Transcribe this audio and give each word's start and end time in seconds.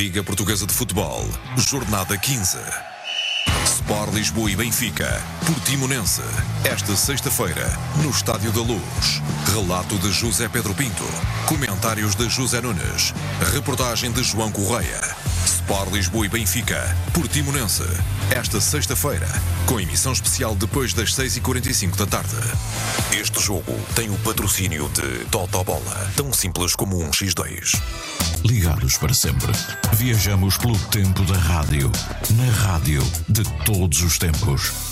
Liga 0.00 0.24
Portuguesa 0.24 0.66
de 0.66 0.72
Futebol, 0.72 1.28
Jornada 1.58 2.16
15. 2.16 2.56
Sport 3.66 4.14
Lisboa 4.14 4.50
e 4.50 4.56
Benfica, 4.56 5.22
Portimonense, 5.46 6.22
esta 6.64 6.96
sexta-feira, 6.96 7.70
no 8.02 8.08
Estádio 8.08 8.50
da 8.50 8.62
Luz. 8.62 9.20
Relato 9.52 9.98
de 9.98 10.10
José 10.10 10.48
Pedro 10.48 10.72
Pinto, 10.74 11.04
comentários 11.46 12.14
de 12.14 12.30
José 12.30 12.62
Nunes, 12.62 13.12
reportagem 13.52 14.10
de 14.10 14.22
João 14.22 14.50
Correia. 14.50 15.09
Sport 15.70 15.92
Lisboa 15.92 16.26
e 16.26 16.28
Benfica, 16.28 16.96
Portimonense, 17.14 17.84
esta 18.28 18.60
sexta-feira, 18.60 19.28
com 19.66 19.78
emissão 19.78 20.12
especial 20.12 20.52
depois 20.56 20.92
das 20.92 21.14
6h45 21.14 21.94
da 21.94 22.06
tarde. 22.06 22.34
Este 23.12 23.40
jogo 23.40 23.78
tem 23.94 24.10
o 24.10 24.18
patrocínio 24.18 24.88
de 24.88 25.24
Totobola, 25.26 26.10
tão 26.16 26.32
simples 26.32 26.74
como 26.74 27.00
um 27.00 27.12
X2. 27.12 27.80
Ligados 28.44 28.98
para 28.98 29.14
sempre. 29.14 29.52
Viajamos 29.92 30.58
pelo 30.58 30.76
tempo 30.76 31.22
da 31.22 31.38
rádio. 31.38 31.92
Na 32.30 32.50
rádio 32.50 33.08
de 33.28 33.44
todos 33.64 34.02
os 34.02 34.18
tempos. 34.18 34.89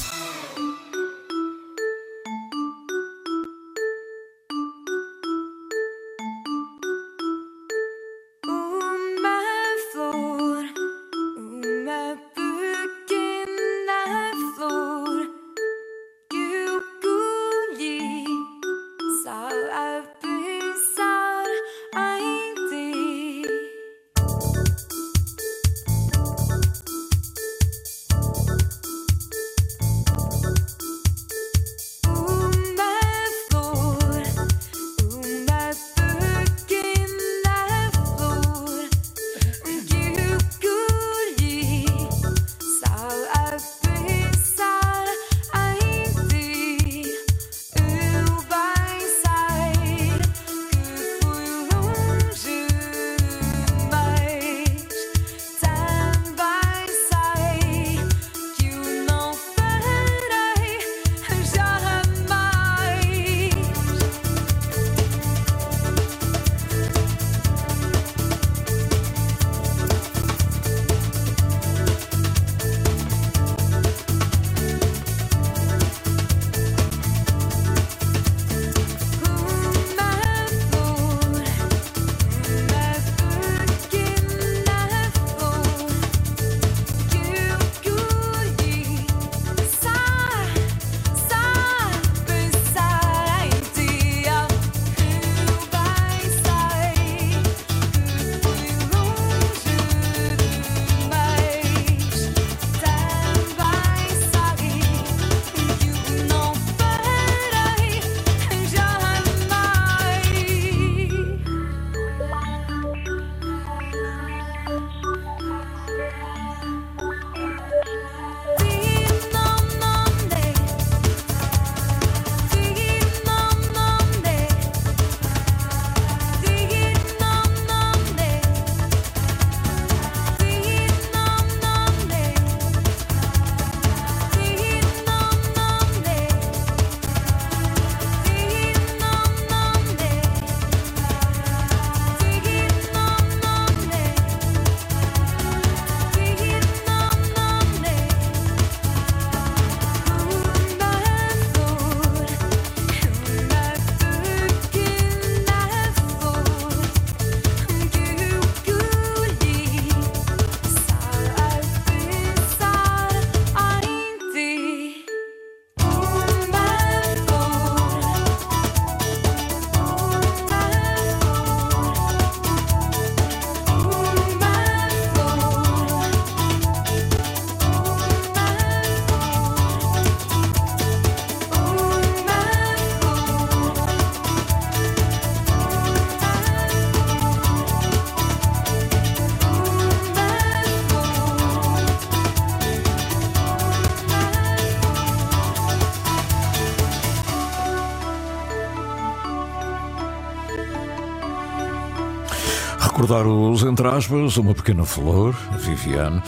Recordar 203.08 203.26
os 203.26 203.62
entre 203.62 203.88
aspas, 203.88 204.37
uma 204.37 204.55
pequena 204.55 204.84
flor, 204.84 205.34
Viviane. 205.60 206.22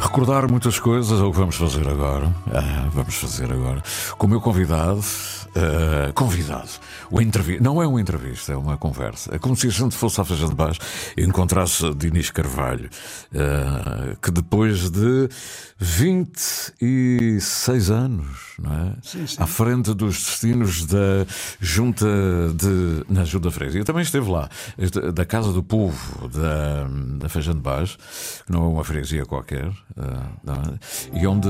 Recordar 0.00 0.50
muitas 0.50 0.78
coisas, 0.78 1.20
é 1.20 1.22
o 1.22 1.30
que 1.30 1.36
vamos 1.36 1.56
fazer 1.56 1.86
agora. 1.86 2.34
Ah, 2.50 2.88
vamos 2.90 3.16
fazer 3.16 3.52
agora. 3.52 3.82
Com 4.16 4.26
o 4.26 4.30
meu 4.30 4.40
convidado, 4.40 5.04
ah, 5.54 6.10
convidado. 6.14 6.70
O 7.10 7.20
não 7.60 7.82
é 7.82 7.86
uma 7.86 8.00
entrevista, 8.00 8.54
é 8.54 8.56
uma 8.56 8.78
conversa. 8.78 9.34
É 9.34 9.38
como 9.38 9.54
se 9.54 9.66
a 9.66 9.70
gente 9.70 9.94
fosse 9.94 10.22
à 10.22 10.24
Feijão 10.24 10.48
de 10.48 10.54
Baixo 10.54 10.80
e 11.18 11.22
encontrasse 11.22 11.92
Dinis 11.94 12.30
Carvalho, 12.30 12.88
ah, 13.34 14.16
que 14.22 14.30
depois 14.30 14.90
de 14.90 15.28
26 15.78 17.90
anos, 17.90 18.51
não 18.62 18.72
é? 18.72 18.92
Sim, 19.02 19.26
sim. 19.26 19.36
À 19.38 19.46
frente 19.46 19.92
dos 19.92 20.14
destinos 20.14 20.86
da 20.86 21.26
Junta 21.60 22.06
de. 22.54 23.04
Na 23.12 23.24
Junta 23.24 23.50
Freguesia. 23.50 23.84
Também 23.84 24.02
esteve 24.02 24.30
lá, 24.30 24.48
da 25.12 25.24
Casa 25.24 25.52
do 25.52 25.62
Povo, 25.62 26.28
da, 26.28 26.86
da 27.18 27.28
Feijão 27.28 27.54
de 27.54 27.60
Baixo, 27.60 27.98
que 28.46 28.52
não 28.52 28.64
é 28.64 28.68
uma 28.68 28.84
freguesia 28.84 29.26
qualquer, 29.26 29.70
não 30.44 30.54
é? 30.54 31.18
e 31.20 31.26
onde 31.26 31.48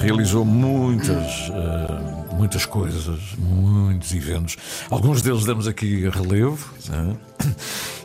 realizou 0.00 0.44
muitas, 0.44 1.50
ah, 1.52 2.34
muitas 2.34 2.66
coisas, 2.66 3.34
muitos 3.38 4.12
eventos. 4.12 4.56
Alguns 4.90 5.22
deles 5.22 5.44
damos 5.44 5.66
aqui 5.66 6.06
a 6.06 6.10
relevo, 6.10 6.70
é? 6.90 7.46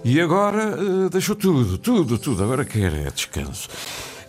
e 0.04 0.22
agora 0.22 0.76
ah, 0.80 1.10
deixou 1.10 1.36
tudo, 1.36 1.78
tudo, 1.78 2.18
tudo. 2.18 2.44
Agora 2.44 2.64
quer 2.64 2.94
é 2.94 3.12
descanso. 3.12 3.68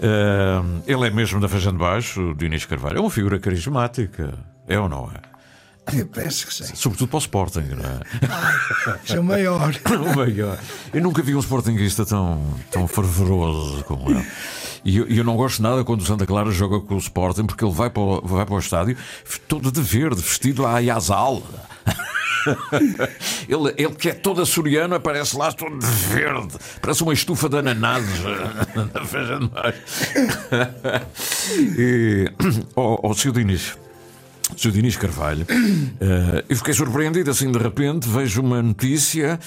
Ah, 0.03 0.63
ele 0.87 1.07
é 1.07 1.11
mesmo 1.11 1.41
da 1.41 1.49
Feijão 1.49 1.73
de 1.73 1.79
Baixo, 1.79 2.31
o 2.31 2.35
Diniz 2.35 2.65
Carvalho. 2.65 2.99
É 2.99 3.01
uma 3.01 3.11
figura 3.11 3.39
carismática, 3.39 4.35
é 4.67 4.79
ou 4.79 4.89
não 4.89 5.11
é? 5.15 5.37
Eu 5.97 6.07
penso 6.07 6.49
que 6.49 6.55
sim. 6.55 6.75
Sobretudo 6.75 7.09
para 7.09 7.17
o 7.17 7.21
Sporting, 7.21 7.61
não 7.61 7.85
é? 7.89 8.99
Sou 9.05 9.23
maior. 9.23 9.73
o 9.87 10.17
maior. 10.17 10.59
Eu 10.93 11.01
nunca 11.01 11.23
vi 11.23 11.35
um 11.37 11.39
Sportingista 11.39 12.05
tão, 12.05 12.43
tão 12.73 12.89
fervoroso 12.89 13.85
como 13.85 14.11
ele. 14.11 14.27
E 14.85 14.97
eu, 14.97 15.07
eu 15.07 15.25
não 15.25 15.37
gosto 15.37 15.63
nada 15.63 15.85
quando 15.85 16.01
o 16.01 16.05
Santa 16.05 16.27
Clara 16.27 16.51
joga 16.51 16.81
com 16.81 16.95
o 16.95 16.99
Sporting, 16.99 17.47
porque 17.47 17.65
ele 17.65 17.73
vai 17.73 17.89
para 17.89 18.03
o, 18.03 18.21
vai 18.21 18.45
para 18.45 18.55
o 18.55 18.59
estádio 18.59 18.97
todo 19.49 19.71
de 19.71 19.81
verde, 19.81 20.21
vestido 20.21 20.67
à 20.67 20.81
Yazal. 20.81 21.43
Ele, 23.49 23.75
ele 23.77 23.95
que 23.95 24.09
é 24.09 24.13
todo 24.13 24.43
açoriano 24.43 24.95
aparece 24.95 25.37
lá 25.37 25.53
todo 25.53 25.79
de 25.79 25.87
verde, 25.87 26.55
parece 26.81 27.03
uma 27.03 27.13
estufa 27.13 27.49
de 27.49 27.59
ananases. 27.59 28.21
E, 31.79 32.31
ó, 32.75 32.99
ó, 33.03 33.15
Sr. 33.15 33.33
Sr. 34.57 34.71
Diniz 34.71 34.97
Carvalho, 34.97 35.47
eh, 35.49 36.45
eu 36.49 36.57
fiquei 36.57 36.75
surpreendido 36.75 37.31
assim 37.31 37.51
de 37.51 37.59
repente. 37.59 38.09
Vejo 38.09 38.41
uma 38.41 38.63
notícia: 38.63 39.39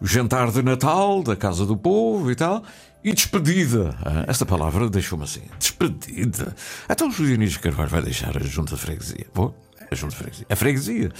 o 0.00 0.06
jantar 0.06 0.50
de 0.50 0.62
Natal 0.62 1.22
da 1.22 1.36
Casa 1.36 1.64
do 1.64 1.76
Povo 1.76 2.30
e 2.30 2.34
tal, 2.34 2.64
e 3.04 3.12
despedida. 3.12 3.96
Ah, 4.04 4.24
esta 4.26 4.44
palavra 4.44 4.88
deixou-me 4.88 5.24
assim: 5.24 5.42
despedida. 5.58 6.54
Então 6.88 7.08
o 7.08 7.12
Sr. 7.12 7.26
Diniz 7.26 7.56
Carvalho 7.56 7.88
vai 7.88 8.02
deixar 8.02 8.36
a 8.36 8.40
Junta 8.40 8.74
de 8.74 8.80
Freguesia. 8.80 9.26
Pô, 9.32 9.54
a 9.90 9.94
Junta 9.94 10.12
de 10.12 10.16
Freguesia. 10.16 10.46
A 10.48 10.56
Freguesia 10.56 11.12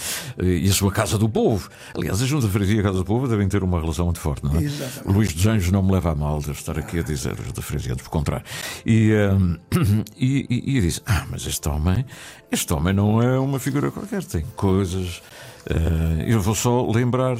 e 0.42 0.68
a 0.68 0.72
sua 0.72 0.92
Casa 0.92 1.16
do 1.18 1.28
Povo. 1.28 1.68
Aliás, 1.94 2.20
a 2.22 2.26
Junta 2.26 2.46
de 2.46 2.52
Freguesia 2.52 2.76
e 2.76 2.80
a 2.80 2.82
Casa 2.82 2.98
do 2.98 3.04
Povo 3.04 3.26
devem 3.28 3.48
ter 3.48 3.62
uma 3.62 3.80
relação 3.80 4.04
muito 4.06 4.20
forte, 4.20 4.44
não 4.44 4.56
é? 4.56 4.62
Exatamente. 4.62 5.08
Luís 5.16 5.32
dos 5.32 5.46
Anjos 5.46 5.70
não 5.70 5.82
me 5.82 5.92
leva 5.92 6.12
a 6.12 6.14
mal 6.14 6.40
de 6.40 6.50
estar 6.50 6.78
aqui 6.78 6.98
a 6.98 7.02
dizer 7.02 7.32
a 7.32 7.42
Junta 7.42 7.60
de 7.60 7.66
Freguesia, 7.66 7.96
pelo 7.96 8.10
contrário. 8.10 8.44
E, 8.84 9.10
ehm, 9.12 9.56
e, 10.16 10.46
e, 10.48 10.76
e 10.76 10.80
disse: 10.80 11.02
Ah, 11.06 11.26
mas 11.30 11.46
este 11.46 11.68
homem, 11.68 12.04
este 12.50 12.72
homem 12.72 12.92
não 12.94 13.22
é 13.22 13.38
uma 13.38 13.58
figura 13.58 13.90
qualquer, 13.90 14.24
tem 14.24 14.44
coisas. 14.56 15.22
eh, 15.68 16.24
eu 16.26 16.40
vou 16.40 16.54
só 16.54 16.86
lembrar 16.90 17.36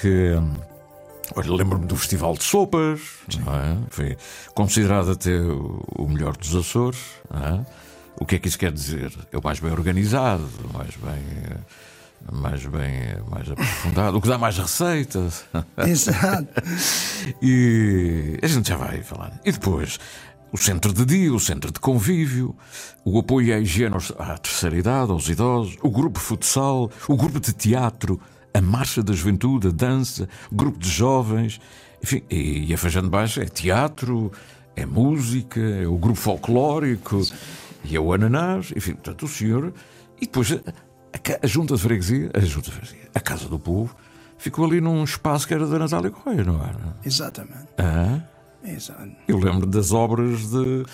que. 0.00 0.34
hum, 0.34 0.54
Olha, 1.36 1.52
lembro-me 1.52 1.86
do 1.86 1.94
Festival 1.94 2.34
de 2.34 2.42
Sopas, 2.42 3.00
é? 3.30 3.76
foi 3.88 4.16
considerado 4.52 5.12
até 5.12 5.38
o 5.38 5.80
o 5.96 6.08
melhor 6.08 6.36
dos 6.36 6.52
Açores. 6.56 6.98
não 7.32 7.40
é? 7.40 7.66
O 8.20 8.26
que 8.26 8.36
é 8.36 8.38
que 8.38 8.48
isso 8.48 8.58
quer 8.58 8.70
dizer? 8.70 9.12
É 9.32 9.38
o 9.38 9.42
mais 9.42 9.58
bem 9.58 9.72
organizado, 9.72 10.46
mais 10.74 10.94
bem, 10.96 11.56
mais 12.30 12.66
bem, 12.66 13.16
mais 13.30 13.50
aprofundado, 13.50 14.18
o 14.18 14.20
que 14.20 14.28
dá 14.28 14.36
mais 14.36 14.58
receitas. 14.58 15.44
Exato. 15.78 16.48
E 17.42 18.38
a 18.42 18.46
gente 18.46 18.68
já 18.68 18.76
vai 18.76 19.02
falar. 19.02 19.38
E 19.44 19.52
depois, 19.52 19.98
o 20.52 20.56
centro 20.56 20.92
de 20.92 21.04
dia, 21.04 21.32
o 21.32 21.38
centro 21.38 21.70
de 21.70 21.78
convívio, 21.78 22.56
o 23.04 23.18
apoio 23.18 23.54
à 23.54 23.58
higiene 23.58 23.96
à 24.18 24.38
terceira 24.38 24.76
idade, 24.76 25.12
aos 25.12 25.28
idosos, 25.28 25.76
o 25.82 25.90
grupo 25.90 26.18
futsal, 26.18 26.90
o 27.06 27.16
grupo 27.16 27.38
de 27.38 27.52
teatro, 27.52 28.18
a 28.52 28.60
marcha 28.60 29.02
da 29.02 29.12
juventude, 29.12 29.68
a 29.68 29.70
dança, 29.70 30.28
o 30.50 30.54
grupo 30.54 30.78
de 30.78 30.88
jovens, 30.88 31.60
enfim, 32.02 32.22
e 32.30 32.72
a 32.72 32.78
Feijão 32.78 33.02
de 33.02 33.10
Baixo 33.10 33.40
é 33.40 33.44
teatro, 33.44 34.32
é 34.74 34.86
música, 34.86 35.60
é 35.60 35.86
o 35.86 35.96
grupo 35.96 36.18
folclórico, 36.18 37.22
e 37.84 37.96
é 37.96 38.00
o 38.00 38.12
ananás, 38.12 38.72
enfim, 38.76 38.92
portanto, 38.92 39.24
o 39.24 39.28
senhor. 39.28 39.72
E 40.20 40.26
depois 40.26 40.52
a, 40.52 40.56
a 40.56 41.38
a 41.42 41.46
junta 41.46 41.74
de 41.74 41.80
freguesia, 41.80 42.30
a 42.34 42.40
junta 42.40 42.70
de 42.70 42.76
freguesia, 42.76 43.08
a 43.14 43.20
Casa 43.20 43.48
do 43.48 43.58
Povo, 43.58 43.94
ficou 44.38 44.64
ali 44.64 44.80
num 44.80 45.02
espaço 45.04 45.46
que 45.46 45.54
era 45.54 45.66
da 45.66 45.78
Natália 45.78 46.10
Correia, 46.10 46.44
não 46.44 46.62
era? 46.62 46.96
Exatamente. 47.04 47.68
Ah, 47.78 48.20
Exato. 48.64 49.10
eu 49.26 49.38
lembro 49.38 49.66
das 49.66 49.92
obras 49.92 50.50
de, 50.50 50.84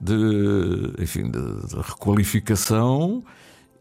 de 0.00 1.02
enfim, 1.02 1.30
de, 1.30 1.66
de 1.66 1.76
requalificação 1.76 3.24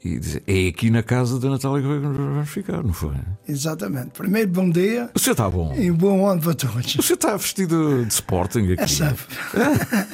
e 0.06 0.20
dizer, 0.20 0.44
é 0.46 0.68
aqui 0.68 0.92
na 0.92 1.02
casa 1.02 1.40
da 1.40 1.50
Natália 1.50 1.82
que 1.82 1.88
vamos 1.88 2.50
ficar, 2.50 2.84
não 2.84 2.94
foi? 2.94 3.16
Exatamente. 3.50 4.12
Primeiro, 4.12 4.50
bom 4.50 4.70
dia 4.70 5.10
O 5.16 5.20
senhor 5.20 5.32
está 5.34 5.50
bom? 5.50 5.74
e 5.76 5.90
bom 5.90 6.28
ano 6.28 6.42
para 6.42 6.54
todos. 6.54 6.96
O 6.96 7.02
senhor 7.02 7.16
está 7.16 7.36
vestido 7.36 8.06
de 8.06 8.14
Sporting 8.14 8.72
aqui? 8.74 8.82
É 8.84 8.88
sempre. 8.88 9.26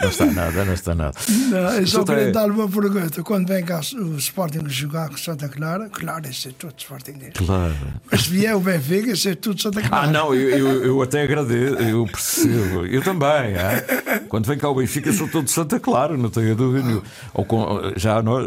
Não 0.00 0.08
está 0.08 0.26
nada, 0.26 0.64
não 0.64 0.72
está 0.74 0.94
nada. 0.94 1.14
Não, 1.28 1.74
eu 1.74 1.86
só 1.86 2.02
queria 2.02 2.32
dar 2.32 2.50
uma 2.50 2.68
pergunta. 2.68 3.22
Quando 3.22 3.46
vem 3.46 3.64
cá 3.64 3.80
o 3.94 4.16
Sporting 4.16 4.68
jogar 4.68 5.08
com 5.08 5.16
Santa 5.16 5.48
Clara, 5.48 5.88
claro, 5.88 6.28
isso 6.28 6.48
é 6.48 6.52
tudo 6.58 6.74
Sporting. 6.76 7.12
Claro. 7.34 7.74
Mas 8.10 8.22
se 8.22 8.30
vier 8.30 8.56
o 8.56 8.60
Benfica, 8.60 9.12
isso 9.12 9.28
é 9.28 9.34
tudo 9.36 9.62
Santa 9.62 9.80
Clara. 9.82 10.08
Ah, 10.08 10.10
não, 10.10 10.34
eu, 10.34 10.48
eu, 10.58 10.84
eu 10.84 11.02
até 11.02 11.22
agradeço, 11.22 11.76
eu 11.76 12.04
percebo. 12.06 12.86
Eu 12.86 13.02
também. 13.02 13.28
ah. 13.56 14.20
Quando 14.28 14.46
vem 14.46 14.58
cá 14.58 14.68
o 14.68 14.74
Benfica, 14.74 15.12
sou 15.12 15.28
todo 15.28 15.48
Santa 15.48 15.78
Clara, 15.78 16.16
não 16.16 16.28
tenho 16.30 16.56
dúvida 16.56 16.84
nenhuma. 16.86 17.02
Já 17.96 18.20
nós, 18.22 18.44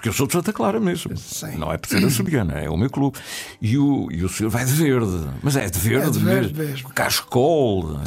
porque 0.00 0.08
eu 0.08 0.14
sou 0.14 0.26
de 0.26 0.32
Santa 0.32 0.50
Clara 0.50 0.80
mesmo. 0.80 1.14
Sim. 1.14 1.58
Não 1.58 1.70
é 1.70 1.76
por 1.76 1.90
ser 1.90 2.02
açoriana, 2.02 2.54
é 2.54 2.70
o 2.70 2.76
meu 2.76 2.88
clube. 2.88 3.18
E 3.60 3.76
o, 3.76 4.08
e 4.10 4.24
o 4.24 4.30
senhor 4.30 4.48
vai 4.48 4.64
de 4.64 4.72
verde, 4.72 5.28
mas 5.42 5.56
é 5.56 5.68
de 5.68 5.78
verde, 5.78 6.06
É 6.06 6.10
de 6.10 6.18
verde 6.18 6.54
mesmo. 6.54 6.70
mesmo. 6.70 6.88
Cascol. 6.94 8.00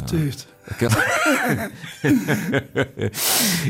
Aquela... 0.68 0.96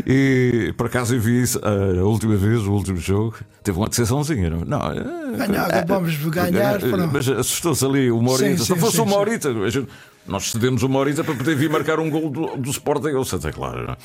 e 0.07 0.73
por 0.77 0.87
acaso 0.87 1.17
eu 1.17 1.21
vi 1.21 1.43
isso 1.43 1.61
ah, 1.63 2.01
a 2.01 2.05
última 2.05 2.37
vez, 2.37 2.63
o 2.63 2.73
último 2.73 2.97
jogo, 2.97 3.37
teve 3.63 3.77
uma 3.77 3.89
decepçãozinha. 3.89 4.49
Não, 4.49 4.61
não 4.61 4.93
eh, 4.93 5.37
Ganhar, 5.37 5.71
eh, 5.71 5.85
vamos 5.87 6.17
ganhar, 6.17 6.83
eh. 6.83 6.87
Mas 7.13 7.29
assustou-se 7.29 7.85
ali 7.85 8.11
o 8.11 8.23
Morita. 8.23 8.57
Sim, 8.57 8.65
Se 8.65 8.81
fosse 8.81 8.97
sim, 8.97 9.03
o 9.03 9.71
sim. 9.71 9.87
Nós 10.27 10.51
cedemos 10.51 10.83
o 10.83 10.89
Morita 10.89 11.23
para 11.23 11.35
poder 11.35 11.55
vir 11.55 11.69
marcar 11.69 12.01
um 12.01 12.09
gol 12.09 12.31
do, 12.31 12.57
do 12.57 12.71
Sporting 12.71 13.09
ou 13.15 13.25
Santa 13.27 13.53
Clara. 13.53 13.83
não 13.83 13.93
é? 13.93 13.97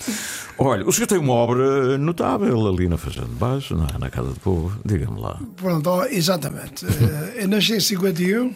Olha, 0.58 0.86
o 0.86 0.92
senhor 0.92 1.08
tem 1.08 1.18
uma 1.18 1.32
obra 1.34 1.98
notável 1.98 2.68
ali 2.68 2.90
na 2.90 2.98
Fazenda 2.98 3.28
de 3.28 3.36
Baixo, 3.36 3.76
na, 3.76 3.98
na 3.98 4.10
Casa 4.10 4.30
do 4.34 4.40
Povo. 4.42 4.78
Diga-me 4.86 5.20
lá. 5.20 5.40
Pronto, 5.56 6.04
exatamente. 6.10 6.86
Eh, 6.86 7.44
eu 7.44 7.48
nasci 7.48 7.74
em 7.76 7.80
51, 7.80 8.54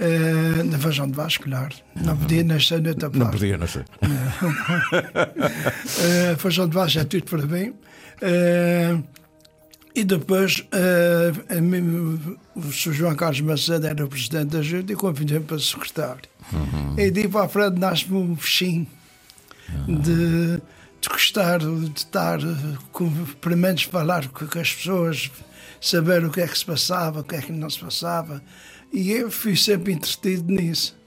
eh, 0.00 0.62
na 0.64 0.78
Vajão 0.78 1.06
de 1.08 1.14
Vasco, 1.14 1.44
claro. 1.44 1.74
Não 1.94 2.16
podia 2.16 2.42
nascer 2.42 2.82
noutra 2.82 3.08
Não 3.08 3.20
parte. 3.26 3.38
podia 3.38 3.56
nascer. 3.56 3.84
Eh, 6.02 6.34
Vajão 6.38 6.68
de 6.68 6.74
Vasco 6.74 6.98
é 6.98 7.04
tudo 7.04 7.24
para 7.24 7.46
bem. 7.46 7.72
Eh, 8.20 8.98
e 9.94 10.04
depois, 10.04 10.64
mim, 11.62 12.38
o 12.54 12.72
Sr. 12.72 12.92
João 12.92 13.14
Carlos 13.14 13.40
Macedo 13.40 13.86
era 13.86 14.04
o 14.04 14.08
presidente 14.08 14.46
da 14.46 14.62
Junta 14.62 14.92
e 14.92 14.96
convidei-me 14.96 15.44
para 15.44 15.58
secretário. 15.58 16.22
E 16.96 17.10
daí 17.10 17.28
para 17.28 17.46
a 17.46 17.48
frente 17.48 17.78
nasce-me 17.78 18.16
um 18.16 18.34
bichinho 18.34 18.86
de, 19.86 20.56
de 21.00 21.08
gostar 21.08 21.58
de 21.58 21.90
estar, 21.96 22.38
com, 22.92 23.10
pelo 23.40 23.56
menos 23.56 23.84
falar 23.84 24.28
com, 24.28 24.46
com 24.46 24.58
as 24.58 24.72
pessoas, 24.72 25.30
saber 25.80 26.24
o 26.24 26.30
que 26.30 26.40
é 26.40 26.46
que 26.46 26.58
se 26.58 26.64
passava, 26.64 27.20
o 27.20 27.24
que 27.24 27.36
é 27.36 27.40
que 27.40 27.52
não 27.52 27.70
se 27.70 27.80
passava. 27.80 28.42
E 28.92 29.10
eu 29.12 29.30
fui 29.30 29.56
sempre 29.56 29.92
entretido 29.92 30.52
nisso. 30.52 30.99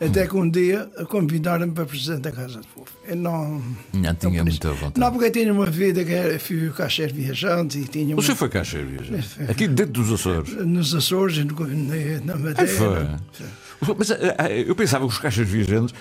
Até 0.00 0.26
que 0.26 0.34
um 0.34 0.48
dia 0.48 0.88
convidaram-me 1.08 1.72
para 1.72 1.84
presidente 1.84 2.22
da 2.22 2.32
Casa 2.32 2.60
do 2.60 2.66
Povo. 2.68 2.88
Eu 3.06 3.16
não. 3.16 3.62
Não 3.92 4.14
tinha 4.14 4.42
muita 4.42 4.70
vontade. 4.72 4.98
Não, 4.98 5.10
porque 5.12 5.26
eu 5.26 5.30
tinha 5.32 5.52
uma 5.52 5.66
vida 5.66 6.02
que 6.04 6.12
era, 6.12 6.38
fui 6.38 6.70
caixeiro 6.70 7.12
viajante 7.14 7.78
e 7.78 7.84
tinha 7.84 8.14
O 8.14 8.18
uma, 8.18 8.22
senhor 8.22 8.36
foi 8.36 8.48
caixeiro, 8.48 8.88
viajante? 8.88 9.28
Aqui 9.48 9.68
dentro 9.68 9.92
dos 9.92 10.10
Açores. 10.12 10.54
nos 10.66 10.94
Açores 10.94 11.36
e 11.36 11.44
no- 11.44 11.54
na, 11.66 12.20
na 12.24 12.36
Madeira. 12.36 12.66
foi. 12.66 13.94
Mas 13.98 14.10
eh, 14.10 14.36
eh, 14.38 14.64
eu 14.66 14.74
pensava 14.74 15.06
que 15.06 15.12
os 15.12 15.18
caixas 15.18 15.46
viajantes 15.48 15.94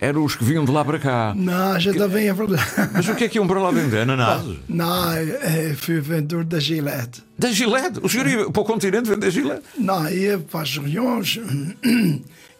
eram 0.00 0.24
os 0.24 0.34
que 0.36 0.44
vinham 0.44 0.64
de 0.64 0.70
lá 0.72 0.84
para 0.84 0.98
cá. 0.98 1.32
Não, 1.36 1.78
já 1.80 1.92
também 1.94 2.28
é 2.28 2.32
verdade. 2.34 2.64
Mas 2.92 3.08
o 3.08 3.14
que 3.14 3.24
é 3.24 3.28
que 3.28 3.38
iam 3.38 3.46
para 3.46 3.60
lá 3.60 3.70
vender? 3.70 3.98
Ananases? 4.00 4.58
Não, 4.68 5.16
eu 5.16 5.74
fui 5.76 6.00
vendedor 6.00 6.44
da 6.44 6.58
Gillette. 6.60 7.22
Da 7.38 7.50
Gillette? 7.52 8.00
O 8.02 8.08
senhor 8.08 8.26
ia 8.26 8.50
para 8.50 8.62
o 8.62 8.64
continente 8.64 9.08
vender 9.08 9.30
Gillette? 9.30 9.62
Não, 9.78 10.08
ia 10.08 10.38
para 10.38 10.60
as 10.62 10.76
reuniões, 10.76 11.40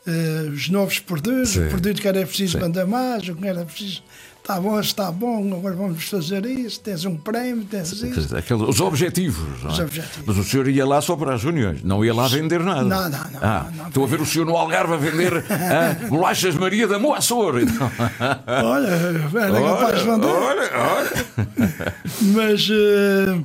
eh, 0.07 0.49
os 0.53 0.69
novos 0.69 0.99
produtos, 0.99 1.51
Sim. 1.51 1.67
o 1.67 1.69
produto 1.71 2.01
que 2.01 2.09
era 2.09 2.25
preciso 2.27 2.53
Sim. 2.55 2.61
mandar 2.61 2.87
mais, 2.87 3.29
o 3.29 3.35
que 3.35 3.47
era 3.47 3.65
preciso. 3.65 4.03
Está 4.41 4.61
bom, 4.61 4.79
está 4.79 5.11
bom, 5.11 5.53
agora 5.57 5.75
vamos 5.75 6.05
fazer 6.05 6.47
isso, 6.47 6.79
tens 6.79 7.05
um 7.05 7.17
prémio, 7.17 7.65
tens 7.65 7.91
isso. 7.91 8.37
Aqueles- 8.37 8.63
os 8.63 8.81
objetivos. 8.81 9.61
não 9.61 9.71
é? 9.71 9.73
Os 9.73 9.79
objetivos. 9.81 10.23
Mas 10.25 10.37
o 10.37 10.45
senhor 10.45 10.69
ia 10.69 10.87
lá 10.87 11.03
só 11.03 11.17
para 11.17 11.35
as 11.35 11.43
reuniões, 11.43 11.83
não 11.83 12.05
ia 12.05 12.15
lá 12.15 12.29
vender 12.29 12.61
nada. 12.61 12.85
Não, 12.85 13.03
não, 13.03 13.11
não, 13.11 13.41
Ah, 13.43 13.67
não, 13.73 13.77
não. 13.79 13.89
estou 13.89 14.05
a 14.05 14.07
ver 14.07 14.21
o 14.21 14.25
senhor 14.25 14.45
no 14.45 14.57
Algarve 14.57 14.95
a 14.95 14.97
vender 14.99 15.33
ah, 15.51 16.07
bolachas 16.09 16.55
Maria 16.55 16.87
da 16.87 16.97
Moaçor. 16.97 17.59
Então. 17.61 17.91
Olha, 18.47 18.87
era 18.87 19.61
capaz 19.61 20.01
de 20.03 20.09
Olha, 20.09 20.15
vender. 20.15 20.27
olha, 20.29 20.71
olha. 20.79 21.95
Mas, 22.33 22.69
eh, 22.71 23.41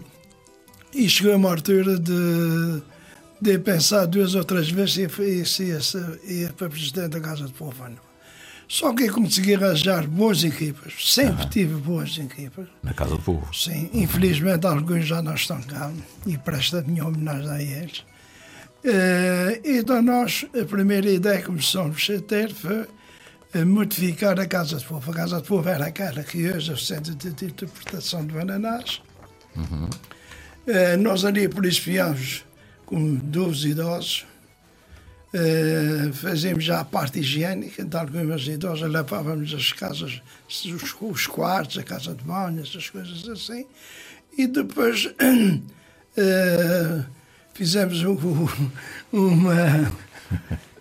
e 0.93 1.09
chegou 1.09 1.35
uma 1.35 1.49
altura 1.49 1.97
de, 1.97 2.81
de 3.41 3.57
pensar 3.57 4.05
duas 4.05 4.35
ou 4.35 4.43
três 4.43 4.69
vezes 4.69 5.09
se, 5.49 5.81
se, 5.81 5.97
ia 6.27 6.53
para 6.53 6.69
presidente 6.69 7.09
da 7.09 7.19
Casa 7.19 7.45
de 7.45 7.53
Povo. 7.53 7.89
Só 8.67 8.93
que 8.93 9.09
consegui 9.09 9.55
arranjar 9.55 10.07
boas 10.07 10.43
equipas, 10.43 10.93
sempre 11.13 11.45
tive 11.47 11.73
boas 11.73 12.17
equipas. 12.17 12.67
Na 12.83 12.93
Casa 12.93 13.15
do 13.15 13.19
Povo. 13.19 13.53
Sim, 13.53 13.89
infelizmente 13.93 14.65
alguns 14.65 15.05
já 15.07 15.21
não 15.21 15.33
estão 15.33 15.61
cá 15.63 15.91
e 16.25 16.37
presto 16.37 16.77
a 16.77 16.81
minha 16.83 17.05
homenagem 17.05 17.49
a 17.49 17.61
eles. 17.61 18.05
Eh, 18.83 19.61
então 19.65 20.01
nós, 20.01 20.45
a 20.59 20.63
primeira 20.63 21.09
ideia 21.09 21.39
que 21.39 21.47
começamos 21.47 22.07
a 22.09 22.21
ter 22.21 22.53
foi 22.53 22.85
eh, 23.53 23.65
modificar 23.65 24.39
a 24.39 24.45
Casa 24.45 24.77
de 24.77 24.85
Povo. 24.85 25.11
A 25.11 25.13
Casa 25.15 25.41
de 25.41 25.47
Povo 25.47 25.67
era 25.67 25.87
aquela 25.87 26.23
que 26.23 26.49
hoje 26.49 26.71
é 26.71 26.73
o 26.73 26.77
Centro 26.77 27.13
de 27.15 27.27
Interpretação 27.45 28.25
de 28.25 28.33
Bananás. 28.33 29.01
Eh, 30.67 30.95
nós 30.95 31.25
ali, 31.25 31.49
por 31.49 31.65
isso, 31.65 31.81
viemos 31.81 32.45
com 32.91 33.15
12 33.15 33.69
idosos. 33.69 34.25
Eh, 35.33 36.09
fazíamos 36.11 36.65
já 36.65 36.81
a 36.81 36.85
parte 36.85 37.19
higiênica 37.21 37.85
de 37.85 37.95
algumas 37.97 38.45
idosas, 38.45 38.91
lavávamos 38.91 39.53
as 39.53 39.71
casas, 39.71 40.21
os, 40.49 40.93
os 40.99 41.25
quartos, 41.25 41.77
a 41.77 41.83
casa 41.83 42.13
de 42.13 42.21
banho, 42.21 42.61
essas 42.61 42.89
coisas 42.89 43.27
assim. 43.29 43.65
E 44.37 44.45
depois 44.45 45.09
eh, 46.17 47.03
fizemos 47.53 48.03
um- 48.03 48.47
uma, 49.13 49.89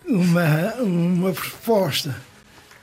uma, 0.04 0.74
uma 0.82 1.32
proposta 1.32 2.16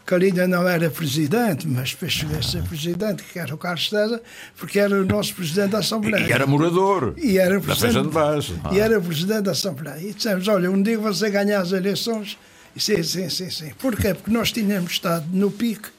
que 0.07 0.13
ele 0.13 0.27
ainda 0.27 0.47
não 0.47 0.65
era 0.65 0.89
presidente, 0.89 1.67
mas 1.67 1.91
depois 1.91 2.13
chegou 2.13 2.37
a 2.37 2.41
ser 2.41 2.63
presidente, 2.63 3.23
que 3.23 3.37
era 3.37 3.53
o 3.53 3.57
Carlos 3.57 3.89
César, 3.89 4.21
porque 4.55 4.79
era 4.79 5.01
o 5.01 5.05
nosso 5.05 5.35
presidente 5.35 5.71
da 5.71 5.79
Assembleia. 5.79 6.25
E 6.25 6.31
era 6.31 6.47
morador. 6.47 7.13
E 7.17 7.37
era 7.37 7.59
o 7.59 7.61
Da 7.61 7.73
de 7.73 8.07
Baixo. 8.07 8.57
E 8.71 8.79
era 8.79 9.01
presidente 9.01 9.41
da 9.41 9.51
Assembleia. 9.51 9.99
E 9.99 10.13
dissemos: 10.13 10.47
olha, 10.47 10.71
um 10.71 10.81
dia 10.81 10.97
você 10.97 11.29
ganhar 11.29 11.59
as 11.59 11.73
eleições. 11.73 12.37
Sim, 12.77 13.03
sim, 13.03 13.29
sim, 13.29 13.49
sim. 13.49 13.71
Porquê? 13.79 14.13
Porque 14.13 14.31
nós 14.31 14.51
tínhamos 14.51 14.91
estado 14.91 15.25
no 15.33 15.51
pico, 15.51 15.89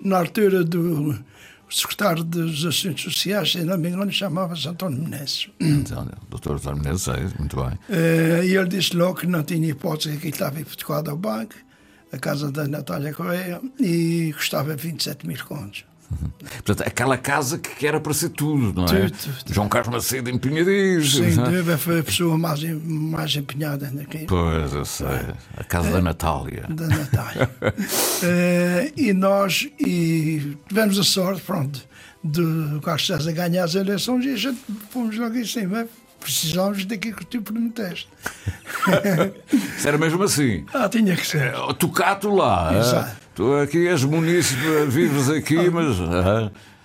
na 0.00 0.18
altura 0.18 0.62
do 0.62 1.18
secretário 1.68 2.22
dos 2.22 2.64
Assuntos 2.64 3.02
Sociais, 3.02 3.52
se 3.52 3.64
não 3.64 3.76
me 3.76 3.88
engano, 3.88 4.12
chamava-se 4.12 4.68
António 4.68 5.02
Menezes. 5.02 5.48
Então, 5.58 6.08
doutor 6.30 6.56
António 6.56 6.82
Menezes, 6.82 7.34
muito 7.38 7.56
bem. 7.56 7.78
Eh, 7.90 8.42
E 8.44 8.56
ele 8.56 8.68
disse 8.68 8.94
logo 8.94 9.20
que 9.20 9.26
não 9.26 9.42
tinha 9.42 9.68
hipótese, 9.68 10.16
que 10.16 10.28
ele 10.28 10.34
estava 10.34 10.60
hipotecado 10.60 11.10
ao 11.10 11.16
banco, 11.16 11.54
a 12.12 12.18
casa 12.18 12.50
da 12.50 12.66
Natália 12.66 13.12
Correia, 13.12 13.60
e 13.78 14.32
custava 14.36 14.74
27 14.74 15.26
mil 15.26 15.44
contos. 15.44 15.84
Portanto, 16.64 16.86
aquela 16.86 17.18
casa 17.18 17.58
que 17.58 17.86
era 17.86 18.00
para 18.00 18.14
ser 18.14 18.30
tudo, 18.30 18.72
não 18.72 18.84
é? 18.86 19.10
Tudo, 19.10 19.18
tudo. 19.44 19.54
João 19.54 19.68
Carlos 19.68 19.94
Macedo. 19.94 20.30
Sem 20.30 21.34
não 21.34 21.44
é? 21.44 21.50
dúvida, 21.50 21.76
foi 21.76 22.00
a 22.00 22.02
pessoa 22.02 22.38
mais, 22.38 22.62
mais 22.62 23.36
empenhada 23.36 23.90
naquilo. 23.90 24.26
Pois, 24.26 24.72
eu 24.72 24.84
sei. 24.86 25.06
A 25.56 25.64
casa 25.64 25.90
da 25.90 26.00
Natália. 26.00 26.64
da 26.68 26.86
Natália. 26.86 27.50
Eh, 28.20 28.92
e 28.96 29.12
nós 29.12 29.68
e 29.78 30.56
tivemos 30.66 30.98
a 30.98 31.04
sorte, 31.04 31.40
pronto, 31.42 31.80
de 32.24 32.42
Carlos 32.82 33.06
César 33.06 33.30
ganhar 33.30 33.62
as 33.62 33.76
eleições 33.76 34.24
e 34.24 34.30
a 34.32 34.36
gente 34.36 34.58
fomos 34.90 35.16
logo 35.16 35.36
em 35.36 35.44
cima. 35.44 35.86
Precisávamos 36.28 36.84
daquilo 36.84 37.16
que 37.16 37.24
tu 37.24 37.40
prometeste. 37.40 38.06
Isso 39.78 39.88
era 39.88 39.96
mesmo 39.96 40.22
assim. 40.22 40.66
Ah, 40.74 40.86
tinha 40.86 41.16
que 41.16 41.26
ser. 41.26 41.54
Oh, 41.54 41.72
Tocato 41.72 42.28
lá. 42.28 42.68
ah. 42.68 42.78
Exato. 42.78 43.16
Tu 43.34 43.54
aqui 43.54 43.88
és 43.88 44.04
munícipe, 44.04 44.60
vives 44.88 45.30
aqui, 45.30 45.70
mas. 45.70 45.96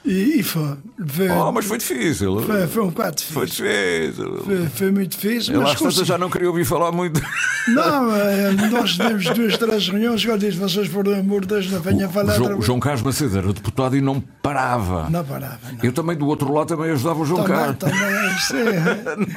E, 0.06 0.40
e 0.40 0.44
foi, 0.44 0.76
foi, 1.08 1.30
Oh, 1.30 1.52
mas 1.54 1.64
foi 1.66 1.78
difícil. 1.78 2.42
foi, 2.42 2.68
foi 2.68 2.84
um 2.84 2.88
bocado 2.90 3.22
Foi 3.22 3.46
difícil. 3.46 3.66
difícil. 4.12 4.44
Foi, 4.44 4.66
foi 4.68 4.92
muito 4.92 5.12
difícil, 5.12 5.62
mas 5.62 5.76
consegui- 5.78 6.06
já 6.06 6.18
não 6.18 6.30
queria 6.30 6.50
ouvir 6.50 6.66
falar 6.66 6.92
muito. 6.92 7.22
Não, 7.70 8.14
eh, 8.14 8.52
nós 8.70 8.92
tivemos 8.92 9.24
duas, 9.30 9.58
três 9.58 9.88
reuniões. 9.88 10.26
Eu 10.26 10.38
disse: 10.38 10.58
vocês, 10.58 10.90
por 10.90 11.08
amor 11.08 11.42
de 11.42 11.48
Deus, 11.48 11.72
não 11.72 11.80
venham 11.80 12.10
falar. 12.12 12.38
O 12.42 12.48
vez." 12.50 12.66
João 12.66 12.82
Carlos 12.82 13.02
Macedo 13.02 13.38
era 13.38 13.54
deputado 13.54 13.96
e 13.96 14.02
não 14.02 14.20
parava. 14.20 15.10
Não 15.10 15.24
parava, 15.24 15.60
não. 15.72 15.80
Eu 15.82 15.94
também, 15.94 16.18
do 16.18 16.28
outro 16.28 16.52
lado, 16.54 16.68
também 16.68 16.92
ajudava 16.92 17.22
o 17.22 17.26
João 17.26 17.44
Também, 17.44 17.58
Carlos. 17.74 17.78
também, 17.80 18.38
sim. 19.28 19.36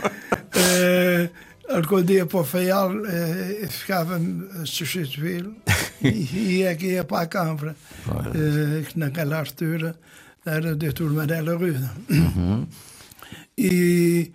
Eh, 0.55 1.31
Algum 1.69 2.01
dia 2.01 2.25
para 2.27 2.39
o 2.39 2.45
Feial 2.45 2.93
eh, 3.07 3.67
ficava-me 3.69 4.47
a 4.63 4.65
substituí-lo 4.65 5.53
e 6.01 6.59
ia 6.59 6.71
aqui 6.71 6.87
ia 6.93 7.03
para 7.03 7.23
a 7.23 7.27
Câmara, 7.27 7.75
que 8.89 8.97
naquela 8.97 9.41
altura 9.41 9.97
era 10.47 10.73
o 10.73 10.77
doutor 10.77 11.13
Manela 11.13 11.57
Ruda. 11.57 11.93
E, 13.59 14.33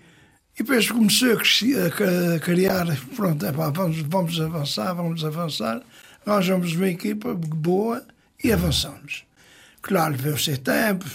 e 0.58 0.64
depois 0.64 0.90
começou 0.90 1.34
a, 1.34 2.36
a 2.36 2.40
criar, 2.40 2.86
pronto, 3.16 3.46
epá, 3.46 3.70
vamos, 3.70 4.02
vamos 4.02 4.40
avançar, 4.42 4.94
vamos 4.94 5.24
avançar, 5.24 5.82
arranjamos 6.26 6.74
uma 6.74 6.88
equipa 6.88 7.34
boa 7.34 8.04
e 8.44 8.52
avançamos. 8.52 9.24
Claro, 9.82 10.16
veio 10.16 10.36
o 10.36 10.40
seu 10.40 10.58
tempo, 10.58 11.06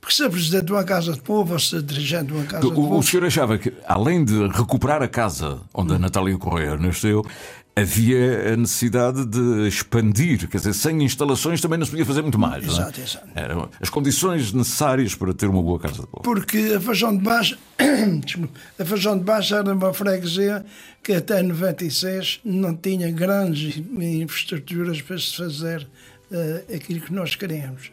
porque 0.00 0.14
ser 0.14 0.28
presidente 0.28 0.64
de 0.66 0.72
uma 0.72 0.84
casa 0.84 1.12
de 1.12 1.20
povo 1.20 1.52
ou 1.52 1.58
ser 1.60 1.80
dirigente 1.80 2.26
de 2.26 2.32
uma 2.32 2.44
casa 2.44 2.60
de 2.60 2.66
O, 2.66 2.74
povo... 2.74 2.98
o 2.98 3.02
senhor 3.02 3.24
achava 3.24 3.56
que, 3.56 3.72
além 3.86 4.24
de 4.24 4.48
recuperar 4.48 5.00
a 5.00 5.08
casa 5.08 5.60
onde 5.72 5.94
a 5.94 5.98
Natália 5.98 6.36
Correia 6.36 6.76
nasceu, 6.76 7.24
havia 7.74 8.52
a 8.52 8.56
necessidade 8.56 9.24
de 9.24 9.66
expandir, 9.66 10.48
quer 10.48 10.58
dizer, 10.58 10.74
sem 10.74 11.02
instalações 11.02 11.60
também 11.60 11.78
não 11.78 11.86
se 11.86 11.90
podia 11.90 12.04
fazer 12.04 12.20
muito 12.22 12.38
mais. 12.38 12.64
é? 12.64 12.66
Exato, 12.66 13.00
exato. 13.00 13.28
Eram 13.34 13.70
as 13.80 13.88
condições 13.88 14.52
necessárias 14.52 15.14
para 15.14 15.32
ter 15.32 15.46
uma 15.46 15.62
boa 15.62 15.78
casa 15.78 16.02
de 16.02 16.06
povo. 16.06 16.22
Porque 16.22 16.74
a 16.76 16.80
Feijão 16.80 17.16
de 17.16 17.22
Baixo, 17.22 17.58
a 18.78 18.84
Feijão 18.84 19.18
de 19.18 19.24
Baixo 19.24 19.54
era 19.54 19.72
uma 19.72 19.94
freguesia 19.94 20.64
que 21.02 21.14
até 21.14 21.42
96 21.42 22.40
não 22.44 22.76
tinha 22.76 23.10
grandes 23.10 23.76
infraestruturas 23.78 25.00
para 25.00 25.18
se 25.18 25.36
fazer 25.36 25.86
eh, 26.30 26.64
aquilo 26.76 27.00
que 27.00 27.12
nós 27.12 27.34
queríamos. 27.34 27.90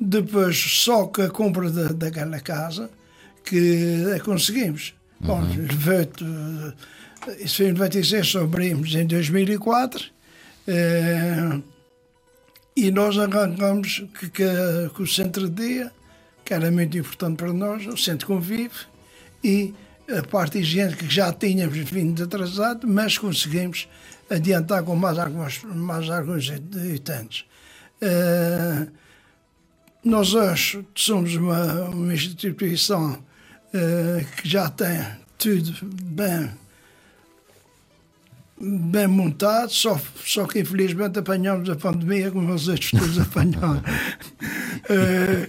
Depois, 0.00 0.56
só 0.56 1.06
com 1.06 1.22
a 1.22 1.28
compra 1.28 1.70
da, 1.70 1.88
daquela 1.88 2.40
casa, 2.40 2.90
que 3.44 4.04
a 4.14 4.20
conseguimos. 4.20 4.94
Bom, 5.20 5.40
levou-te, 5.40 6.24
eh, 6.24 6.72
isso 7.38 7.62
em 7.62 7.72
96, 7.72 8.26
só 8.26 8.42
abrimos 8.42 8.94
em 8.94 9.06
2004. 9.06 10.04
eh, 10.66 11.60
e 12.76 12.90
nós 12.90 13.16
arrancamos 13.18 14.04
que, 14.18 14.28
que, 14.28 14.44
que 14.94 15.02
o 15.02 15.06
centro 15.06 15.48
de 15.48 15.68
dia, 15.68 15.92
que 16.44 16.52
era 16.52 16.70
muito 16.70 16.98
importante 16.98 17.36
para 17.36 17.52
nós, 17.52 17.86
o 17.86 17.96
centro 17.96 18.26
convive, 18.26 18.74
e 19.42 19.74
a 20.14 20.22
parte 20.22 20.58
higiênica 20.58 21.06
que 21.06 21.14
já 21.14 21.32
tínhamos 21.32 21.78
vindo 21.78 22.22
atrasado, 22.22 22.86
mas 22.86 23.16
conseguimos 23.16 23.88
adiantar 24.28 24.82
com 24.82 24.94
mais 24.94 25.18
alguns, 25.18 25.62
mais 25.64 26.10
alguns 26.10 26.50
habitantes. 26.50 27.44
Eh, 28.00 28.86
nós 30.04 30.34
hoje 30.34 30.86
somos 30.94 31.34
uma, 31.34 31.84
uma 31.84 32.14
instituição 32.14 33.24
eh, 33.72 34.24
que 34.36 34.48
já 34.48 34.68
tem 34.68 35.00
tudo 35.38 35.72
bem 36.04 36.50
bem 38.60 39.06
montado, 39.06 39.70
só, 39.70 40.00
só 40.24 40.46
que 40.46 40.60
infelizmente 40.60 41.18
apanhamos 41.18 41.68
a 41.68 41.76
pandemia 41.76 42.30
como 42.30 42.52
os 42.54 42.68
outros 42.68 42.90
todos 42.90 43.18
apanharam. 43.20 43.82
Eh, 44.88 45.48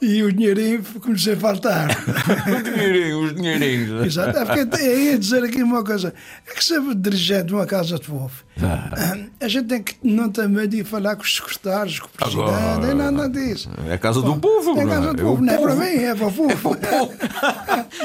e 0.00 0.22
o 0.22 0.32
dinheirinho 0.32 0.82
começou 1.00 1.32
a 1.34 1.36
faltar. 1.36 1.88
Os 2.48 2.64
dinheirinhos, 2.64 3.24
os 3.30 3.34
dinheirinhos. 3.36 4.06
Exato. 4.06 4.38
É 4.38 4.44
porque 4.44 4.82
eu 4.82 5.00
ia 5.04 5.18
dizer 5.18 5.44
aqui 5.44 5.62
uma 5.62 5.84
coisa: 5.84 6.14
é 6.46 6.54
que 6.54 6.64
ser 6.64 6.80
dirigente 6.94 7.44
de 7.48 7.54
uma 7.54 7.66
casa 7.66 7.98
de 7.98 8.06
povo, 8.06 8.30
Ah. 8.62 9.16
a 9.40 9.48
gente 9.48 9.66
tem 9.68 9.82
que 9.82 9.96
não 10.02 10.30
ter 10.30 10.48
medo 10.48 10.68
de 10.76 10.84
falar 10.84 11.16
com 11.16 11.22
os 11.22 11.36
secretários, 11.36 11.98
com 12.00 12.06
o 12.06 12.10
presidente, 12.10 12.42
Agora. 12.50 12.94
nada 13.12 13.28
disso. 13.28 13.68
É 13.86 13.94
a 13.94 13.98
casa 13.98 14.22
do 14.22 14.36
povo, 14.36 14.78
É 14.78 14.82
a 14.82 14.84
não 14.84 14.92
é? 14.92 14.96
casa 14.96 15.14
do 15.14 15.20
É 15.20 15.24
o 15.24 15.26
povo, 15.28 15.42
não 15.44 15.52
é 15.52 15.58
para 15.58 15.68
povo. 15.68 15.80
mim, 15.80 15.86
é 16.04 16.14
para 16.14 16.26
o 16.28 16.32
povo. 16.32 16.76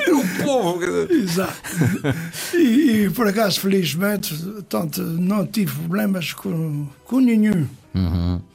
É 0.05 0.11
o 0.11 0.43
povo. 0.43 0.79
quer 0.79 1.07
dizer. 1.07 1.23
Exato. 1.23 1.53
E, 2.53 2.57
e, 3.05 3.09
por 3.11 3.27
acaso, 3.27 3.59
felizmente, 3.61 4.02
tanto 4.69 5.01
não 5.01 5.45
tive 5.45 5.73
problemas 5.79 6.33
com, 6.33 6.87
com 7.05 7.19
nenhum. 7.19 7.67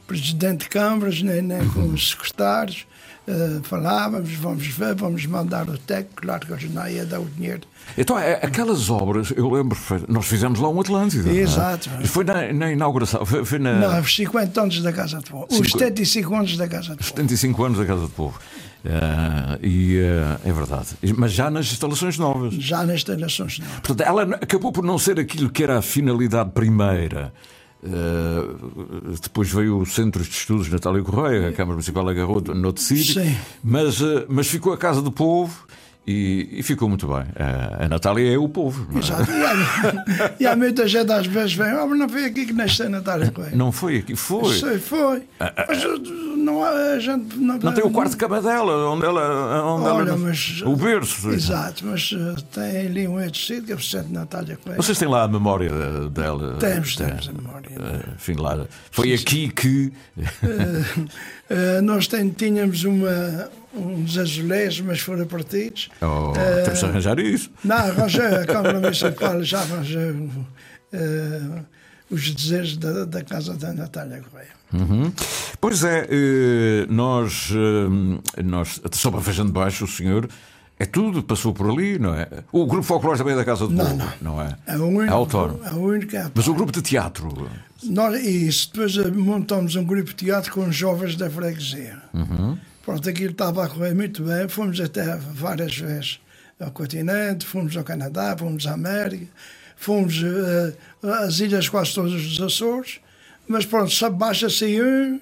Presidente 0.07 0.63
de 0.63 0.69
câmaras, 0.69 1.21
nem, 1.21 1.41
nem 1.41 1.67
com 1.69 1.87
os 1.89 2.11
secretários. 2.11 2.85
Eh, 3.29 3.59
falávamos, 3.61 4.33
vamos 4.33 4.65
ver, 4.65 4.95
vamos 4.95 5.23
mandar 5.27 5.69
o 5.69 5.77
técnico, 5.77 6.23
claro 6.23 6.47
que 6.47 6.51
eles 6.51 6.73
não 6.73 6.87
ia 6.87 7.05
dar 7.05 7.19
o 7.19 7.25
dinheiro. 7.25 7.61
Então, 7.95 8.17
é, 8.17 8.33
aquelas 8.41 8.89
obras, 8.89 9.31
eu 9.35 9.47
lembro, 9.51 9.77
nós 10.07 10.25
fizemos 10.25 10.59
lá 10.59 10.67
um 10.67 10.81
Atlântida. 10.81 11.29
é? 11.29 11.35
Exato. 11.35 11.89
E 12.01 12.07
Foi 12.07 12.23
na, 12.23 12.51
na 12.51 12.71
inauguração, 12.71 13.23
foi, 13.23 13.45
foi 13.45 13.59
na. 13.59 13.73
Não, 13.73 13.99
os 14.01 14.15
50 14.15 14.61
anos 14.61 14.81
da 14.81 14.91
Casa 14.91 15.19
de 15.19 15.29
Povo. 15.29 15.45
Os 15.47 15.57
Cinqu- 15.57 15.69
75 15.77 16.35
anos 16.35 16.57
da 16.57 16.67
Casa 16.67 16.89
de 16.91 16.97
Povo. 16.97 17.09
75 17.09 17.63
anos 17.63 17.77
da 17.77 17.85
Casa 17.85 18.01
do 18.01 18.09
Povo. 18.09 18.39
Ah, 18.83 19.59
e 19.61 19.99
ah, 20.01 20.39
é 20.43 20.51
verdade. 20.51 20.87
Mas 21.15 21.31
já 21.33 21.51
nas 21.51 21.65
instalações 21.71 22.17
novas. 22.17 22.53
Já 22.55 22.83
nas 22.83 22.95
instalações 22.95 23.59
não. 23.59 23.67
Portanto, 23.67 24.01
ela 24.01 24.23
acabou 24.23 24.71
por 24.71 24.83
não 24.83 24.97
ser 24.97 25.19
aquilo 25.19 25.49
que 25.51 25.61
era 25.61 25.77
a 25.77 25.81
finalidade 25.83 26.49
primeira. 26.51 27.31
Ah, 27.83 28.55
depois 29.21 29.49
veio 29.49 29.77
o 29.77 29.85
Centro 29.85 30.21
de 30.21 30.29
Estudos 30.29 30.69
Natália 30.69 31.01
Correia, 31.01 31.49
a 31.49 31.53
Câmara 31.53 31.75
Municipal 31.75 32.07
agarrou 32.09 32.41
noutro 32.53 32.83
sítio, 32.83 33.21
mas, 33.63 34.01
ah, 34.01 34.25
mas 34.27 34.47
ficou 34.47 34.73
a 34.73 34.77
Casa 34.77 35.01
do 35.01 35.11
Povo 35.11 35.65
E, 36.11 36.49
e 36.59 36.63
ficou 36.63 36.89
muito 36.89 37.05
bem. 37.07 37.23
A, 37.37 37.85
a 37.85 37.87
Natália 37.87 38.33
é 38.33 38.37
o 38.37 38.49
povo. 38.49 38.87
não 38.89 38.97
é? 38.99 39.03
Exato. 39.03 39.29
E 39.31 39.43
há, 39.45 40.31
e 40.39 40.47
há 40.47 40.55
muita 40.55 40.87
gente 40.87 41.11
às 41.11 41.27
vezes 41.27 41.53
vem, 41.53 41.71
oh, 41.75 41.85
mas 41.85 41.99
não 41.99 42.09
foi 42.09 42.25
aqui 42.25 42.47
que 42.47 42.53
nasceu 42.53 42.87
a 42.87 42.89
Natália 42.89 43.29
Coelho. 43.29 43.55
Não 43.55 43.71
foi 43.71 43.97
aqui, 43.97 44.15
foi. 44.15 44.57
Sei, 44.57 44.79
foi. 44.79 45.21
Mas 45.67 45.83
uh, 45.85 45.99
não 46.35 46.63
há 46.65 46.97
gente. 46.97 47.37
Não, 47.37 47.59
Não 47.59 47.73
tem 47.73 47.83
o 47.83 47.91
quarto 47.91 48.11
de 48.11 48.17
cama 48.17 48.41
dela, 48.41 48.89
onde 48.89 49.05
ela. 49.05 49.63
Onde 49.75 49.87
Olha, 49.87 50.09
ela 50.09 50.17
mas- 50.17 50.61
o 50.65 50.75
berço. 50.75 51.29
Exato, 51.29 51.85
mas 51.85 52.11
uh, 52.11 52.41
tem 52.53 52.87
ali 52.87 53.07
um 53.07 53.21
edecido 53.21 53.67
que 53.67 53.71
é 53.71 53.75
o 53.75 53.77
presidente 53.77 54.11
Natália 54.11 54.57
Coelho. 54.63 54.81
Vocês 54.81 54.97
têm 54.97 55.07
lá 55.07 55.23
a 55.23 55.27
memória 55.27 55.69
dela? 56.09 56.55
Temos, 56.59 56.95
Tem. 56.95 57.05
temos 57.07 57.29
a 57.29 57.33
memória. 57.33 57.69
Eh, 57.69 58.09
Enfim, 58.15 58.33
lá. 58.39 58.65
Foi 58.89 59.13
aqui 59.13 59.49
que. 59.49 59.93
Uh, 60.43 61.81
nós 61.83 62.07
tem- 62.07 62.29
tínhamos 62.29 62.83
uma, 62.83 63.49
uns 63.73 64.17
azulejos, 64.17 64.81
mas 64.81 64.99
foram 64.99 65.25
partidos. 65.25 65.89
Oh, 66.01 66.33
Eh, 66.35 66.63
temos 66.63 66.79
de 66.79 66.85
arranjar 66.85 67.19
isso. 67.19 67.49
Não, 67.63 67.75
arranjou, 67.75 68.25
a 68.25 68.45
Câmara 68.45 68.79
Municipal 68.79 69.43
já 69.43 69.59
arranjou 69.59 70.11
uh, 70.93 71.65
os 72.09 72.31
desejos 72.33 72.77
da, 72.77 73.05
da 73.05 73.23
casa 73.23 73.53
da 73.55 73.73
Natália 73.73 74.21
Correia. 74.29 74.49
Uhum. 74.73 75.11
Pois 75.59 75.83
é, 75.83 76.07
eh, 76.09 76.85
nós, 76.89 77.49
eh, 77.51 78.41
nós. 78.43 78.79
Só 78.93 79.09
para 79.11 79.19
Feijão 79.21 79.45
de 79.45 79.51
Baixo, 79.51 79.85
o 79.85 79.87
senhor. 79.87 80.27
É 80.81 80.85
tudo, 80.85 81.21
passou 81.21 81.53
por 81.53 81.69
ali, 81.69 81.99
não 81.99 82.13
é? 82.15 82.25
O 82.53 82.65
grupo 82.65 82.83
folclore 82.83 83.17
também 83.17 83.33
é 83.33 83.35
da 83.35 83.43
Casa 83.43 83.67
do 83.67 83.73
Não, 83.73 83.85
Povo, 83.97 84.13
não, 84.21 84.41
é? 84.41 84.55
É 84.65 84.77
o 84.77 84.85
único. 84.85 85.03
É 85.03 85.09
autónomo. 85.09 85.59
É 85.65 85.73
o 85.73 85.79
único. 85.79 86.15
é 86.15 86.31
Mas 86.33 86.47
o 86.47 86.53
grupo 86.53 86.71
de 86.71 86.81
teatro. 86.81 87.49
Nós, 87.83 88.23
isso, 88.23 88.69
depois 88.71 88.95
eh, 88.97 89.11
montamos 89.11 89.75
um 89.75 89.83
grupo 89.83 90.09
de 90.11 90.15
teatro 90.15 90.53
com 90.53 90.65
os 90.69 90.73
jovens 90.75 91.17
da 91.17 91.29
freguesia. 91.29 91.97
Pronto, 92.89 93.07
aquilo 93.07 93.29
estava 93.29 93.65
a 93.65 93.69
correr 93.69 93.93
muito 93.93 94.23
bem. 94.23 94.47
Fomos 94.49 94.81
até 94.81 95.15
várias 95.15 95.77
vezes 95.77 96.19
ao 96.59 96.71
continente, 96.71 97.45
fomos 97.45 97.77
ao 97.77 97.83
Canadá, 97.83 98.35
fomos 98.35 98.65
à 98.65 98.73
América, 98.73 99.27
fomos 99.77 100.23
eh, 100.23 100.73
às 101.03 101.39
ilhas 101.39 101.69
quase 101.69 101.93
todas 101.93 102.13
dos 102.13 102.41
Açores. 102.41 102.99
Mas 103.47 103.63
pronto, 103.63 103.93
sabe, 103.93 104.17
baixa-se 104.17 104.81
um, 104.81 105.19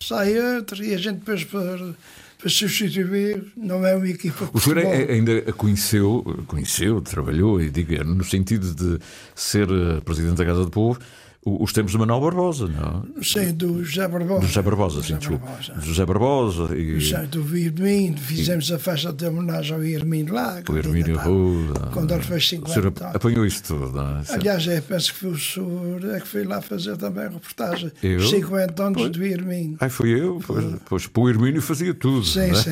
sai 0.00 0.38
outro, 0.38 0.84
e 0.84 0.94
a 0.94 0.96
gente 0.96 1.16
depois 1.16 1.42
para, 1.42 1.92
para 2.38 2.48
substituir, 2.48 3.42
não 3.56 3.84
é 3.84 3.96
uma 3.96 4.08
equipa 4.08 4.48
O 4.52 4.60
senhor 4.60 4.78
ainda 4.78 5.52
conheceu, 5.54 6.44
conheceu, 6.46 7.00
trabalhou, 7.00 7.60
e 7.60 7.68
digo, 7.68 8.04
no 8.04 8.22
sentido 8.22 8.72
de 8.76 9.04
ser 9.34 9.68
eh, 9.68 10.00
presidente 10.04 10.36
da 10.36 10.44
Casa 10.44 10.64
do 10.64 10.70
Povo, 10.70 11.00
os 11.44 11.72
tempos 11.72 11.92
de 11.92 11.98
Manuel 11.98 12.20
Barbosa, 12.20 12.66
não? 12.68 13.22
Sim, 13.22 13.54
do 13.54 13.82
José 13.84 14.06
Barbosa. 14.08 14.40
Do 14.40 14.46
José 14.46 14.62
Barbosa, 14.62 15.02
sim, 15.02 15.16
José. 15.20 15.36
Barbosa. 15.38 15.72
Do 15.74 15.80
José 15.82 16.06
Barbosa 16.06 16.76
e 16.76 17.00
Já 17.00 17.22
do 17.22 17.56
Irmino, 17.56 18.18
fizemos 18.18 18.70
a 18.70 18.78
festa 18.78 19.12
de 19.12 19.24
homenagem 19.26 19.74
ao 19.76 19.82
Irmino 19.84 20.34
lá. 20.34 20.60
o 20.60 21.14
Pá, 21.14 21.22
Ruda. 21.22 21.80
Quando 21.92 22.12
ele 22.14 22.22
fez 22.22 22.44
O 22.44 22.48
senhor 22.48 22.64
50 22.68 23.06
ap- 23.06 23.16
apanhou 23.16 23.46
isso 23.46 23.62
tudo, 23.62 23.92
não 23.92 24.18
é? 24.18 24.22
Aliás, 24.28 24.66
eu 24.66 24.82
penso 24.82 25.12
que 25.14 25.18
foi 25.20 25.30
o 25.30 25.38
senhor 25.38 26.04
é 26.16 26.20
que 26.20 26.28
foi 26.28 26.44
lá 26.44 26.60
fazer 26.60 26.96
também 26.96 27.24
a 27.24 27.28
reportagem. 27.28 27.92
Eu? 28.02 28.18
Os 28.18 28.30
50 28.30 28.82
anos 28.82 29.10
do 29.10 29.24
Irmino. 29.24 29.76
Ai, 29.80 29.88
foi 29.88 30.10
eu, 30.10 30.40
pois, 30.46 30.64
pois 30.86 31.06
para 31.06 31.22
o 31.22 31.28
Hermínio 31.30 31.62
fazia 31.62 31.94
tudo. 31.94 32.24
Sim, 32.26 32.40
é? 32.50 32.54
sim. 32.54 32.70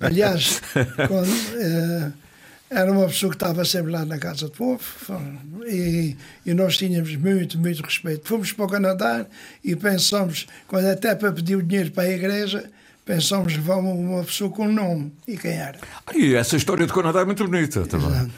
Aliás, 0.00 0.60
quando, 1.08 1.30
eh, 1.60 2.12
era 2.72 2.90
uma 2.90 3.06
pessoa 3.06 3.30
que 3.30 3.36
estava 3.36 3.64
sempre 3.64 3.92
lá 3.92 4.04
na 4.04 4.18
Casa 4.18 4.46
do 4.46 4.52
Povo 4.52 4.82
e, 5.66 6.16
e 6.44 6.54
nós 6.54 6.76
tínhamos 6.78 7.14
muito, 7.16 7.58
muito 7.58 7.82
respeito. 7.82 8.26
Fomos 8.26 8.52
para 8.52 8.64
o 8.64 8.68
Canadá 8.68 9.26
e 9.62 9.76
pensamos, 9.76 10.46
quando 10.66 10.86
até 10.86 11.14
para 11.14 11.32
pedir 11.32 11.56
o 11.56 11.62
dinheiro 11.62 11.90
para 11.90 12.04
a 12.04 12.10
igreja, 12.10 12.64
pensamos 13.04 13.54
levar 13.54 13.76
uma, 13.76 14.24
pessoa 14.24 14.50
com 14.50 14.66
nome. 14.68 15.12
E 15.28 15.36
quem 15.36 15.52
era? 15.52 15.78
E 16.14 16.34
essa 16.34 16.56
história 16.56 16.86
do 16.86 16.94
Canadá 16.94 17.20
é 17.20 17.24
muito 17.24 17.44
bonita 17.46 17.86
também. 17.86 18.08
Tam- 18.08 18.30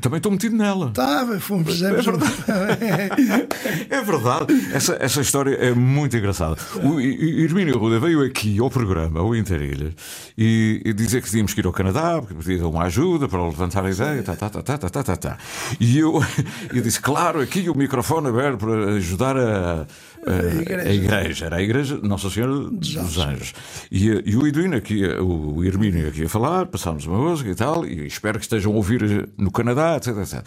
Também 0.00 0.16
estou 0.18 0.32
metido 0.32 0.56
nela. 0.56 0.88
Estava, 0.88 1.38
fomos, 1.40 1.72
fizemos. 1.72 2.06
um- 2.06 2.12
É 3.90 4.02
verdade, 4.02 4.54
essa, 4.72 4.96
essa 5.00 5.20
história 5.20 5.54
é 5.54 5.72
muito 5.72 6.16
engraçada. 6.16 6.56
O 6.82 7.00
I- 7.00 7.14
I- 7.40 7.44
Hermínio 7.44 7.78
Ruda 7.78 7.98
veio 8.00 8.22
aqui 8.24 8.58
ao 8.58 8.70
programa, 8.70 9.20
ao 9.20 9.34
Interilhas, 9.34 9.92
e, 10.36 10.82
e 10.84 10.92
dizer 10.92 11.22
que 11.22 11.30
tínhamos 11.30 11.54
que 11.54 11.60
ir 11.60 11.66
ao 11.66 11.72
Canadá, 11.72 12.20
porque 12.20 12.34
pedia 12.34 12.66
uma 12.66 12.84
ajuda 12.84 13.28
para 13.28 13.42
levantar 13.44 13.84
a 13.84 13.90
ideia, 13.90 14.22
tá, 14.22 14.36
tá, 14.36 14.48
tá, 14.50 14.62
tá, 14.62 14.78
tá, 14.78 14.88
tá, 14.88 15.02
tá, 15.02 15.16
tá. 15.16 15.38
E 15.80 15.98
eu, 15.98 16.22
eu 16.72 16.82
disse, 16.82 17.00
claro, 17.00 17.40
aqui 17.40 17.68
o 17.68 17.76
microfone 17.76 18.28
aberto 18.28 18.58
para 18.58 18.74
ajudar 18.94 19.36
a, 19.36 19.86
a, 20.26 20.60
igreja. 20.60 20.88
a 20.88 20.94
igreja. 20.94 21.46
Era 21.46 21.56
a 21.56 21.62
igreja 21.62 21.96
Nossa 22.02 22.28
Senhora 22.30 22.70
dos 22.70 23.18
Anjos. 23.18 23.54
E, 23.90 24.10
eh, 24.10 24.22
e 24.24 24.36
o 24.36 24.46
Edwin 24.46 24.74
aqui, 24.74 25.04
o 25.04 25.64
Hermínio 25.64 26.08
aqui 26.08 26.24
a 26.24 26.28
falar, 26.28 26.66
passámos 26.66 27.06
uma 27.06 27.18
música 27.18 27.50
e 27.50 27.54
tal, 27.54 27.86
e 27.86 28.06
espero 28.06 28.38
que 28.38 28.44
estejam 28.44 28.72
a 28.72 28.76
ouvir 28.76 29.28
no 29.36 29.50
Canadá, 29.50 29.96
etc, 29.96 30.16
etc. 30.18 30.44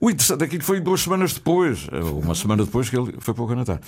O 0.00 0.10
interessante 0.10 0.44
é 0.44 0.46
que 0.46 0.60
foi 0.60 0.80
duas 0.80 1.00
semanas 1.00 1.32
depois, 1.32 1.88
uma 2.22 2.34
semana 2.34 2.64
depois 2.64 2.88
que 2.88 2.96
ele 2.96 3.14
foi 3.18 3.34
para 3.34 3.42
o 3.42 3.48
Canadá. 3.48 3.80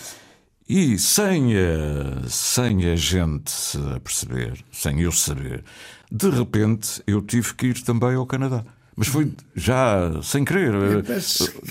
E 0.69 0.99
sem 0.99 1.53
a, 1.57 2.29
sem 2.29 2.91
a 2.91 2.97
gente 2.97 3.51
se 3.51 3.77
aperceber, 3.95 4.59
sem 4.71 5.01
eu 5.01 5.11
saber, 5.11 5.65
de 6.11 6.31
repente 6.31 7.03
eu 7.07 7.21
tive 7.21 7.55
que 7.55 7.67
ir 7.67 7.83
também 7.83 8.15
ao 8.15 8.27
Canadá. 8.27 8.65
Mas 8.97 9.09
foi 9.09 9.33
já 9.55 10.21
sem 10.23 10.45
querer, 10.45 10.73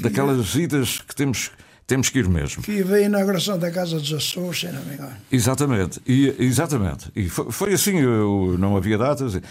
daquelas 0.01 0.55
idas 0.55 0.99
que 0.99 1.15
temos, 1.15 1.51
temos 1.89 2.09
que 2.09 2.19
ir 2.19 2.29
mesmo. 2.29 2.61
Que 2.61 2.83
veio 2.83 3.03
a 3.03 3.07
inauguração 3.07 3.57
da 3.57 3.71
Casa 3.71 3.97
dos 3.97 4.13
Açores, 4.13 4.59
se 4.59 4.67
não 4.67 4.85
me 4.85 4.93
engano. 4.93 5.15
Exatamente, 5.31 5.99
e, 6.05 6.35
exatamente. 6.37 7.11
E 7.15 7.27
foi, 7.27 7.51
foi 7.51 7.73
assim, 7.73 7.97
eu, 7.97 8.55
não 8.59 8.77
havia 8.77 8.95
datas. 8.95 9.41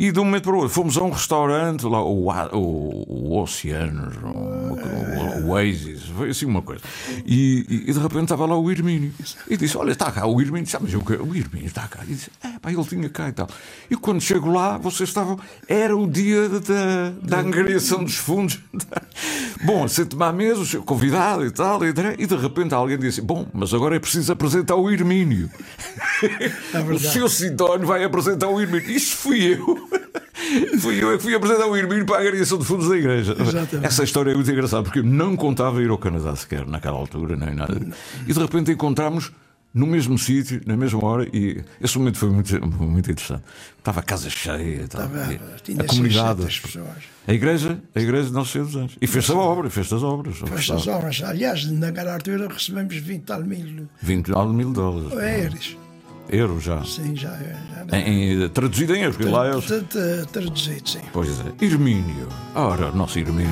E 0.00 0.10
de 0.10 0.18
um 0.18 0.24
momento 0.24 0.44
para 0.44 0.54
o 0.54 0.56
outro 0.56 0.70
fomos 0.70 0.96
a 0.96 1.02
um 1.02 1.10
restaurante, 1.10 1.84
lá, 1.84 2.02
o, 2.02 2.30
o, 2.30 3.04
o 3.06 3.38
Oceanos, 3.42 4.16
o, 4.16 5.44
o 5.44 5.50
Oasis, 5.50 6.04
foi 6.16 6.30
assim 6.30 6.46
uma 6.46 6.62
coisa. 6.62 6.80
E, 7.26 7.66
e- 7.68 7.92
de 7.92 7.98
repente 7.98 8.22
estava 8.22 8.46
lá 8.46 8.56
o 8.56 8.70
Hermínio. 8.70 9.12
E 9.46 9.58
disse: 9.58 9.76
Olha, 9.76 9.92
está 9.92 10.10
cá 10.10 10.26
o 10.26 10.40
Hermínio. 10.40 10.64
Disse, 10.64 10.76
"Ah, 10.78 10.80
mas 10.82 10.90
eu, 10.94 11.00
o 11.00 11.36
Hermínio 11.36 11.66
está 11.66 11.86
cá. 11.86 12.00
E 12.04 12.14
disse: 12.14 12.30
É, 12.42 12.58
pá, 12.58 12.72
ele 12.72 12.82
tinha 12.84 13.10
cá 13.10 13.28
e 13.28 13.32
tal. 13.32 13.46
E 13.90 13.96
quando 13.96 14.22
chego 14.22 14.50
lá, 14.50 14.78
vocês 14.78 15.10
estavam. 15.10 15.38
Era 15.68 15.94
o 15.94 16.06
dia 16.06 16.48
da, 16.48 17.10
da 17.22 17.40
angariação 17.40 18.02
dos 18.02 18.16
fundos. 18.16 18.58
Bom, 19.62 19.86
sento-me 19.86 20.24
à 20.24 20.32
mesa, 20.32 20.60
o 20.60 20.66
seu 20.66 20.82
convidado 20.82 21.44
e 21.44 21.50
tal, 21.50 21.84
e, 21.84 21.92
e 22.18 22.26
de 22.26 22.36
repente 22.36 22.72
alguém 22.72 22.98
disse: 22.98 23.20
Bom, 23.20 23.46
mas 23.52 23.74
agora 23.74 23.96
é 23.96 23.98
preciso 23.98 24.32
apresentar 24.32 24.76
o 24.76 24.90
Hermínio. 24.90 25.50
É 26.72 26.80
O 26.90 26.98
seu 26.98 27.28
Sidónio 27.28 27.86
vai 27.86 28.02
apresentar 28.02 28.48
o 28.48 28.58
Hermínio. 28.58 28.90
Isso 28.90 29.14
fui 29.16 29.54
eu. 29.54 29.89
Fui 30.80 31.02
eu 31.02 31.12
é 31.12 31.16
que 31.16 31.22
fui 31.22 31.34
apresentar 31.34 31.66
o 31.66 31.76
Hermínio 31.76 32.04
para 32.06 32.16
a 32.16 32.20
agregação 32.20 32.58
de 32.58 32.64
fundos 32.64 32.88
da 32.88 32.96
igreja. 32.96 33.36
Exatamente. 33.38 33.86
Essa 33.86 34.02
história 34.02 34.32
é 34.32 34.34
muito 34.34 34.50
engraçada 34.50 34.82
porque 34.82 34.98
eu 34.98 35.04
não 35.04 35.36
contava 35.36 35.82
ir 35.82 35.90
ao 35.90 35.98
Canadá 35.98 36.34
sequer 36.34 36.66
naquela 36.66 36.96
altura, 36.96 37.36
nem 37.36 37.54
nada. 37.54 37.80
E 38.26 38.32
de 38.32 38.38
repente 38.38 38.72
encontramos 38.72 39.30
no 39.72 39.86
mesmo 39.86 40.18
sítio, 40.18 40.60
na 40.66 40.76
mesma 40.76 41.04
hora, 41.04 41.28
e 41.32 41.62
esse 41.80 41.96
momento 41.96 42.18
foi 42.18 42.28
muito, 42.28 42.66
muito 42.66 43.10
interessante. 43.10 43.44
Estava 43.78 44.00
a 44.00 44.02
casa 44.02 44.28
cheia, 44.28 44.82
estava, 44.82 45.22
a 45.22 45.84
comunidade, 45.84 46.42
600 46.42 46.58
pessoas. 46.58 47.04
a 47.26 47.32
igreja, 47.32 47.80
a 47.94 48.00
igreja 48.00 48.28
de 48.28 48.32
Nossa 48.32 48.50
Senhora 48.50 48.70
dos 48.70 48.80
Anjos. 48.80 48.98
E 49.00 49.06
fez 49.06 49.30
a 49.30 49.36
obra, 49.36 49.70
fez 49.70 49.92
as 49.92 50.02
obras. 50.02 50.36
Estas 50.56 50.88
obras, 50.88 51.22
aliás, 51.22 51.70
naquela 51.70 52.14
altura 52.14 52.48
recebemos 52.48 52.96
20 52.96 53.22
tal 53.22 53.44
mil 53.44 53.88
20 54.02 54.28
mil 54.52 54.72
dólares. 54.72 55.12
euros. 55.12 55.76
Euros 56.30 56.62
já. 56.62 56.84
Sim, 56.84 57.14
já, 57.16 57.30
já 57.30 57.98
Em, 57.98 58.44
em, 58.44 58.48
traduzido 58.50 58.94
em 58.94 59.00
euros, 59.02 59.16
porque 59.16 59.30
lá 59.32 59.46
é 59.48 59.56
os- 59.56 59.66
Tra- 59.66 59.80
tra- 59.80 60.26
Traduzido, 60.32 60.88
sim. 60.88 61.00
Pois 61.12 61.28
é, 61.40 61.64
Hermínio. 61.64 62.28
Ora, 62.54 62.90
nosso 62.92 63.18
Hermínio. 63.18 63.50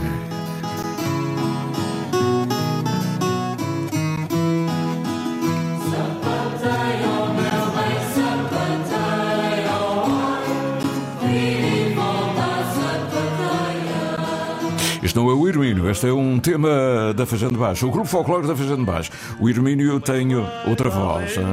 Este 15.03 15.17
não 15.17 15.31
é 15.31 15.33
o 15.35 15.49
Hermínio, 15.49 15.88
este 15.88 16.09
é 16.09 16.12
um 16.12 16.38
tema 16.41 17.14
da 17.14 17.25
Feijão 17.25 17.49
de 17.51 17.57
Baixo, 17.57 17.87
o 17.87 17.91
grupo 17.91 18.07
folclore 18.09 18.47
da 18.47 18.55
Feijão 18.57 18.77
de 18.77 18.85
Baixo. 18.85 19.11
O 19.41 19.49
Hermínio 19.49 20.01
tem 20.01 20.35
outra 20.67 20.91
voz. 20.91 21.37
hein? 21.38 21.47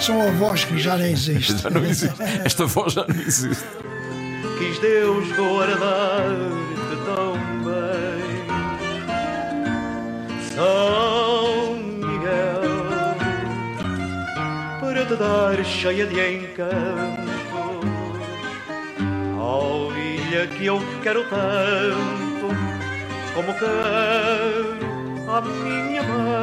São 0.00 0.20
avós 0.22 0.64
que 0.64 0.78
já 0.78 0.96
nem 0.96 1.12
existem. 1.12 1.58
Já 1.58 1.70
não 1.70 1.84
existe. 1.84 2.22
Esta 2.44 2.64
voz 2.66 2.94
já 2.94 3.04
não 3.06 3.20
existe. 3.20 3.64
quis 4.58 4.78
Deus 4.78 5.30
guardar-te 5.32 6.96
tão 7.04 7.34
bem. 7.64 8.40
São 10.54 11.74
Miguel, 11.76 12.62
para 14.80 15.04
te 15.06 15.16
dar 15.16 15.64
cheia 15.64 16.06
de 16.06 16.36
encanto, 16.36 17.30
ó 19.38 19.90
ilha 19.92 20.46
que 20.46 20.66
eu 20.66 20.80
quero 21.02 21.24
tanto, 21.24 22.48
como 23.34 23.54
quero 23.54 24.78
a 25.28 25.40
minha 25.40 26.02
mãe. 26.02 26.39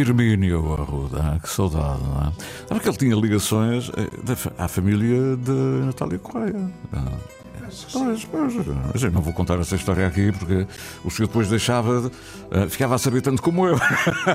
Hermínio 0.00 0.72
Arruda, 0.74 1.34
ah, 1.36 1.38
que 1.40 1.48
saudade, 1.48 2.02
não 2.02 2.28
é? 2.28 2.32
Sabe 2.68 2.80
que 2.80 2.88
ele 2.88 2.96
tinha 2.96 3.14
ligações 3.16 3.90
eh, 3.96 4.52
à 4.58 4.68
família 4.68 5.36
de 5.36 5.50
Natália 5.86 6.18
Correia. 6.18 6.70
Ah, 6.92 7.04
Pois, 7.92 8.24
pois, 8.24 8.54
mas 8.92 9.00
eu 9.00 9.12
não 9.12 9.20
vou 9.22 9.32
contar 9.32 9.56
essa 9.60 9.76
história 9.76 10.04
aqui 10.04 10.32
porque 10.32 10.66
o 11.04 11.10
senhor 11.10 11.28
depois 11.28 11.48
deixava, 11.48 12.00
de- 12.00 12.10
eh, 12.50 12.68
ficava 12.68 12.96
a 12.96 12.98
saber 12.98 13.20
tanto 13.22 13.40
como 13.40 13.64
eu. 13.64 13.78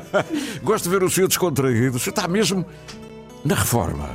Gosto 0.63 0.85
de 0.85 0.89
ver 0.89 1.03
o 1.03 1.09
senhor 1.09 1.27
descontraído. 1.27 1.97
O 1.97 1.99
senhor 1.99 2.15
está 2.15 2.29
mesmo 2.29 2.65
na 3.43 3.55
reforma. 3.55 4.09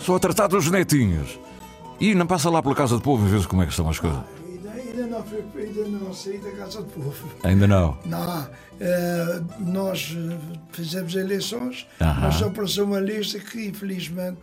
Só 0.00 0.16
a 0.16 0.18
tratar 0.18 0.48
dos 0.48 0.70
netinhos. 0.70 1.38
E 1.98 2.14
não 2.14 2.26
passa 2.26 2.50
lá 2.50 2.62
pela 2.62 2.74
Casa 2.74 2.96
de 2.96 3.02
Povo 3.02 3.26
e 3.26 3.30
vê 3.38 3.46
como 3.46 3.62
é 3.62 3.64
que 3.64 3.70
estão 3.72 3.88
as 3.88 3.98
coisas. 3.98 4.20
Ainda, 4.92 5.06
não, 5.06 5.24
ainda 5.56 5.84
não 5.88 6.12
saí 6.12 6.38
da 6.38 6.50
Casa 6.52 6.82
do 6.82 6.90
Povo. 6.90 7.28
Ainda 7.44 7.66
não. 7.66 7.96
Não, 8.04 8.46
eh, 8.78 9.40
nós 9.58 10.14
eh, 10.14 10.36
fizemos 10.70 11.14
eleições, 11.14 11.86
Aham. 11.98 12.20
mas 12.20 12.34
só 12.34 12.48
apareceu 12.48 12.84
uma 12.84 13.00
lista 13.00 13.38
que 13.38 13.68
infelizmente 13.68 14.38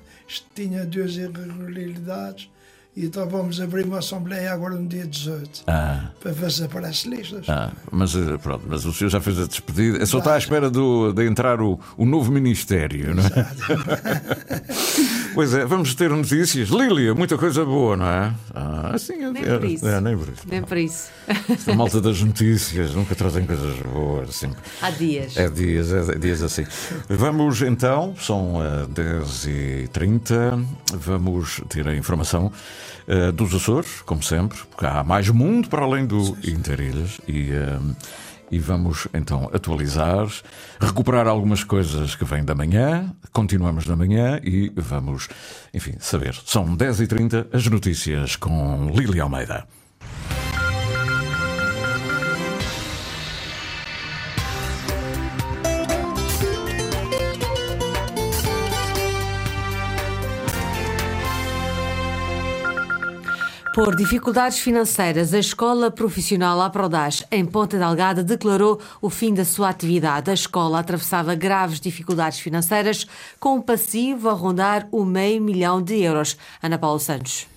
tinha 0.56 0.86
duas 0.86 1.16
irregularidades 1.18 2.50
então 2.98 3.28
vamos 3.30 3.62
abrir 3.62 3.86
uma 3.86 4.00
assembleia 4.00 4.52
agora 4.52 4.76
no 4.76 4.86
dia 4.88 5.06
18 5.08 5.64
Ah. 5.68 6.10
para 6.20 6.32
ver 6.34 6.52
se 6.52 6.64
aparece 6.64 7.08
listas. 7.10 7.48
Ah, 7.48 7.72
mas 7.92 8.14
eh, 8.16 8.38
pronto, 8.42 8.66
mas 8.68 8.84
o 8.86 8.92
senhor 8.92 9.10
já 9.10 9.22
fez 9.22 9.40
a 9.40 9.46
despedida. 9.48 10.04
É 10.04 10.06
só 10.06 10.18
está 10.20 10.34
à 10.34 10.38
espera 10.38 10.70
do, 10.70 11.14
de 11.14 11.26
entrar 11.26 11.62
o, 11.62 11.80
o 11.96 12.06
novo 12.06 12.30
Ministério, 12.32 13.16
não 13.16 13.24
é? 13.24 13.30
pois 15.34 15.54
é, 15.54 15.66
vamos 15.66 15.94
ter 15.96 16.10
notícias. 16.10 16.70
Lília, 16.70 17.16
muita 17.16 17.38
coisa 17.38 17.64
boa, 17.64 17.96
não 17.96 18.06
é? 18.06 18.34
Ah, 18.54 18.96
sim, 18.98 19.24
é, 19.24 19.32
Nem 19.32 19.44
por 19.44 19.64
isso. 19.66 19.88
é, 19.88 20.02
nem 20.02 20.18
por 20.18 20.28
isso. 20.30 20.42
Nem 20.50 20.62
por 20.64 20.78
isso. 20.78 21.10
Esta 21.50 21.74
malta 21.76 22.02
das 22.02 22.22
notícias 22.22 22.94
nunca 22.94 23.16
trazem 23.16 23.46
coisas 23.46 23.80
boas, 23.82 24.36
sempre. 24.36 24.58
Há 24.82 24.90
dias. 24.92 25.38
É 25.38 25.50
dias, 25.50 25.92
é 25.94 26.18
dias 26.18 26.42
assim. 26.44 26.66
Vamos 27.08 27.62
então, 27.62 28.14
são 28.20 28.62
eh, 28.62 28.86
10h30, 28.88 30.66
vamos 30.96 31.62
ter 31.70 31.88
a 31.88 31.96
informação 31.96 32.52
eh, 33.08 33.32
dos 33.32 33.54
Açores, 33.54 34.02
como 34.06 34.24
sempre, 34.24 34.58
porque 34.70 34.86
há 34.86 35.04
mais 35.04 35.30
mundo 35.30 35.70
para 35.70 35.84
além 35.84 36.06
do 36.06 36.38
Interilhas 36.44 37.20
e. 37.28 37.52
eh, 37.52 37.80
e 38.52 38.58
vamos 38.58 39.08
então 39.14 39.50
atualizar, 39.54 40.28
recuperar 40.80 41.28
algumas 41.28 41.64
coisas 41.64 42.16
que 42.16 42.26
vêm 42.26 42.44
da 42.44 42.56
manhã, 42.56 43.14
continuamos 43.32 43.86
da 43.86 43.96
manhã 43.96 44.40
e 44.44 44.72
vamos, 44.76 45.28
enfim, 45.74 45.94
saber. 46.00 46.36
São 46.46 46.76
10h30 46.76 47.48
as 47.54 47.68
notícias 47.68 48.36
com 48.36 48.90
Lili 48.92 49.20
Almeida. 49.20 49.68
Por 63.80 63.96
dificuldades 63.96 64.60
financeiras, 64.60 65.34
a 65.34 65.40
Escola 65.40 65.90
Profissional 65.90 66.62
Aprodage, 66.62 67.26
em 67.32 67.46
Ponta 67.46 67.80
Delgada, 67.80 68.22
declarou 68.22 68.78
o 69.02 69.10
fim 69.10 69.34
da 69.34 69.46
sua 69.46 69.70
atividade. 69.70 70.30
A 70.30 70.34
escola 70.34 70.80
atravessava 70.80 71.34
graves 71.34 71.80
dificuldades 71.80 72.42
financeiras, 72.42 73.08
com 73.40 73.56
um 73.56 73.62
passivo 73.62 74.28
a 74.28 74.34
rondar 74.34 74.86
o 74.92 75.06
meio 75.06 75.42
milhão 75.42 75.82
de 75.82 75.96
euros. 75.96 76.36
Ana 76.62 76.78
Paula 76.78 77.00
Santos. 77.00 77.48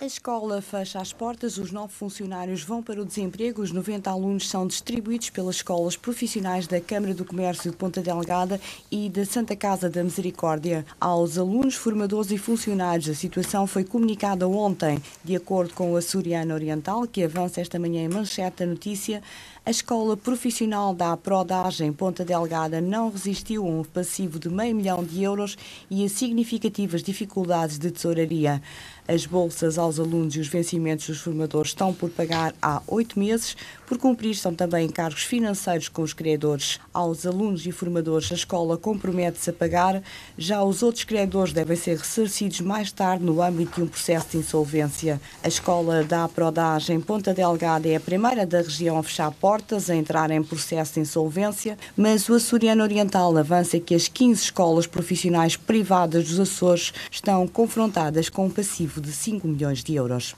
A 0.00 0.06
escola 0.06 0.62
fecha 0.62 1.00
as 1.00 1.12
portas, 1.12 1.58
os 1.58 1.72
nove 1.72 1.92
funcionários 1.92 2.62
vão 2.62 2.80
para 2.80 3.02
o 3.02 3.04
desemprego, 3.04 3.60
os 3.60 3.72
90 3.72 4.08
alunos 4.08 4.48
são 4.48 4.64
distribuídos 4.64 5.28
pelas 5.30 5.56
escolas 5.56 5.96
profissionais 5.96 6.68
da 6.68 6.80
Câmara 6.80 7.12
do 7.12 7.24
Comércio 7.24 7.68
de 7.68 7.76
Ponta 7.76 8.00
Delgada 8.00 8.60
e 8.92 9.10
da 9.10 9.26
Santa 9.26 9.56
Casa 9.56 9.90
da 9.90 10.04
Misericórdia. 10.04 10.86
Aos 11.00 11.36
alunos, 11.36 11.74
formadores 11.74 12.30
e 12.30 12.38
funcionários, 12.38 13.08
a 13.08 13.14
situação 13.14 13.66
foi 13.66 13.82
comunicada 13.82 14.46
ontem. 14.46 15.02
De 15.24 15.34
acordo 15.34 15.74
com 15.74 15.92
o 15.92 15.96
Açoriano 15.96 16.54
Oriental, 16.54 17.04
que 17.08 17.24
avança 17.24 17.60
esta 17.60 17.76
manhã 17.76 18.04
em 18.04 18.08
manchete 18.08 18.58
da 18.58 18.66
notícia, 18.66 19.20
a 19.66 19.70
escola 19.70 20.16
profissional 20.16 20.94
da 20.94 21.16
Prodage 21.16 21.84
em 21.84 21.92
Ponta 21.92 22.24
Delgada 22.24 22.80
não 22.80 23.10
resistiu 23.10 23.66
a 23.66 23.68
um 23.68 23.82
passivo 23.82 24.38
de 24.38 24.48
meio 24.48 24.76
milhão 24.76 25.02
de 25.02 25.24
euros 25.24 25.58
e 25.90 26.04
a 26.04 26.08
significativas 26.08 27.02
dificuldades 27.02 27.80
de 27.80 27.90
tesouraria. 27.90 28.62
As 29.10 29.24
bolsas 29.24 29.78
aos 29.78 29.98
alunos 29.98 30.36
e 30.36 30.38
os 30.38 30.48
vencimentos 30.48 31.06
dos 31.06 31.20
formadores 31.20 31.70
estão 31.70 31.94
por 31.94 32.10
pagar 32.10 32.54
há 32.60 32.82
oito 32.86 33.18
meses. 33.18 33.56
Por 33.86 33.96
cumprir, 33.96 34.34
são 34.34 34.54
também 34.54 34.84
encargos 34.84 35.22
financeiros 35.22 35.88
com 35.88 36.02
os 36.02 36.12
credores. 36.12 36.78
Aos 36.92 37.24
alunos 37.24 37.64
e 37.64 37.72
formadores, 37.72 38.30
a 38.30 38.34
escola 38.34 38.76
compromete-se 38.76 39.48
a 39.48 39.52
pagar. 39.54 40.02
Já 40.36 40.62
os 40.62 40.82
outros 40.82 41.04
credores 41.04 41.54
devem 41.54 41.74
ser 41.74 41.96
ressarcidos 41.96 42.60
mais 42.60 42.92
tarde 42.92 43.24
no 43.24 43.40
âmbito 43.40 43.76
de 43.76 43.82
um 43.84 43.86
processo 43.86 44.32
de 44.32 44.36
insolvência. 44.36 45.18
A 45.42 45.48
escola 45.48 46.04
da 46.04 46.28
Prodage 46.28 46.92
em 46.92 47.00
Ponta 47.00 47.32
Delgada 47.32 47.88
é 47.88 47.96
a 47.96 48.00
primeira 48.00 48.44
da 48.44 48.58
região 48.58 48.98
a 48.98 49.02
fechar 49.02 49.30
portas, 49.30 49.88
a 49.88 49.96
entrar 49.96 50.30
em 50.30 50.42
processo 50.42 50.94
de 50.94 51.00
insolvência, 51.00 51.78
mas 51.96 52.28
o 52.28 52.34
Açoriano 52.34 52.82
Oriental 52.82 53.34
avança 53.38 53.80
que 53.80 53.94
as 53.94 54.06
15 54.06 54.42
escolas 54.42 54.86
profissionais 54.86 55.56
privadas 55.56 56.28
dos 56.28 56.38
Açores 56.38 56.92
estão 57.10 57.48
confrontadas 57.48 58.28
com 58.28 58.44
um 58.44 58.50
passivo 58.50 58.97
de 59.00 59.12
5 59.12 59.46
milhões 59.46 59.82
de 59.82 59.94
euros. 59.94 60.34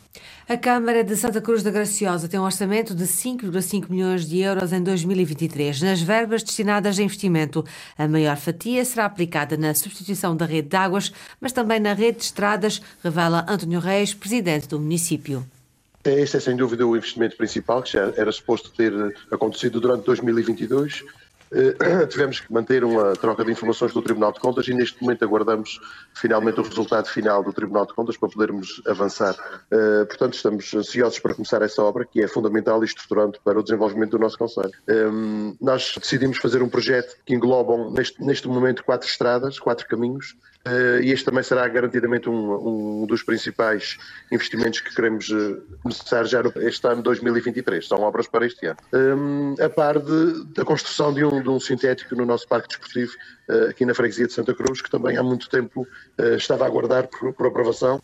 A 0.49 0.57
Câmara 0.57 1.05
de 1.05 1.17
Santa 1.17 1.41
Cruz 1.41 1.63
da 1.63 1.71
Graciosa 1.71 2.29
tem 2.29 2.39
um 2.39 2.45
orçamento 2.45 2.95
de 2.95 3.05
5,5 3.05 3.91
milhões 3.91 4.27
de 4.27 4.41
euros 4.41 4.73
em 4.73 4.83
2023. 4.83 5.83
Nas 5.83 6.01
verbas 6.03 6.43
destinadas 6.43 6.99
a 6.99 7.03
investimento, 7.03 7.65
a 7.97 8.09
maior 8.09 8.37
fatia 8.37 8.85
será 8.85 9.05
aplicada 9.05 9.57
na 9.57 9.75
substituição 9.75 10.37
da 10.37 10.47
rede 10.47 10.69
de 10.69 10.77
águas, 10.77 11.13
mas 11.41 11.53
também 11.53 11.81
na 11.81 11.93
rede 11.93 12.19
de 12.19 12.25
estradas, 12.25 12.83
revela 13.03 13.47
António 13.49 13.81
Reis, 13.81 14.13
presidente 14.15 14.69
do 14.69 14.79
município. 14.79 15.45
Este 16.03 16.39
é 16.39 16.41
sem 16.41 16.57
dúvida 16.57 16.87
o 16.87 16.97
investimento 16.97 17.37
principal, 17.37 17.83
que 17.83 17.93
já 17.93 18.13
era 18.17 18.33
suposto 18.33 18.71
ter 18.71 18.93
acontecido 19.31 19.81
durante 19.81 20.07
2022. 20.07 21.05
Eh, 21.53 22.07
Tivemos 22.09 22.41
que 22.41 22.53
manter 22.53 22.85
uma 22.85 23.13
troca 23.15 23.45
de 23.45 23.51
informações 23.51 23.93
com 23.93 23.99
o 23.99 24.03
Tribunal 24.03 24.33
de 24.33 24.41
Contas 24.41 24.67
e 24.69 24.75
neste 24.75 25.03
momento 25.03 25.25
aguardamos 25.25 25.81
finalmente 26.15 26.61
o 26.61 26.63
resultado 26.63 27.09
final 27.09 27.43
do 27.43 27.53
Tribunal 27.53 27.87
de 27.87 27.95
Contas 27.95 28.17
para 28.17 28.29
podermos 28.29 28.83
avançar. 28.87 29.35
Eh, 29.71 30.05
Portanto, 30.05 30.35
estamos 30.35 30.73
ansiosos 30.75 31.19
para 31.19 31.35
começar 31.35 31.63
essa 31.63 31.83
obra, 31.83 32.05
que 32.05 32.23
é 32.23 32.29
fundamental 32.29 32.83
e 32.83 32.87
estruturante 32.87 33.41
para 33.45 33.59
o 33.59 33.63
desenvolvimento 33.63 34.13
do 34.13 34.19
nosso 34.19 34.39
Conselho. 34.39 34.73
Eh, 34.89 35.11
Nós 35.61 35.95
decidimos 35.99 36.39
fazer 36.39 36.63
um 36.63 36.69
projeto 36.69 37.17
que 37.25 37.35
englobam 37.35 37.91
neste, 37.91 38.23
neste 38.23 38.49
momento 38.49 38.85
quatro 38.85 39.09
estradas, 39.09 39.59
quatro 39.59 39.87
caminhos, 39.87 40.37
e 41.03 41.11
este 41.11 41.25
também 41.25 41.43
será 41.43 41.67
garantidamente 41.69 42.29
um, 42.29 43.03
um 43.03 43.07
dos 43.07 43.23
principais 43.23 43.97
investimentos 44.31 44.81
que 44.81 44.95
queremos 44.95 45.31
eh, 45.31 45.57
começar 45.83 46.25
já 46.25 46.43
este 46.57 46.87
ano 46.87 47.03
2023. 47.03 47.87
São 47.87 48.01
obras 48.03 48.27
para 48.27 48.45
este 48.47 48.67
ano. 48.67 48.77
Um, 48.93 49.55
a 49.63 49.71
par 49.71 49.99
de, 49.99 50.45
da 50.55 50.65
construção 50.65 51.15
de 51.15 51.25
um, 51.25 51.43
de 51.43 51.49
um 51.49 51.59
sintético 51.59 52.15
no 52.15 52.27
nosso 52.27 52.47
parque 52.47 52.69
desportivo, 52.69 53.13
eh, 53.49 53.71
aqui 53.71 53.87
na 53.87 53.95
freguesia 53.95 54.27
de 54.27 54.35
Santa 54.35 54.53
Cruz, 54.55 54.83
que 54.83 54.91
também 54.91 55.17
há 55.17 55.23
muito 55.23 55.49
tempo 55.49 55.87
eh, 56.19 56.37
estava 56.37 56.65
a 56.65 56.67
aguardar 56.67 57.09
por, 57.09 57.33
por 57.33 57.47
aprovação. 57.47 58.01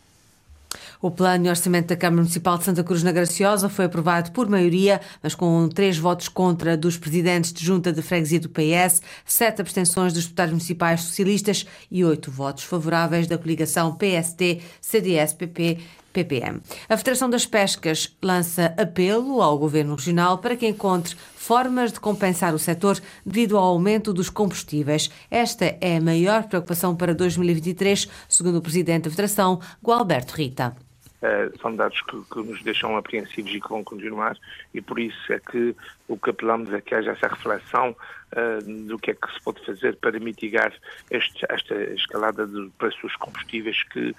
O 1.01 1.11
plano 1.11 1.43
de 1.43 1.49
orçamento 1.49 1.87
da 1.87 1.95
Câmara 1.95 2.21
Municipal 2.21 2.57
de 2.57 2.63
Santa 2.63 2.83
Cruz 2.83 3.03
na 3.03 3.11
Graciosa 3.11 3.69
foi 3.69 3.85
aprovado 3.85 4.31
por 4.31 4.49
maioria, 4.49 4.99
mas 5.21 5.35
com 5.35 5.69
três 5.69 5.97
votos 5.97 6.27
contra 6.27 6.75
dos 6.75 6.97
presidentes 6.97 7.53
de 7.53 7.63
junta 7.63 7.93
de 7.93 8.01
freguesia 8.01 8.39
do 8.39 8.49
PS, 8.49 9.01
sete 9.25 9.61
abstenções 9.61 10.13
dos 10.13 10.23
deputados 10.23 10.53
municipais 10.53 11.01
socialistas 11.01 11.65
e 11.91 12.03
oito 12.03 12.31
votos 12.31 12.63
favoráveis 12.63 13.27
da 13.27 13.37
coligação 13.37 13.95
PSD, 13.95 14.59
CDS, 14.81 15.33
PP. 15.33 15.79
PPM. 16.17 16.59
A 16.89 16.97
Federação 16.97 17.29
das 17.29 17.45
Pescas 17.45 18.17
lança 18.23 18.73
apelo 18.75 19.39
ao 19.39 19.55
Governo 19.55 19.93
Regional 19.93 20.39
para 20.39 20.55
que 20.55 20.67
encontre 20.67 21.15
formas 21.35 21.93
de 21.93 21.99
compensar 21.99 22.55
o 22.55 22.59
setor 22.59 22.99
devido 23.23 23.55
ao 23.55 23.63
aumento 23.63 24.11
dos 24.11 24.29
combustíveis. 24.29 25.11
Esta 25.29 25.77
é 25.79 25.97
a 25.97 26.01
maior 26.01 26.45
preocupação 26.45 26.95
para 26.95 27.13
2023, 27.13 28.09
segundo 28.27 28.57
o 28.57 28.61
Presidente 28.61 29.03
da 29.03 29.11
Federação, 29.11 29.61
Gualberto 29.83 30.33
Rita. 30.33 30.75
Uh, 31.17 31.57
são 31.59 31.75
dados 31.75 31.99
que, 32.01 32.21
que, 32.31 32.39
nos 32.43 32.61
deixam 32.61 32.95
apreensivos 32.95 33.51
e 33.51 33.59
que 33.59 33.69
vão 33.69 33.83
continuar 33.83 34.37
e 34.71 34.79
por 34.79 34.99
isso 34.99 35.33
é 35.33 35.39
que 35.39 35.75
o 36.07 36.15
que 36.15 36.29
apelamos 36.29 36.71
é 36.71 36.79
que 36.79 36.93
haja 36.93 37.09
essa 37.09 37.27
reflexão 37.27 37.95
uh, 38.33 38.87
do 38.87 38.99
que 38.99 39.09
é 39.09 39.13
que 39.15 39.33
se 39.33 39.41
pode 39.41 39.65
fazer 39.65 39.95
para 39.95 40.19
mitigar 40.19 40.71
este, 41.09 41.43
esta 41.49 41.73
escalada 41.93 42.45
de 42.45 42.69
preços 42.77 43.01
dos 43.01 43.15
combustíveis 43.15 43.81
que 43.83 44.15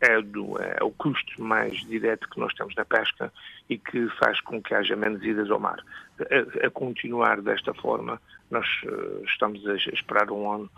é, 0.00 0.22
do, 0.22 0.60
é, 0.60 0.78
o 0.82 0.90
custo 0.90 1.42
mais 1.42 1.80
direto 1.86 2.28
que 2.28 2.40
nós 2.40 2.52
temos 2.54 2.74
na 2.74 2.84
pesca 2.84 3.32
e 3.68 3.76
que 3.78 4.08
faz 4.18 4.40
com 4.40 4.62
que 4.62 4.74
haja 4.74 4.96
menos 4.96 5.22
idas 5.22 5.50
ao 5.50 5.60
mar. 5.60 5.82
A, 6.20 6.66
a 6.66 6.70
continuar 6.70 7.40
desta 7.40 7.74
forma, 7.74 8.20
nós 8.50 8.66
estamos 9.26 9.66
a 9.66 9.74
esperar 9.74 10.30
um 10.30 10.50
ano 10.50 10.70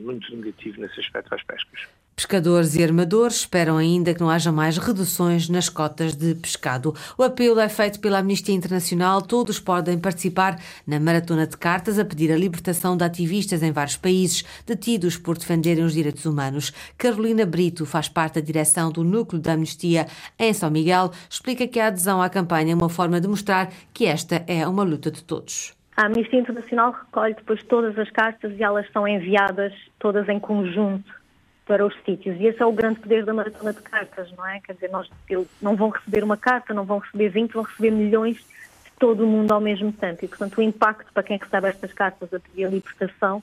muito 0.00 0.34
negativo 0.34 0.80
nesse 0.80 1.00
aspecto 1.00 1.34
às 1.34 1.42
pescas. 1.42 1.88
Pescadores 2.22 2.76
e 2.76 2.84
armadores 2.84 3.38
esperam 3.38 3.76
ainda 3.76 4.14
que 4.14 4.20
não 4.20 4.30
haja 4.30 4.52
mais 4.52 4.78
reduções 4.78 5.48
nas 5.48 5.68
cotas 5.68 6.14
de 6.14 6.36
pescado. 6.36 6.94
O 7.18 7.22
apelo 7.24 7.58
é 7.58 7.68
feito 7.68 7.98
pela 7.98 8.20
Amnistia 8.20 8.54
Internacional. 8.54 9.20
Todos 9.20 9.58
podem 9.58 9.98
participar 9.98 10.56
na 10.86 11.00
maratona 11.00 11.48
de 11.48 11.56
cartas 11.56 11.98
a 11.98 12.04
pedir 12.04 12.30
a 12.30 12.36
libertação 12.36 12.96
de 12.96 13.02
ativistas 13.02 13.60
em 13.60 13.72
vários 13.72 13.96
países 13.96 14.44
detidos 14.64 15.16
por 15.16 15.36
defenderem 15.36 15.82
os 15.82 15.94
direitos 15.94 16.24
humanos. 16.24 16.70
Carolina 16.96 17.44
Brito 17.44 17.84
faz 17.84 18.08
parte 18.08 18.36
da 18.36 18.46
direção 18.46 18.92
do 18.92 19.02
Núcleo 19.02 19.42
da 19.42 19.54
Amnistia 19.54 20.06
em 20.38 20.52
São 20.52 20.70
Miguel. 20.70 21.10
Explica 21.28 21.66
que 21.66 21.80
a 21.80 21.88
adesão 21.88 22.22
à 22.22 22.30
campanha 22.30 22.72
é 22.72 22.76
uma 22.76 22.88
forma 22.88 23.20
de 23.20 23.26
mostrar 23.26 23.68
que 23.92 24.06
esta 24.06 24.44
é 24.46 24.64
uma 24.68 24.84
luta 24.84 25.10
de 25.10 25.24
todos. 25.24 25.74
A 25.96 26.06
Amnistia 26.06 26.38
Internacional 26.38 26.92
recolhe 26.92 27.34
depois 27.34 27.64
todas 27.64 27.98
as 27.98 28.08
cartas 28.10 28.52
e 28.56 28.62
elas 28.62 28.86
são 28.92 29.08
enviadas 29.08 29.72
todas 29.98 30.28
em 30.28 30.38
conjunto 30.38 31.21
para 31.66 31.86
os 31.86 31.94
sítios. 32.04 32.38
E 32.40 32.46
esse 32.46 32.60
é 32.62 32.66
o 32.66 32.72
grande 32.72 33.00
poder 33.00 33.24
da 33.24 33.32
maratona 33.32 33.72
de 33.72 33.80
cartas, 33.82 34.30
não 34.36 34.46
é? 34.46 34.60
Quer 34.60 34.74
dizer, 34.74 34.90
nós 34.90 35.08
eles 35.28 35.46
não 35.60 35.76
vão 35.76 35.90
receber 35.90 36.24
uma 36.24 36.36
carta, 36.36 36.74
não 36.74 36.84
vão 36.84 36.98
receber 36.98 37.28
20, 37.28 37.52
vão 37.52 37.62
receber 37.62 37.90
milhões 37.90 38.36
de 38.36 38.90
todo 38.98 39.24
o 39.24 39.26
mundo 39.26 39.52
ao 39.52 39.60
mesmo 39.60 39.92
tempo. 39.92 40.24
E, 40.24 40.28
portanto, 40.28 40.58
o 40.58 40.62
impacto 40.62 41.12
para 41.12 41.22
quem 41.22 41.38
recebe 41.38 41.68
estas 41.68 41.92
cartas 41.92 42.32
a 42.34 42.40
pedir 42.40 42.64
a 42.64 42.70
libertação 42.70 43.42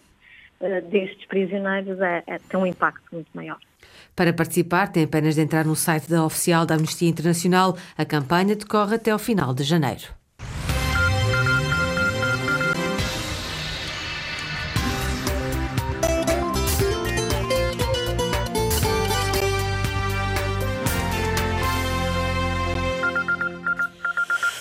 eh, 0.60 0.82
destes 0.82 1.25
prisioneiros 1.25 1.99
é, 2.01 2.23
é, 2.27 2.38
tem 2.38 2.60
um 2.60 2.65
impacto 2.65 3.03
muito 3.12 3.29
maior. 3.34 3.58
Para 4.15 4.34
participar, 4.34 4.91
tem 4.91 5.05
apenas 5.05 5.36
de 5.36 5.41
entrar 5.41 5.65
no 5.65 5.75
site 5.75 6.10
da 6.10 6.25
oficial 6.25 6.65
da 6.65 6.75
Amnistia 6.75 7.08
Internacional. 7.08 7.77
A 7.97 8.03
campanha 8.03 8.55
decorre 8.55 8.95
até 8.95 9.12
ao 9.12 9.19
final 9.19 9.53
de 9.53 9.63
janeiro. 9.63 10.18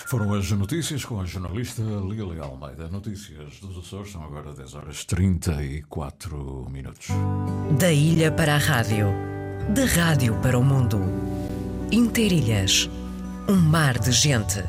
Foram 0.09 0.33
as 0.33 0.49
notícias 0.49 1.05
com 1.05 1.21
a 1.21 1.23
jornalista 1.23 1.83
Lili 1.83 2.39
Almeida. 2.39 2.87
Notícias 2.87 3.59
dos 3.59 3.77
Açores 3.77 4.11
são 4.11 4.23
agora 4.23 4.51
10 4.53 4.73
horas 4.73 5.05
34 5.05 6.67
minutos. 6.67 7.09
Da 7.77 7.91
ilha 7.91 8.31
para 8.31 8.55
a 8.55 8.57
rádio, 8.57 9.05
da 9.69 9.85
rádio 9.85 10.33
para 10.41 10.57
o 10.57 10.63
mundo. 10.63 10.99
Interilhas, 11.91 12.89
um 13.47 13.55
mar 13.55 13.99
de 13.99 14.11
gente. 14.11 14.63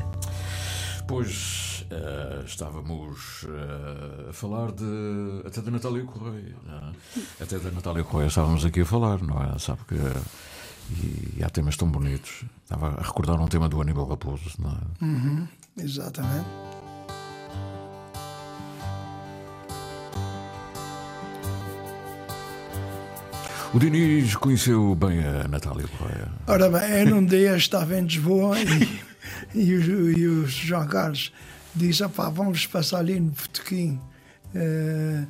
Pois 1.09 1.87
eh, 1.91 2.43
estávamos 2.45 3.47
eh, 3.49 4.29
a 4.29 4.33
falar 4.35 4.73
de 4.73 5.41
até 5.47 5.63
da 5.63 5.71
Natália 5.71 6.05
Correia. 6.05 6.55
é? 6.69 7.43
Até 7.43 7.59
da 7.59 7.71
Natália 7.71 8.05
Correia 8.05 8.29
estávamos 8.29 8.63
aqui 8.63 8.83
a 8.83 8.85
falar, 8.85 9.23
não 9.23 9.43
é? 9.43 9.59
Sabe 9.59 9.81
que. 9.89 9.97
E, 11.03 11.43
há 11.43 11.49
temas 11.49 11.77
tão 11.77 11.89
bonitos. 11.89 12.45
Estava 12.65 12.89
a 12.89 13.03
recordar 13.03 13.41
um 13.41 13.49
tema 13.49 13.69
do 13.69 13.81
Aníbal 13.81 14.09
Raposo, 14.09 14.51
não 14.59 14.71
é? 14.71 15.05
Uhum, 15.05 15.49
exatamente. 15.79 16.47
O 23.73 23.79
Diniz 23.79 24.35
conheceu 24.35 24.97
bem 24.97 25.21
a 25.25 25.47
Natália 25.47 25.87
Correia. 25.97 26.29
Ora 26.49 26.69
bem, 26.69 26.91
eu 26.91 27.07
num 27.07 27.25
dia 27.25 27.57
estava 27.57 27.97
em 27.97 28.03
Lisboa 28.03 28.57
e, 28.59 29.01
e, 29.55 29.75
o, 29.75 30.11
e 30.11 30.27
o 30.27 30.47
João 30.47 30.89
Carlos 30.89 31.33
disse: 31.75 32.07
pá, 32.09 32.29
vamos 32.29 32.67
passar 32.67 32.99
ali 32.99 33.21
no 33.21 33.31
Botequim 33.31 34.01
eh, 34.57 35.23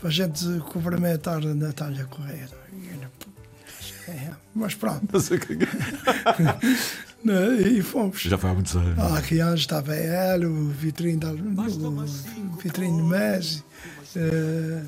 para 0.00 0.08
a 0.08 0.12
gente 0.12 0.44
cumprimentar 0.72 1.36
a 1.36 1.54
Natália 1.54 2.04
Correia. 2.06 2.48
E 2.72 3.15
"É, 4.08 4.30
mas 4.54 4.74
pronto. 4.74 5.06
Não 5.12 5.20
sei 5.20 5.36
o 5.38 5.40
que 5.40 5.52
é. 5.54 5.56
Né, 7.24 7.60
E 7.62 7.82
fomos. 7.82 8.20
Já 8.22 8.38
foi 8.38 8.50
há 8.50 8.54
muitos 8.54 8.76
anos. 8.76 8.98
Há 8.98 9.20
que 9.22 9.40
anos 9.40 9.60
estava 9.60 9.94
ela, 9.96 10.46
o 10.46 10.68
vitrine, 10.68 11.16
da, 11.18 11.32
o 11.32 12.56
vitrine 12.62 12.96
de 12.98 13.02
Messi. 13.02 13.64
eh, 14.14 14.82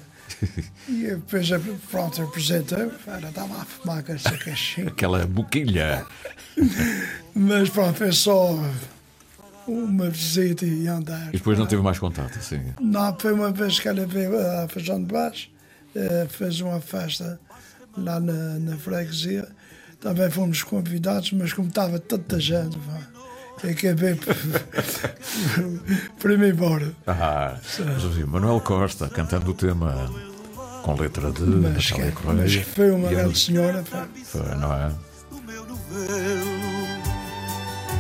e 0.89 1.03
depois, 1.07 1.49
pronto, 1.91 2.23
apresentou. 2.23 2.93
Ela 3.07 3.29
estava 3.29 3.61
a 3.61 3.65
fumar 3.65 4.03
com 4.05 4.13
essa 4.13 4.37
caixinha. 4.39 4.89
Aquela 4.89 5.27
boquilha. 5.27 6.07
Mas 7.35 7.69
pronto, 7.71 7.97
foi 7.97 8.13
só 8.13 8.57
uma 9.67 10.09
visita 10.09 10.65
e 10.65 10.87
andar. 10.87 11.29
E 11.31 11.39
depois 11.39 11.59
não 11.59 11.67
teve 11.67 11.83
mais 11.83 11.99
contato, 11.99 12.39
assim. 12.39 12.61
Não, 12.81 13.17
foi 13.19 13.33
uma 13.33 13.51
vez 13.51 13.81
que 13.81 13.89
ela 13.89 14.07
veio 14.07 14.39
a 14.39 14.69
Feijão 14.69 15.03
de 15.03 15.13
Baixo, 15.13 15.51
eh, 15.95 16.27
fez 16.31 16.61
uma 16.61 16.81
festa 16.81 17.41
lá 17.97 18.21
na, 18.21 18.59
na 18.59 18.77
freguesia. 18.77 19.49
Também 20.01 20.31
fomos 20.31 20.63
convidados, 20.63 21.33
mas 21.33 21.53
como 21.53 21.69
estava 21.69 21.99
tanta 21.99 22.39
gente, 22.39 22.79
pá, 22.79 23.01
acabei 23.69 24.15
por, 24.15 24.37
por 26.21 26.31
ir 26.31 26.41
embora. 26.43 26.93
Ah, 27.07 27.57
ouvi, 28.05 28.25
Manuel 28.25 28.61
Costa 28.61 29.09
cantando 29.09 29.51
o 29.51 29.55
tema 29.55 30.09
com 30.85 30.95
letra 30.95 31.33
de 31.33 31.41
Mas, 31.43 31.91
Natália 31.91 32.13
que- 32.13 32.23
Correia. 32.23 32.43
mas 32.43 32.55
foi 32.75 32.91
uma 32.93 33.09
eu- 33.09 33.19
grande 33.19 33.39
senhora, 33.39 33.83
pá. 33.91 34.07
Foi, 34.25 34.55
não 34.55 34.73
é? 34.73 34.93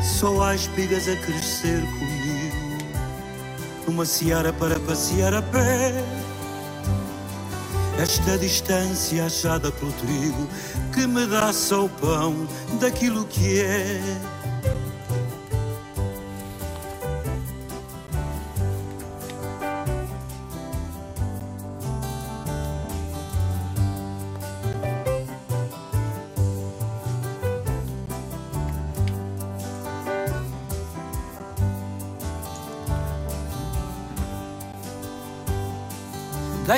Só 0.03 0.42
há 0.42 0.55
espigas 0.55 1.09
a 1.09 1.16
crescer 1.16 1.81
comigo 1.81 2.79
Numa 3.87 4.05
seara 4.05 4.53
para 4.53 4.79
passear 4.81 5.35
a 5.35 5.42
pé 5.42 5.92
Esta 7.98 8.38
distância 8.38 9.26
achada 9.26 9.72
pelo 9.72 9.90
trigo 9.92 10.48
Que 10.94 11.04
me 11.04 11.26
dá 11.26 11.52
só 11.52 11.87
o 11.87 11.88
pão 11.88 12.46
daquilo 12.80 13.24
que 13.24 13.61
é 13.61 14.00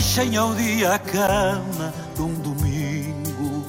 Deixem 0.01 0.35
ao 0.35 0.55
dia 0.55 0.95
a 0.95 0.99
cama 0.99 1.93
de 2.15 2.23
um 2.23 2.33
domingo 2.33 3.63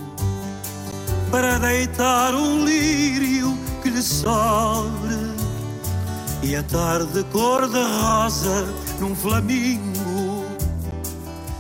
Para 1.29 1.59
deitar 1.59 2.33
um 2.33 2.63
lírio 2.63 3.57
que 3.83 3.89
lhe 3.89 4.01
sobre 4.01 5.13
E 6.41 6.55
a 6.55 6.63
tarde 6.63 7.21
cor 7.33 7.67
de 7.67 7.83
rosa 7.83 8.65
num 9.01 9.13
flamingo 9.13 10.45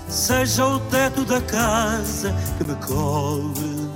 Seja 0.07 0.65
o 0.65 0.79
teto 0.79 1.25
da 1.25 1.41
casa 1.41 2.33
que 2.57 2.63
me 2.63 2.75
cobre. 2.75 3.89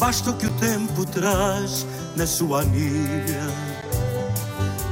Basta 0.00 0.30
o 0.30 0.36
que 0.36 0.46
o 0.46 0.50
tempo 0.54 1.06
traz 1.06 1.86
na 2.16 2.26
sua 2.26 2.62
anilha 2.62 3.71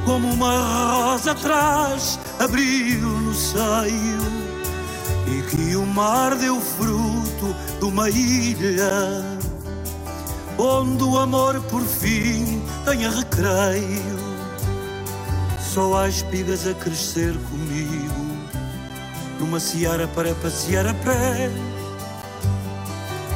como 0.05 0.33
uma 0.33 1.11
rosa 1.11 1.35
traz 1.35 2.19
abriu 2.39 3.07
no 3.07 3.33
seio 3.33 4.41
e 5.27 5.41
que 5.49 5.75
o 5.75 5.85
mar 5.85 6.35
deu 6.35 6.59
fruto 6.59 7.55
de 7.79 7.85
uma 7.85 8.09
ilha 8.09 9.39
onde 10.57 11.03
o 11.03 11.17
amor 11.17 11.59
por 11.63 11.81
fim 11.81 12.61
tenha 12.85 13.09
recreio. 13.09 14.21
Só 15.59 15.97
há 15.97 16.09
espigas 16.09 16.67
a 16.67 16.73
crescer 16.73 17.33
comigo 17.49 18.31
numa 19.39 19.59
seara 19.59 20.07
para 20.09 20.35
passear 20.35 20.85
a 20.85 20.93
pé. 20.93 21.49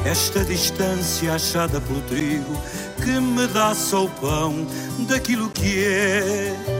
Esta 0.04 0.44
distância 0.44 1.34
achada 1.34 1.80
pelo 1.80 2.00
trigo 2.02 2.56
que 3.06 3.20
me 3.20 3.46
dá 3.46 3.72
só 3.72 4.06
o 4.06 4.10
pão 4.10 4.66
daquilo 5.06 5.48
que 5.50 5.84
é. 5.84 6.75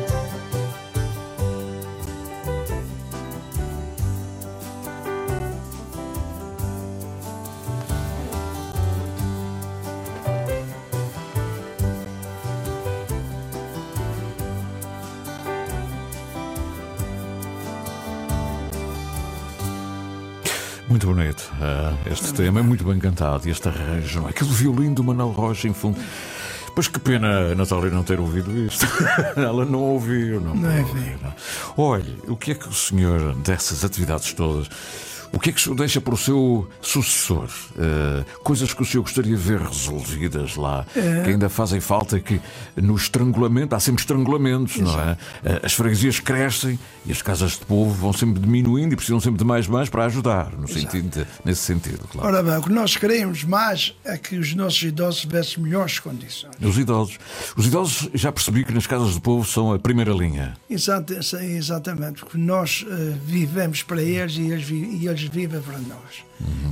Este 22.10 22.32
tema 22.32 22.60
é 22.60 22.62
muito 22.62 22.84
bem 22.84 22.98
cantado. 22.98 23.46
E 23.48 23.50
este 23.50 23.68
arranjo, 23.68 24.26
aquele 24.26 24.50
violino 24.50 24.94
do 24.94 25.04
Manuel 25.04 25.30
Rocha 25.30 25.68
em 25.68 25.74
fundo. 25.74 25.98
Pois 26.74 26.88
que 26.88 27.00
pena 27.00 27.52
a 27.52 27.54
Natália 27.54 27.90
não 27.90 28.02
ter 28.02 28.20
ouvido 28.20 28.56
isto. 28.58 28.86
Ela 29.34 29.64
não 29.64 29.80
ouviu, 29.80 30.40
não. 30.40 30.54
Não 30.54 30.70
é 30.70 30.80
ouviu, 30.80 31.18
não. 31.22 31.34
Olha, 31.76 32.14
o 32.28 32.36
que 32.36 32.52
é 32.52 32.54
que 32.54 32.68
o 32.68 32.72
senhor, 32.72 33.34
dessas 33.36 33.82
atividades 33.82 34.34
todas, 34.34 34.68
O 35.32 35.38
que 35.40 35.50
é 35.50 35.52
que 35.52 35.58
o 35.58 35.62
senhor 35.62 35.76
deixa 35.76 36.00
para 36.00 36.14
o 36.14 36.16
seu 36.16 36.68
sucessor? 36.80 37.48
Eh, 37.78 38.24
coisas 38.42 38.72
que 38.72 38.82
o 38.82 38.84
senhor 38.84 39.02
gostaria 39.02 39.36
de 39.36 39.42
ver 39.42 39.60
resolvidas 39.60 40.56
lá, 40.56 40.86
É. 40.96 41.22
que 41.24 41.30
ainda 41.30 41.48
fazem 41.48 41.80
falta, 41.80 42.18
que 42.20 42.40
no 42.76 42.94
estrangulamento, 42.96 43.74
há 43.74 43.80
sempre 43.80 44.00
estrangulamentos, 44.02 44.76
não 44.78 44.98
é? 45.00 45.16
Eh, 45.44 45.60
As 45.64 45.72
freguesias 45.72 46.20
crescem 46.20 46.78
e 47.04 47.12
as 47.12 47.20
casas 47.22 47.52
de 47.52 47.64
povo 47.66 47.92
vão 47.92 48.12
sempre 48.12 48.40
diminuindo 48.40 48.92
e 48.92 48.96
precisam 48.96 49.20
sempre 49.20 49.38
de 49.38 49.44
mais 49.44 49.66
mães 49.66 49.88
para 49.88 50.04
ajudar, 50.06 50.52
no 50.52 50.68
sentido 50.68 51.08
de- 51.08 51.26
nesse 51.44 51.62
sentido, 51.62 52.06
claro. 52.10 52.28
Ora 52.28 52.42
bem, 52.42 52.56
o 52.56 52.62
que 52.62 52.70
nós 52.72 52.96
queremos 52.96 53.44
mais 53.44 53.94
é 54.04 54.16
que 54.16 54.36
os 54.38 54.54
nossos 54.54 54.82
idosos 54.82 55.20
tivessem 55.22 55.62
melhores 55.62 55.98
condições. 55.98 56.54
Os 56.60 56.78
idosos. 56.78 57.18
Os 57.56 57.66
idosos 57.66 58.08
já 58.14 58.30
percebi 58.32 58.64
que 58.64 58.72
nas 58.72 58.86
casas 58.86 59.14
de 59.14 59.20
povo 59.20 59.46
são 59.46 59.72
a 59.72 59.78
primeira 59.78 60.12
linha. 60.12 60.56
Exata- 60.70 61.14
exatamente, 61.42 62.20
porque 62.20 62.38
nós 62.38 62.84
eh, 62.88 63.14
vivemos 63.24 63.82
para 63.82 64.02
eles 64.02 64.36
e 64.36 64.42
eles, 64.50 64.68
e 64.70 65.06
eles 65.06 65.15
vivem 65.22 65.60
para 65.60 65.78
nós. 65.78 66.24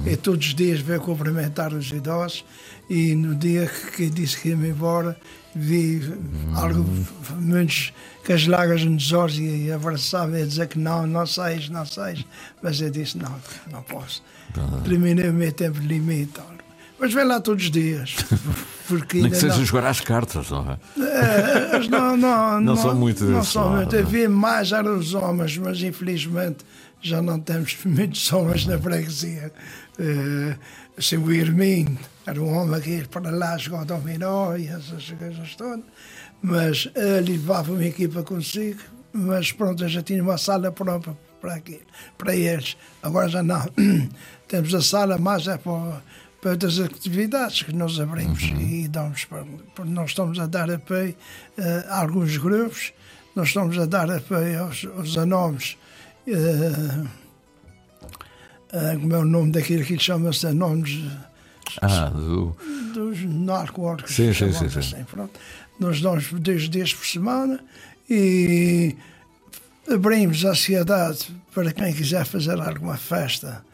E 0.07 0.17
todos 0.17 0.47
os 0.47 0.55
dias 0.55 0.81
veio 0.81 1.01
cumprimentar 1.01 1.73
os 1.73 1.91
idosos 1.91 2.45
e 2.89 3.15
no 3.15 3.35
dia 3.35 3.71
que, 3.97 4.11
disse 4.11 4.41
que 4.41 4.51
ia-me 4.51 4.69
embora, 4.69 5.19
vi 5.55 6.01
algo, 6.55 6.85
muitos 7.41 7.93
com 8.27 8.33
as 8.33 8.47
lágrimas 8.47 8.85
nos 8.85 9.13
olhos 9.13 9.39
e 9.39 9.71
abraçava 9.71 10.39
e 10.39 10.47
dizer 10.47 10.69
que 10.69 10.79
não, 10.79 11.07
não 11.07 11.27
sais, 11.27 11.69
não 11.69 11.85
sais. 11.87 12.25
Mas 12.63 12.81
eu 12.81 12.91
disse, 12.91 13.19
não, 13.19 13.35
não 13.71 13.83
posso. 13.83 14.23
Terminei 14.85 15.29
o 15.29 15.33
meu 15.33 15.53
tempo 15.53 15.79
limite. 15.79 16.41
Mas 16.99 17.13
vem 17.13 17.25
lá 17.25 17.41
todos 17.41 17.65
os 17.65 17.71
dias. 17.71 18.17
Porque 18.87 19.19
Nem 19.21 19.31
que 19.31 19.37
seja 19.37 19.57
não- 19.57 19.65
jogar 19.65 19.89
às 19.89 20.01
cartas, 20.01 20.51
não 20.51 20.71
é? 20.71 20.79
é, 21.01 21.89
não, 21.89 22.17
não, 22.17 22.61
Não 22.61 22.77
são 22.77 22.95
muito 22.95 23.25
Não 23.25 23.43
são 23.43 23.71
muito. 23.77 23.97
Havia 23.97 24.29
mais 24.29 24.73
eram 24.73 24.99
os 24.99 25.15
homens, 25.15 25.57
mas 25.57 25.83
infelizmente 25.83 26.59
já 27.01 27.21
não 27.23 27.41
temos 27.41 27.77
muitos 27.85 28.31
homens 28.33 28.67
na 28.67 28.79
freguesia. 28.79 29.53
Eh, 29.99 30.57
assim, 30.99 31.17
o 31.17 31.33
Irming 31.33 31.97
era 32.27 32.41
um 32.43 32.53
homem 32.55 32.81
que 32.81 32.91
ia 32.91 33.07
para 33.07 33.31
lá 33.31 33.57
jogar 33.57 33.85
dominó 33.85 34.55
e 34.57 34.67
essas 34.69 35.11
coisas 35.19 35.55
todas. 35.57 35.85
Mas 36.43 36.89
ele 36.95 37.33
levava 37.33 37.73
uma 37.73 37.85
equipa 37.85 38.23
consigo, 38.23 38.81
mas 39.13 39.51
pronto, 39.51 39.87
já 39.89 40.03
tinha 40.03 40.23
uma 40.23 40.37
sala 40.37 40.71
própria 40.71 41.17
para 41.41 41.55
aquilo, 41.55 41.81
para 42.19 42.37
eles. 42.37 42.77
Agora 43.03 43.29
já 43.29 43.43
não. 43.43 43.67
Temos 44.47 44.75
a 44.75 44.83
sala 44.83 45.17
mais 45.17 45.47
é 45.49 45.57
para, 45.57 46.03
para 46.45 46.51
outras 46.53 46.79
atividades 46.79 47.63
que 47.63 47.73
nós 47.75 47.99
abrimos 47.99 48.43
e 48.43 48.87
damos 48.87 49.25
para, 49.25 49.47
Nós 49.87 50.11
estamos 50.11 50.39
a 50.39 50.45
dar 50.45 50.71
apoio 50.71 51.17
eh, 51.57 51.85
a 51.89 52.01
alguns 52.03 52.37
grupos, 52.37 52.93
nós 53.35 53.49
estamos 53.49 53.79
a 53.79 53.87
dar 53.87 54.11
apoio 54.11 54.63
aos, 54.65 54.87
aos 54.95 55.17
anomes. 55.17 55.79
eh, 56.27 57.05
eh, 58.75 58.97
como 59.01 59.15
é 59.15 59.19
o 59.21 59.25
nome 59.25 59.53
daquilo 59.53 59.87
que 59.87 59.99
chama-se 59.99 60.47
anomes 60.47 61.11
Ah, 61.81 62.11
do... 62.11 62.55
dos 62.93 63.25
narcóticos. 63.25 64.15
Sim, 64.15 64.35
sim, 64.35 64.53
sim, 64.53 64.69
sim. 64.69 64.79
assim. 64.81 64.97
Nós 65.81 66.03
damos 66.03 66.31
dois 66.31 66.69
dias 66.69 66.93
por 66.93 67.07
semana 67.07 67.59
e 68.11 68.95
abrimos 69.91 70.45
a 70.45 70.55
cidade 70.55 71.27
para 71.55 71.73
quem 71.73 71.95
quiser 71.95 72.27
fazer 72.27 72.61
alguma 72.61 72.99
festa. 72.99 73.65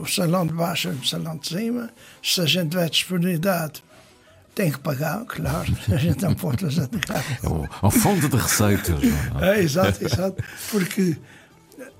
O 0.00 0.06
salão 0.06 0.46
de 0.46 0.52
baixo 0.54 0.88
e 0.88 0.92
o 0.92 1.04
salão 1.06 1.36
de 1.36 1.48
cima. 1.48 1.90
Se 2.22 2.40
a 2.40 2.46
gente 2.46 2.70
tiver 2.70 2.88
disponibilidade, 2.88 3.82
tem 4.54 4.70
que 4.72 4.78
pagar, 4.78 5.24
claro. 5.26 5.72
A 5.92 5.96
gente 5.96 6.22
não 6.22 6.34
pode 6.34 6.64
fazer 6.64 6.88
de 6.88 6.98
graça. 6.98 7.38
É 7.42 7.48
o- 7.48 7.64
é 7.64 7.86
um 7.86 7.90
fundo 7.90 8.28
de 8.28 8.36
receitas. 8.36 8.98
é? 9.40 9.56
É, 9.58 9.60
exato, 9.62 10.04
exato. 10.04 10.42
Porque 10.70 11.16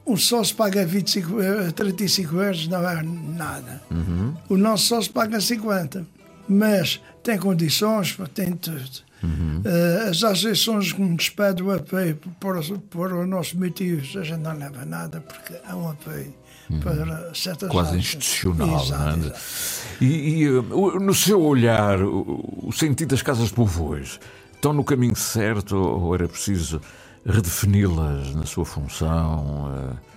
um 0.07 0.16
sócio 0.16 0.57
paga 0.57 0.85
25, 0.85 1.40
eh, 1.40 1.70
35 1.73 2.37
euros, 2.40 2.66
não 2.66 2.88
é 2.88 3.03
nada. 3.03 3.81
Uhum. 3.90 4.35
O 4.49 4.57
nosso 4.57 4.87
sócio 4.87 5.12
paga 5.12 5.40
50. 5.40 6.07
Mas 6.49 7.01
tem 7.23 7.38
condições, 7.38 8.16
tem 8.35 8.53
tudo. 8.53 8.90
Uhum. 9.23 9.62
Eh, 9.64 10.09
as 10.11 10.25
associações 10.25 10.92
que 10.92 11.01
nos 11.01 11.29
pedem 11.29 11.62
o 11.64 11.70
apoio 11.70 12.18
para, 12.40 12.59
os- 12.59 12.73
para 12.90 13.16
os 13.20 13.29
nossos 13.29 13.53
motivos, 13.55 14.16
a 14.16 14.23
gente 14.25 14.40
não 14.40 14.57
leva 14.57 14.85
nada, 14.85 15.20
porque 15.20 15.55
há 15.66 15.77
um 15.77 15.90
apoio 15.90 16.35
para 16.83 17.35
certas 17.35 17.62
Uhum. 17.64 17.68
Quase 17.68 17.88
áreas. 17.90 18.04
institucional, 18.06 18.85
Exato, 18.85 19.18
é? 19.18 19.20
exato. 19.26 19.40
E, 20.00 20.06
e, 20.42 20.48
uh, 20.50 20.64
o- 20.78 21.00
no 21.00 21.14
seu 21.14 21.40
olhar, 21.42 22.00
o, 22.02 22.70
sentido 22.72 23.09
das 23.11 23.22
casas 23.22 23.48
de 23.48 23.54
povo 23.54 23.88
hoje, 23.88 24.18
estão 24.54 24.72
no 24.72 24.85
caminho 24.85 25.16
certo 25.16 25.76
ou 25.76 26.14
era 26.14 26.28
preciso 26.28 26.80
redefini-las 27.26 28.35
na 28.35 28.46
sua 28.46 28.64
função? 28.64 29.90
uh? 29.92 30.11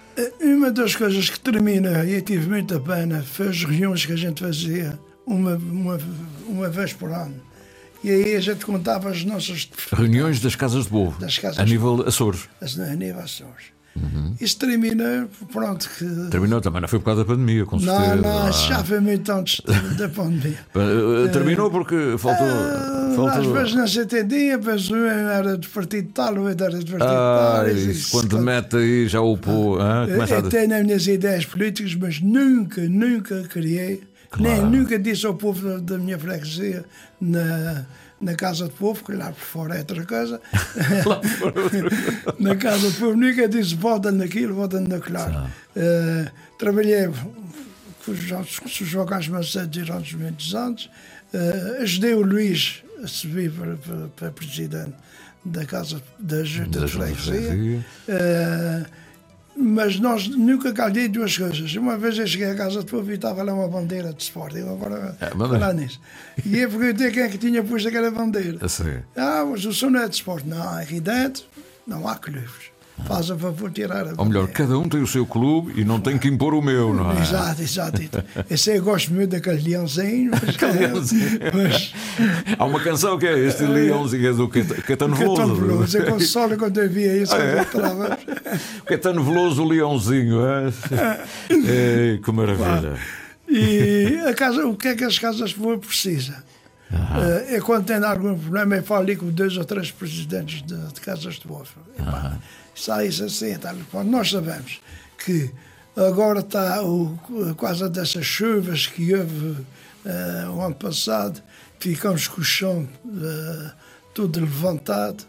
Uma 0.43 0.71
das 0.71 0.95
coisas 0.95 1.29
que 1.29 1.39
termina, 1.39 2.05
e 2.05 2.21
tive 2.21 2.47
muita 2.47 2.79
pena, 2.79 3.23
foi 3.23 3.47
as 3.49 3.63
reuniões 3.63 4.05
que 4.05 4.11
a 4.11 4.15
gente 4.15 4.41
fazia 4.43 4.99
uma, 5.25 5.55
uma, 5.55 5.99
uma 6.47 6.69
vez 6.69 6.93
por 6.93 7.09
ano. 7.11 7.35
E 8.03 8.09
aí 8.11 8.35
a 8.35 8.39
gente 8.41 8.65
contava 8.65 9.09
as 9.09 9.23
nossas 9.23 9.67
Reuniões 9.91 10.39
das 10.41 10.55
casas 10.55 10.83
de 10.83 10.89
povo, 10.91 11.19
Das 11.19 11.39
casas 11.39 11.57
a 11.57 11.63
nível 11.65 12.03
Açores. 12.07 12.47
as 12.61 12.77
animações. 12.77 13.73
Uhum. 13.95 14.33
Isso 14.41 14.57
termina, 14.57 15.27
pronto, 15.51 15.87
que. 15.97 16.05
Terminou 16.31 16.59
também, 16.59 16.81
não 16.81 16.87
foi 16.87 16.97
por 16.99 17.05
causa 17.05 17.23
da 17.23 17.27
pandemia, 17.27 17.63
com 17.65 17.77
Não, 17.79 17.95
certeza. 17.95 18.15
não, 18.15 18.47
Ah. 18.47 18.51
já 18.51 18.83
foi 18.83 18.99
muito 18.99 19.31
antes 19.31 19.61
da- 19.97 20.09
pandemia. 20.09 20.57
Uh, 20.75 21.29
Terminou 21.31 21.69
porque 21.69 22.15
faltou. 22.17 22.47
Às 22.47 23.15
faltou... 23.15 23.53
vezes 23.53 23.75
não 23.75 23.87
se 23.87 23.99
entendia, 24.01 24.57
mas 24.57 24.89
um 24.89 25.05
era 25.05 25.55
do 25.55 25.67
partido 25.69 26.09
tal, 26.11 26.33
o 26.35 26.47
outro 26.47 26.65
era 26.65 26.77
do 26.79 26.85
partido 26.85 27.03
Ah, 27.03 27.53
tal. 27.63 27.69
e 27.69 27.91
isso, 27.91 28.11
quando 28.11 28.39
mete 28.39 28.75
aí 28.77 29.07
já 29.07 29.21
o 29.21 29.37
pô. 29.37 29.77
ah, 29.79 30.07
começa 30.11 30.35
a... 30.35 30.39
Eu 30.39 30.49
tenho 30.49 30.75
as 30.75 30.83
minhas 30.83 31.05
ideias 31.07 31.45
políticas, 31.45 31.93
mas 31.93 32.19
nunca, 32.19 32.81
nunca 32.89 33.43
criei, 33.43 34.01
nem 34.39 34.55
Claro. 34.55 34.69
nunca 34.71 34.97
disse 34.97 35.27
ao 35.27 35.35
povo 35.35 35.69
da, 35.69 35.77
da 35.77 35.97
minha 35.99 36.17
freguesia 36.17 36.83
na, 37.21 37.85
na 38.23 38.35
Casa 38.35 38.65
do 38.65 38.71
Povo, 38.71 39.03
que 39.03 39.11
lá 39.13 39.27
por 39.31 39.35
fora 39.39 39.75
é 39.75 39.79
outra 39.79 40.05
coisa. 40.05 40.41
na 42.39 42.55
Casa 42.55 42.89
do 42.89 42.97
Povo 42.97 43.15
nunca 43.17 43.47
disse 43.47 43.75
votem 43.75 44.11
naquilo, 44.13 44.55
votem 44.55 44.81
naquilo. 44.81 45.17
Eh, 45.75 46.31
trabalhei 46.57 47.07
com 48.05 48.11
os 48.11 48.19
Jorge- 48.19 48.59
com 48.61 48.67
o 48.67 48.85
João 48.85 49.05
Carlos 49.05 49.27
Macedo 49.29 49.67
durante 49.67 50.15
muitos 50.17 50.53
anos. 50.55 50.89
Eh, 51.33 51.77
ajudei 51.81 52.13
o 52.13 52.21
Luís 52.21 52.83
a 53.03 53.07
subir 53.07 53.51
para, 53.51 53.75
para, 53.75 54.07
para 54.15 54.31
presidente 54.31 54.93
da 55.45 55.65
Casa 55.65 56.01
da 56.19 56.43
Junta 56.43 56.79
Da 56.79 56.85
de 56.85 56.91
Freguesia. 56.91 57.33
Freguesia. 57.41 57.85
Mas 59.55 59.99
nós 59.99 60.27
nunca 60.27 60.73
calhei 60.73 61.07
duas 61.07 61.37
coisas. 61.37 61.75
Uma 61.75 61.97
vez 61.97 62.17
eu 62.17 62.25
cheguei 62.25 62.49
à 62.49 62.55
casa 62.55 62.79
de 62.79 62.85
povo 62.89 63.09
e 63.11 63.15
estava 63.15 63.43
lá 63.43 63.53
uma 63.53 63.67
bandeira 63.67 64.11
de 64.11 64.23
Sporting. 64.23 64.61
Agora, 64.61 65.15
É, 65.21 65.29
falar 65.29 65.73
nisso. 65.73 66.01
E 66.45 66.57
eu 66.59 66.69
perguntei 66.69 67.11
quem 67.11 67.23
é 67.23 67.29
que 67.29 67.37
tinha 67.37 67.63
posto 67.63 67.87
aquela 67.87 68.09
bandeira. 68.09 68.57
A 68.61 68.67
sério. 68.67 69.03
Ah, 69.15 69.45
mas 69.49 69.63
o 69.65 69.73
senhor 69.73 69.91
não 69.91 70.01
é 70.01 70.07
de 70.09 70.15
Sporting. 70.15 70.49
Não, 70.49 70.77
aqui 70.77 70.99
dentro 70.99 71.43
não 71.85 72.07
há 72.07 72.15
clubes. 72.15 72.72
Faz 73.05 73.29
a 73.31 73.35
favor 73.35 73.69
de 73.69 73.81
tirar 73.81 74.07
a 74.07 74.13
Ou 74.17 74.25
melhor, 74.25 74.47
cada 74.49 74.77
um 74.77 74.87
tem 74.87 75.01
o 75.01 75.07
seu 75.07 75.25
clube 75.25 75.73
e 75.75 75.83
não 75.83 75.99
tem 75.99 76.17
que 76.17 76.27
impor 76.27 76.53
o 76.53 76.61
meu, 76.61 76.93
não 76.93 77.11
é? 77.11 77.21
Exato, 77.21 77.61
exato. 77.61 78.01
Eu 78.49 78.57
sei, 78.57 78.77
eu 78.77 78.83
gosto 78.83 79.11
muito 79.11 79.31
daquele 79.31 79.61
leãozinho, 79.73 80.31
mas, 80.31 80.55
mas 81.53 81.93
Há 82.57 82.65
uma 82.65 82.79
canção 82.79 83.17
que 83.17 83.25
é 83.25 83.39
este 83.39 83.63
Leãozinho, 83.63 84.29
é 84.29 84.33
do 84.33 84.49
é 84.91 84.95
tão 84.95 85.13
Veloso. 85.13 85.55
veloso. 85.55 85.97
Eu 85.97 86.05
consolo 86.05 86.55
quando 86.55 86.79
eu 86.79 86.89
via 86.89 87.17
isso. 87.17 87.35
É? 87.35 87.61
eu 87.61 87.65
trava. 87.65 88.17
Caetano 88.85 89.23
Veloso, 89.25 89.63
o 89.63 89.67
Leãozinho. 89.67 90.39
É? 90.45 90.71
Que 92.23 92.31
maravilha. 92.31 92.97
E 93.49 94.19
a 94.27 94.33
casa, 94.33 94.65
o 94.67 94.77
que 94.77 94.89
é 94.89 94.95
que 94.95 95.03
as 95.03 95.17
casas 95.19 95.51
povo 95.53 95.79
precisam? 95.79 96.35
Eh, 96.91 97.57
Eu, 97.57 97.63
quando 97.63 97.85
tenho 97.85 98.05
algum 98.05 98.37
problema, 98.37 98.75
eu 98.75 98.83
falo 98.83 99.01
ali 99.01 99.15
com 99.15 99.29
dois 99.29 99.57
ou 99.57 99.65
três 99.65 99.91
presidentes 99.91 100.61
de, 100.61 100.75
de 100.93 101.01
casas 101.01 101.35
de 101.35 101.41
povo. 101.41 101.65
Epá, 101.99 102.37
Sai 102.75 103.07
isso 103.07 103.23
assim, 103.23 103.55
tal, 103.57 103.75
pá. 103.91 104.03
nós 104.03 104.29
sabemos 104.31 104.81
que 105.23 105.51
agora 105.95 106.39
está 106.39 106.81
o, 106.83 107.17
por 107.27 107.55
causa 107.55 107.87
dessas 107.89 108.25
chuvas 108.25 108.87
que 108.87 109.13
houve 109.13 109.57
eh, 110.05 110.47
o 110.49 110.61
ano 110.61 110.75
passado, 110.75 111.41
ficamos 111.79 112.27
com 112.27 112.41
o 112.41 112.43
chão 112.43 112.87
eh, 113.05 113.71
tudo 114.13 114.39
levantado. 114.39 115.23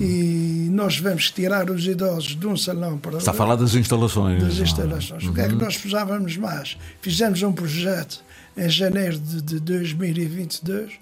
E 0.00 0.68
nós 0.70 0.96
que 1.28 1.42
tirar 1.42 1.70
os 1.70 1.86
idosos 1.86 2.34
de 2.34 2.46
um 2.46 2.56
salão 2.56 2.96
para 2.96 3.18
Está 3.18 3.32
a 3.32 3.34
outro 3.34 3.44
falar 3.44 3.56
das 3.56 3.74
instalações. 3.74 4.42
das 4.42 4.56
instalações. 4.58 5.24
O 5.26 5.34
que 5.34 5.42
é 5.42 5.48
que 5.48 5.54
nós 5.56 5.76
precisávamos 5.76 6.38
mais? 6.38 6.78
Fizemos 7.02 7.42
um 7.42 7.52
projeto 7.52 8.24
em 8.56 8.66
janeiro 8.70 9.18
de, 9.18 9.42
de 9.42 9.60
2022 9.60 10.92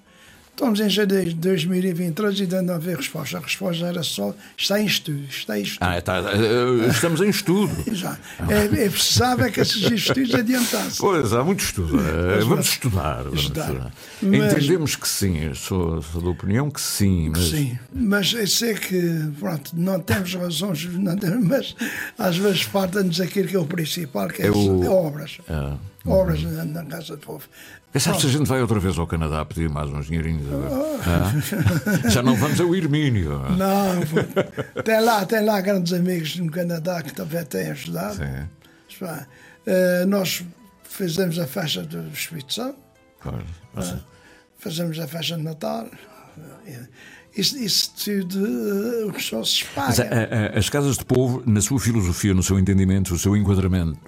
Estamos 0.57 0.79
em 0.79 0.89
janeiro 0.89 1.29
de 1.29 1.35
2023 1.35 2.39
e 2.39 2.41
ainda 2.41 2.61
não 2.63 2.73
havia 2.73 2.95
resposta. 2.95 3.37
A 3.37 3.41
resposta 3.41 3.85
era 3.85 4.01
só: 4.01 4.33
está 4.57 4.81
em 4.81 4.87
estudo, 4.87 5.23
está 5.29 5.59
em 5.59 5.61
estudo. 5.61 5.83
Ah, 5.87 6.01
tá, 6.01 6.17
eh, 6.17 6.87
estamos 6.89 7.21
em 7.21 7.29
estudo. 7.29 7.71
É, 8.49 8.85
é 8.85 8.89
precisável 8.89 9.51
que 9.51 9.59
esses 9.61 9.75
estudos 9.91 10.33
adiantassem. 10.33 10.97
Pois, 10.97 11.31
há 11.31 11.43
muito 11.43 11.63
estudo. 11.63 11.99
Eh, 11.99 12.35
Mas, 12.37 12.45
Vamos 12.45 12.69
estudar. 12.69 13.23
Vamos 13.25 13.39
estudar. 13.41 13.67
estudar. 13.69 13.91
Mas- 14.23 14.53
Entendemos 14.53 14.95
que 14.95 15.07
sim, 15.07 15.53
sou, 15.53 16.01
sou 16.01 16.21
da 16.23 16.29
opinião 16.29 16.71
que 16.71 16.81
sim, 16.81 17.29
mas 17.29 17.49
Sim, 17.49 17.77
mas 17.93 18.33
eu 18.33 18.47
sei 18.47 18.73
que, 18.73 18.99
pronto, 19.39 19.69
não 19.75 19.99
temos 19.99 20.33
razões, 20.33 20.85
não 20.85 21.15
temos, 21.15 21.45
mas 21.47 21.75
às 22.17 22.35
vezes 22.35 22.63
falta-nos 22.63 23.21
aquilo 23.21 23.47
que 23.47 23.55
é 23.55 23.59
o 23.59 23.65
principal, 23.65 24.27
que 24.27 24.41
é, 24.41 24.47
É 24.47 24.51
o- 24.51 24.83
é 24.83 24.89
obras. 24.89 25.37
Ah. 25.47 25.75
Obras 26.03 26.41
na, 26.41 26.63
na 26.65 26.83
Casa 26.85 27.15
do 27.15 27.19
Povo. 27.19 27.43
Quem 27.97 27.99
sabe 28.13 28.21
se 28.21 28.27
a 28.27 28.29
gente 28.29 28.45
vai 28.47 28.61
outra 28.61 28.79
vez 28.79 28.97
ao 28.99 29.07
Canadá 29.07 29.43
pedir 29.43 29.69
mais 29.69 29.89
uns 29.89 30.05
dinheirinhos 30.05 30.45
agora? 30.53 30.99
Ah? 32.05 32.09
Já 32.09 32.21
não 32.21 32.35
vamos 32.35 32.59
ao 32.61 32.75
Irmínio. 32.75 33.39
Não, 33.57 34.01
pô. 34.05 34.81
tem 34.83 35.01
lá, 35.01 35.25
tem 35.25 35.43
lá 35.43 35.59
grandes 35.61 35.93
amigos 35.93 36.35
no 36.37 36.51
Canadá 36.51 37.01
que 37.01 37.11
também 37.11 37.43
têm 37.45 37.71
ajudado. 37.71 38.19
Eh, 39.65 40.05
nós 40.05 40.43
fizemos 40.83 41.37
a 41.39 41.47
festa 41.47 41.81
do 41.81 42.07
Espírito 42.09 42.53
Santo, 42.53 42.77
Claro. 43.19 43.43
eh, 43.77 43.95
fazemos 44.59 44.97
a 44.99 45.07
festa 45.07 45.35
de 45.35 45.43
Natal. 45.43 45.87
eh, 46.67 46.79
Isso, 47.35 47.57
isso 47.57 47.91
tudo 48.03 48.45
eh, 48.45 49.05
o 49.05 49.11
pessoal 49.13 49.43
se 49.45 49.65
Mas, 49.75 49.99
espalha. 49.99 50.27
a- 50.53 50.55
a- 50.55 50.59
as 50.59 50.69
casas 50.69 50.97
de 50.97 51.05
povo, 51.05 51.43
na 51.45 51.61
sua 51.61 51.79
filosofia, 51.79 52.33
no 52.33 52.41
seu 52.43 52.57
entendimento, 52.59 53.11
no 53.13 53.19
seu 53.19 53.35
enquadramento, 53.35 53.99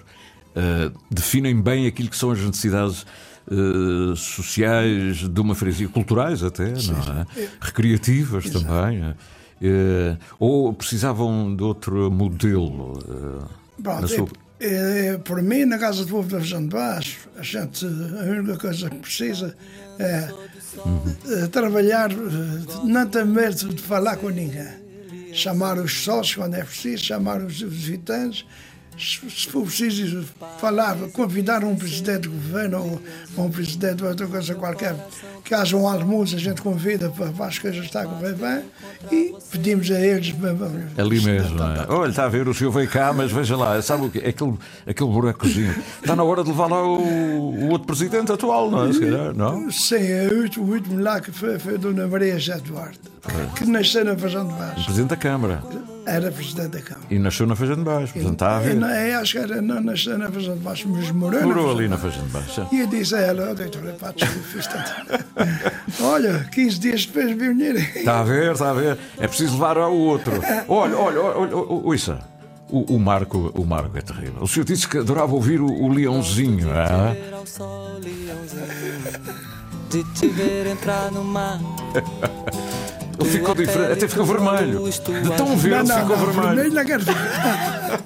eh, 0.56 0.90
definem 1.10 1.60
bem 1.60 1.86
aquilo 1.86 2.08
que 2.08 2.16
são 2.16 2.30
as 2.30 2.38
necessidades 2.40 3.04
eh, 3.50 4.14
sociais 4.16 5.16
de 5.28 5.40
uma 5.40 5.54
freguesia, 5.54 5.88
culturais 5.88 6.42
até, 6.42 6.64
não 6.70 7.20
é? 7.20 7.26
Recreativas 7.60 8.48
também. 8.50 9.14
eh, 9.62 10.16
ou 10.38 10.72
precisavam 10.72 11.54
de 11.54 11.62
outro 11.62 12.10
modelo? 12.10 12.98
eh, 13.08 13.44
Pronto, 13.82 14.00
na 14.02 14.08
sua- 14.08 14.28
é, 14.60 15.06
é, 15.14 15.18
por 15.18 15.42
mim, 15.42 15.64
na 15.64 15.78
Casa 15.78 16.04
do 16.04 16.10
Povo 16.10 16.28
da 16.28 16.38
Região 16.38 16.62
de 16.62 16.68
Baixo, 16.68 17.18
a 17.38 17.42
gente, 17.42 17.84
a 17.86 18.30
única 18.30 18.56
coisa 18.58 18.88
que 18.90 18.96
precisa 18.96 19.56
é, 19.98 20.28
é 21.42 21.46
trabalhar, 21.48 22.10
eh, 22.10 22.16
não 22.84 23.06
ter 23.06 23.24
medo 23.24 23.68
de 23.74 23.82
falar 23.82 24.16
com 24.16 24.28
ninguém. 24.30 24.80
Chamar 25.32 25.78
os 25.78 25.92
sócios 26.04 26.34
quando 26.36 26.54
é 26.54 26.64
preciso, 26.64 27.04
chamar 27.04 27.40
os 27.40 27.60
visitantes. 27.60 28.44
Se 29.00 29.48
for 29.48 29.62
preciso 29.62 30.24
falar, 30.58 30.94
convidar 31.14 31.64
um 31.64 31.74
presidente 31.74 32.28
do 32.28 32.30
governo 32.30 33.00
ou, 33.36 33.46
um 33.46 33.50
presidente 33.50 33.96
de 33.96 34.04
outra 34.04 34.26
coisa 34.26 34.54
qualquer, 34.54 34.94
que 35.42 35.54
haja 35.54 35.74
um 35.74 35.88
almoço, 35.88 36.36
a 36.36 36.38
gente 36.38 36.60
convida 36.60 37.08
para, 37.08 37.28
para 37.32 37.46
as 37.46 37.58
coisas 37.58 37.82
estar 37.82 38.02
a 38.02 38.06
correr 38.06 38.34
bem 38.34 38.62
e 39.10 39.34
pedimos 39.50 39.90
a 39.90 39.98
eles. 39.98 40.34
Ali 40.98 41.20
mesmo, 41.22 41.56
não 41.56 41.72
é? 41.72 41.86
Olha, 41.88 42.10
está 42.10 42.24
a 42.26 42.28
ver, 42.28 42.46
o 42.46 42.52
senhor 42.52 42.70
veio 42.70 42.88
cá, 42.90 43.10
mas 43.12 43.32
veja 43.32 43.56
lá, 43.56 43.80
sabe 43.80 44.04
o 44.04 44.10
quê? 44.10 44.18
Aquele, 44.18 44.58
aquele 44.86 45.10
buracozinho. 45.10 45.74
Está 46.02 46.14
na 46.14 46.22
hora 46.22 46.44
de 46.44 46.50
levar 46.50 46.66
lá 46.66 46.82
o, 46.82 46.98
o 47.00 47.68
outro 47.70 47.86
presidente 47.86 48.30
atual, 48.30 48.70
não 48.70 48.86
é? 48.86 48.92
Se 48.92 49.00
calhar, 49.00 49.34
não? 49.34 49.70
Sim, 49.70 49.96
é 49.96 50.28
o 50.30 50.42
último, 50.42 50.66
o 50.66 50.74
último 50.74 51.00
lá 51.00 51.20
que 51.22 51.32
foi, 51.32 51.58
foi 51.58 51.76
a 51.76 51.78
Dona 51.78 52.06
Maria 52.06 52.38
José 52.38 52.60
Duarte, 52.60 53.00
que 53.56 53.64
nasceu 53.64 54.04
na 54.04 54.14
Fazenda 54.14 54.52
de 54.52 54.58
Baixo. 54.58 54.84
presidente 54.84 55.08
da 55.08 55.16
Câmara. 55.16 55.62
Era 56.06 56.30
presidente 56.32 56.68
da 56.70 56.80
Câmara. 56.80 57.06
E 57.10 57.18
nasceu 57.18 57.46
na 57.46 57.54
Fazenda 57.54 57.76
de 57.78 57.84
Baixo, 57.84 58.12
portanto 58.14 58.32
está 58.32 58.58
a 58.58 58.62
E 58.62 58.66
ver. 58.68 58.74
não- 58.76 58.88
é, 58.88 59.14
acho 59.14 59.32
que 59.32 59.38
era, 59.38 59.62
não 59.62 59.80
nasceu 59.80 60.18
na 60.18 60.30
Fazenda 60.30 60.54
de 60.56 60.60
Baixo, 60.60 60.88
mas 60.88 61.10
morou, 61.10 61.42
Morou 61.42 61.70
ali 61.70 61.88
na 61.88 61.98
Fazenda 61.98 62.26
Fazenda 62.28 62.46
de 62.46 62.54
Baixo. 62.56 62.74
E 62.74 62.80
eu 62.80 62.86
disse 62.86 63.14
a 63.14 63.20
ela, 63.20 63.50
oh, 63.50 63.54
doutora, 63.54 63.92
pá, 64.00 64.12
desculpe, 64.16 64.48
fiz 64.48 64.66
tanto. 64.66 64.92
Olha, 66.02 66.48
15 66.52 66.78
dias 66.80 67.06
depois 67.06 67.36
vi 67.36 67.48
o 67.48 67.54
dinheiro. 67.54 67.78
Está 67.78 68.20
a 68.20 68.24
ver, 68.24 68.52
está 68.52 68.70
a 68.70 68.74
ver. 68.74 68.98
É 69.18 69.26
preciso 69.28 69.52
levar 69.52 69.76
ao 69.78 69.94
outro. 69.94 70.32
Olha, 70.68 70.96
olha, 70.96 71.20
olha, 71.20 71.56
ouça. 71.56 72.18
O, 72.68 72.94
o 72.94 72.98
Marco, 73.00 73.50
o 73.56 73.64
Marco 73.66 73.98
é 73.98 74.00
terrível. 74.00 74.42
O 74.42 74.46
senhor 74.48 74.64
disse 74.64 74.86
que 74.88 74.98
adorava 74.98 75.34
ouvir 75.34 75.60
o, 75.60 75.66
o 75.66 75.88
leãozinho, 75.92 76.70
ah? 76.70 77.14
ao 77.36 77.44
sol, 77.44 77.98
leãozinho, 78.00 79.20
de 79.90 80.04
te 80.14 80.28
ver 80.28 80.66
entrar 80.68 81.10
no 81.10 81.24
mar. 81.24 81.58
Ele 83.20 83.30
ficou 83.30 83.54
diferente, 83.54 83.92
até 83.92 84.08
ficou 84.08 84.24
vermelho. 84.24 84.90
De 84.90 85.36
tão 85.36 85.56
verde 85.56 85.88
não, 85.88 85.96
não, 85.96 86.02
ficou 86.02 86.16
não, 86.16 86.26
vermelho. 86.32 86.54
vermelho 86.54 86.74
não 86.74 86.84
quero 86.84 87.04
ficar. 87.04 88.00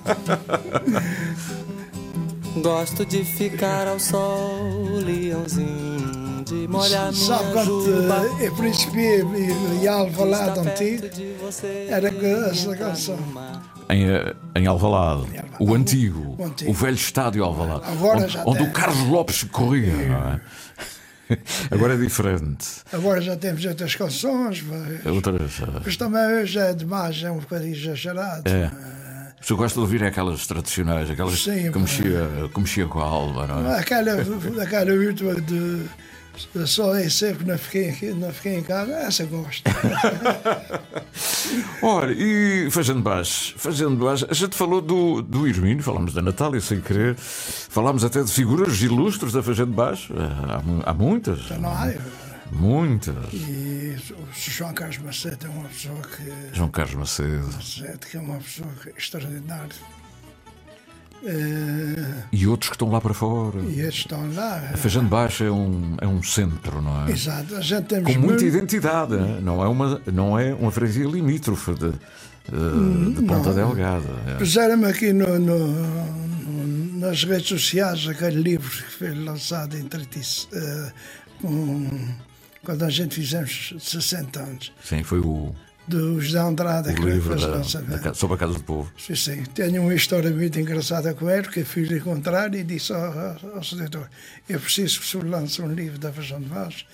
Gosto 2.62 3.04
de 3.04 3.24
ficar 3.24 3.88
ao 3.88 3.98
sol, 3.98 5.00
leãozinho, 5.04 6.44
de 6.44 6.68
molhar 6.68 7.12
Sabe 7.12 7.52
quando 7.52 7.84
eh, 8.40 8.46
eu 8.46 8.54
principiei 8.54 9.22
em 9.22 9.86
Alvalade 9.88 10.60
antigo, 10.60 11.04
era 11.88 12.08
essa 12.48 12.76
canção. 12.76 13.18
Em, 13.90 14.08
eh, 14.08 14.34
em 14.54 14.66
Alvalade, 14.68 15.26
o 15.58 15.74
antigo, 15.74 16.36
O 16.38 16.44
antigo. 16.44 16.70
o 16.70 16.74
velho 16.74 16.94
estádio 16.94 17.42
Alvalade, 17.42 17.86
onde, 18.00 18.38
onde 18.46 18.62
o 18.62 18.72
Carlos 18.72 19.08
Lopes 19.08 19.42
corria, 19.44 19.92
não 19.92 20.32
é? 20.34 20.40
Agora 21.70 21.94
é 21.94 21.96
diferente. 21.96 22.66
Agora 22.92 23.20
já 23.20 23.36
temos 23.36 23.64
outras 23.64 23.94
canções, 23.94 24.62
mas, 24.62 25.06
outras. 25.06 25.60
eh, 25.60 25.80
mas 25.84 25.96
também 25.96 26.20
hoje 26.40 26.58
é 26.58 26.72
demais, 26.74 27.22
é 27.22 27.30
um 27.30 27.38
bocadinho 27.38 27.74
exagerado. 27.74 28.42
É. 28.48 28.70
O 29.40 29.46
senhor 29.46 29.58
gosta 29.58 29.74
de 29.74 29.80
ouvir 29.80 30.02
aquelas 30.02 30.46
tradicionais, 30.46 31.10
aquelas 31.10 31.42
Sim, 31.42 31.70
que, 31.70 31.78
mexia, 31.78 32.48
que 32.52 32.60
mexia 32.60 32.86
com 32.86 33.00
a 33.00 33.04
alma, 33.04 33.46
não 33.46 33.70
é? 33.70 33.78
Aquela, 33.78 34.12
aquela 34.62 34.92
última 34.92 35.34
de 35.34 35.82
só 36.66 36.94
é 36.94 37.08
sempre 37.08 37.46
não 37.46 37.56
fiquei, 37.58 37.90
aqui- 37.90 38.10
não 38.12 38.32
fiquei 38.32 38.56
em 38.56 38.62
casa, 38.62 38.92
essa 38.92 39.22
eu 39.22 39.28
gosto. 39.28 39.62
Olha, 41.82 42.12
e 42.12 42.68
fazendo 42.70 43.00
baixo, 43.02 43.54
fazendo 43.56 43.96
baixo, 44.04 44.26
a 44.28 44.34
gente 44.34 44.56
falou 44.56 44.80
do, 44.80 45.22
do 45.22 45.46
Irmínio, 45.46 45.82
falámos 45.82 46.12
da 46.14 46.22
Natália 46.22 46.60
sem 46.60 46.80
querer, 46.80 47.14
falámos 47.16 48.04
até 48.04 48.22
de 48.22 48.32
figuras 48.32 48.80
ilustres 48.82 49.32
da 49.32 49.42
Fazenda 49.42 49.72
Baixo, 49.72 50.12
há, 50.48 50.60
mu- 50.62 50.82
há 50.84 50.94
muitas. 50.94 51.48
Não 51.50 51.70
há. 51.70 51.92
Muitas. 52.52 53.16
E 53.32 53.96
o 54.12 54.26
João 54.32 54.72
Carlos 54.74 54.98
Macedo 54.98 55.46
é 55.46 55.50
uma 55.50 55.68
pessoa 55.68 56.00
que, 56.02 56.56
João 56.56 56.68
Carlos 56.68 56.94
Macedo. 56.94 57.46
Macedo, 57.52 57.98
que 58.06 58.16
é 58.16 58.20
uma 58.20 58.38
pessoa 58.38 58.68
extraordinária. 58.96 59.74
Eh, 61.26 62.22
E 62.32 62.46
outros 62.46 62.68
que 62.70 62.74
estão 62.76 62.90
lá 62.90 63.00
para 63.00 63.14
fora. 63.14 63.58
e 63.60 63.80
eles 63.80 63.94
estão 63.94 64.32
lá. 64.34 64.70
A 64.74 64.76
Fazenda 64.76 65.08
Baixo 65.08 65.42
é 65.44 65.50
um, 65.50 65.96
é 66.00 66.06
um 66.06 66.22
centro, 66.22 66.82
não 66.82 67.06
é? 67.06 67.10
Exato, 67.12 67.56
a 67.56 67.60
gente 67.60 67.86
temos 67.86 68.12
Com 68.12 68.18
muita 68.20 68.42
muito- 68.42 68.44
identidade, 68.44 69.16
não 69.42 69.62
é 69.62 69.68
uma, 69.68 70.00
não 70.12 70.38
é 70.38 70.52
uma 70.54 70.70
freguesia 70.70 71.06
limítrofe 71.06 71.72
de, 71.74 71.86
eh, 71.86 73.14
de 73.16 73.22
Ponta 73.22 73.48
Não. 73.52 73.54
Delgada. 73.54 74.08
é. 74.26 74.34
Puseram-me 74.36 74.86
aqui 74.86 75.12
no, 75.12 75.38
no- 75.38 75.68
no- 75.68 76.98
nas 76.98 77.24
redes 77.24 77.48
sociais 77.48 78.06
aquele 78.08 78.42
livro 78.42 78.68
que 78.70 78.92
foi 78.98 79.14
lançado 79.14 79.76
em 79.78 79.84
30, 79.84 80.18
eh, 80.52 80.92
com- 81.40 81.88
quando 82.64 82.82
a 82.84 82.90
gente 82.90 83.14
fizemos 83.14 83.74
60 83.78 84.40
anos, 84.40 84.72
Sim, 84.82 85.02
foi 85.02 85.20
o, 85.20 85.54
do 85.86 86.20
José 86.20 86.38
Andrade, 86.38 86.90
o 86.90 86.94
que 86.94 87.02
livro 87.02 87.36
da, 87.36 87.46
o 87.46 87.50
da 87.82 88.14
sobre 88.14 88.34
a 88.36 88.38
Casa 88.38 88.54
do 88.54 88.62
Povo. 88.62 88.90
Sim, 88.98 89.14
sim. 89.14 89.42
Tenho 89.54 89.82
uma 89.82 89.94
história 89.94 90.30
muito 90.30 90.58
engraçada 90.58 91.12
com 91.14 91.28
ele, 91.28 91.46
que 91.48 91.60
eu 91.60 91.66
fui 91.66 91.82
lhe 91.84 91.98
encontrar 91.98 92.54
e 92.54 92.64
disse 92.64 92.92
ao, 92.92 93.02
ao, 93.02 93.56
ao 93.56 93.62
eu 94.48 94.60
preciso 94.60 95.00
que 95.00 95.06
o 95.06 95.08
senhor 95.08 95.26
lance 95.26 95.60
um 95.60 95.72
livro 95.72 95.98
da 95.98 96.12
Feijão 96.12 96.40
de 96.40 96.48
Vaz, 96.48 96.86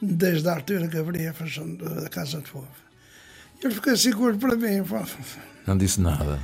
desde 0.00 0.48
a 0.48 0.54
altura 0.54 0.88
que 0.88 0.96
abri 0.96 1.26
a, 1.26 1.32
Feijão, 1.34 1.74
de- 1.74 1.84
a 2.06 2.08
Casa 2.08 2.38
do 2.38 2.48
Povo. 2.48 2.68
Ele 3.62 3.74
ficou 3.74 3.96
seguro 3.96 4.36
para 4.38 4.56
mim, 4.56 4.82
Não 5.66 5.76
disse 5.76 6.00
nada. 6.00 6.38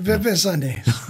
vai 0.00 0.18
pensar 0.18 0.56
nisso. 0.58 1.02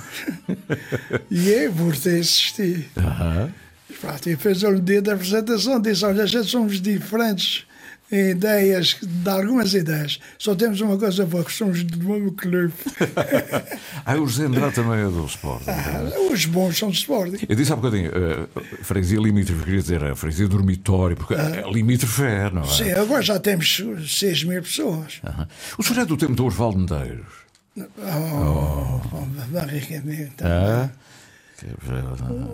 e 1.31 1.49
eu, 1.49 1.73
por 1.73 1.97
ter 1.97 2.19
insistido, 2.21 2.85
Aham. 2.97 3.53
Pronto, 4.01 4.31
e 4.31 4.37
fez 4.37 4.63
um 4.63 4.79
dia 4.81 5.03
da 5.03 5.15
apresentação, 5.15 5.81
disse, 5.81 6.05
olha, 6.05 6.23
a 6.23 6.27
gente 6.27 6.49
somos 6.49 6.81
diferentes 6.81 7.67
ideias, 8.11 8.97
de 9.03 9.29
algumas 9.31 9.73
ideias. 9.75 10.19
Só 10.39 10.55
temos 10.55 10.81
uma 10.81 10.97
coisa 10.99 11.25
boa, 11.27 11.45
que 11.45 11.53
somos 11.53 11.83
do 11.85 11.99
mesmo 11.99 12.33
clube. 12.33 12.73
Ah, 14.05 14.15
o 14.17 14.27
José 14.27 14.45
Andrade 14.47 14.75
também 14.75 15.01
é 15.01 15.05
do 15.05 15.25
Sport. 15.27 15.63
Os 16.33 16.45
bons 16.47 16.77
são 16.79 16.91
de 16.91 16.97
Sporting. 16.99 17.47
Eu 17.49 17.55
disse 17.57 17.73
há 17.73 17.77
bocadinho, 17.77 18.11
uh, 18.11 18.49
freguesia 18.85 19.19
limítrofe, 19.21 19.63
queria 19.65 19.81
dizer, 19.81 20.03
a 20.05 20.17
freguesia 20.17 20.49
dormitório, 20.49 21.17
porque 21.17 21.35
Ah. 21.35 21.67
uh, 21.67 21.73
limítrofe 21.73 22.23
é, 22.23 22.51
não 22.51 22.63
é? 22.63 22.67
Sim, 22.67 22.91
agora 22.93 23.23
já 23.23 23.39
temos 23.39 23.83
6 24.09 24.45
mil 24.45 24.63
pessoas. 24.63 25.21
Aham. 25.25 25.47
O 25.79 25.83
senhor 25.83 26.03
é 26.03 26.05
do 26.05 26.17
tempo 26.17 26.35
do 26.35 26.45
Osvaldo 26.47 26.79
Medeiros. 26.79 27.27
Oh, 27.79 29.01
oh. 29.13 29.27
barricamente. 29.53 30.35
Ah? 30.43 30.91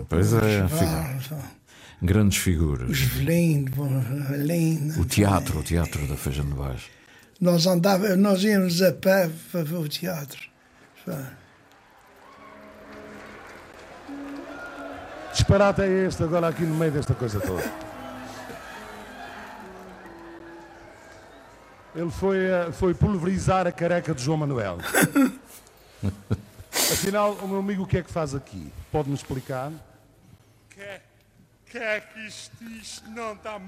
Pois 0.09 0.33
é, 0.33 0.67
fi- 0.67 0.83
Osvaldo, 0.83 1.43
grandes 2.01 2.37
figuras. 2.37 2.89
Os 2.89 2.99
Velino, 2.99 3.69
Helena. 4.33 4.99
O 4.99 5.05
teatro, 5.05 5.59
o 5.59 5.63
teatro 5.63 6.05
da 6.07 6.15
Feijão 6.15 6.45
de 6.45 6.53
Baixo. 6.53 6.89
Nós, 7.39 7.67
andava, 7.67 8.15
nós 8.15 8.43
íamos 8.43 8.81
a 8.81 8.91
pé 8.91 9.29
para 9.51 9.63
ver 9.63 9.75
o 9.75 9.87
teatro. 9.87 10.41
Disparate 15.31 15.81
é 15.81 16.07
este 16.07 16.23
agora 16.23 16.47
aqui 16.47 16.63
no 16.63 16.75
meio 16.75 16.91
desta 16.91 17.13
coisa 17.13 17.39
toda. 17.39 17.87
Ele 21.95 22.11
foi, 22.11 22.37
eh, 22.45 22.71
foi 22.71 22.93
pulverizar 22.93 23.65
a 23.65 23.71
careca 23.71 24.13
de 24.13 24.23
João 24.23 24.37
Manuel. 24.37 24.77
Afinal, 26.71 27.33
o 27.33 27.47
meu 27.47 27.59
amigo 27.59 27.83
o 27.83 27.87
que 27.87 27.97
é 27.97 28.03
que 28.03 28.11
faz 28.11 28.35
aqui? 28.35 28.71
Pode-me 28.91 29.15
explicar? 29.15 29.71
Que, 30.69 31.01
que 31.77 31.83
é 31.83 32.01
que 32.01 32.19
isto, 32.27 32.63
isto 32.63 33.09
não 33.11 33.33
está 33.33 33.59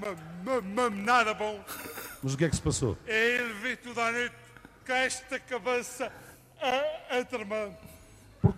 nada 0.90 1.34
bom? 1.34 1.64
Mas 2.22 2.34
o 2.34 2.36
que 2.36 2.44
é 2.44 2.48
que 2.48 2.56
se 2.56 2.62
passou? 2.62 2.98
É 3.06 3.36
ele 3.36 3.52
ver 3.54 3.76
toda 3.78 4.04
a 4.04 4.12
noite 4.12 4.34
com 4.86 4.92
esta 4.92 5.38
cabeça 5.38 6.12
a, 6.60 7.18
a 7.18 7.24
tremer. 7.24 7.72
O 8.42 8.52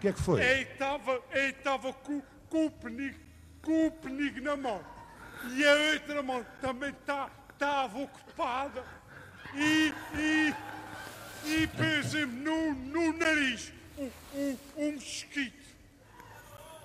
que 0.00 0.08
é 0.08 0.12
que 0.12 0.22
foi? 0.22 0.40
Ele 0.40 0.62
estava 0.62 1.20
ele 1.32 1.50
estava 1.50 1.92
com, 1.92 2.22
com, 2.48 2.66
o 2.66 2.70
penico, 2.70 3.18
com 3.62 3.86
o 3.88 3.90
penico 3.90 4.40
na 4.40 4.56
mão. 4.56 4.80
E 5.50 5.64
a 5.66 5.74
outra 5.92 6.22
mão 6.22 6.46
também 6.60 6.92
tá- 7.04 7.30
estava 7.52 7.98
ocupada. 7.98 8.84
E, 9.54 9.92
e, 10.14 10.54
e 11.46 11.66
pôs-me 11.68 12.26
no, 12.26 12.74
no 12.74 13.12
nariz 13.14 13.72
um, 13.96 14.10
um, 14.34 14.58
um 14.76 14.92
mosquito. 14.92 15.67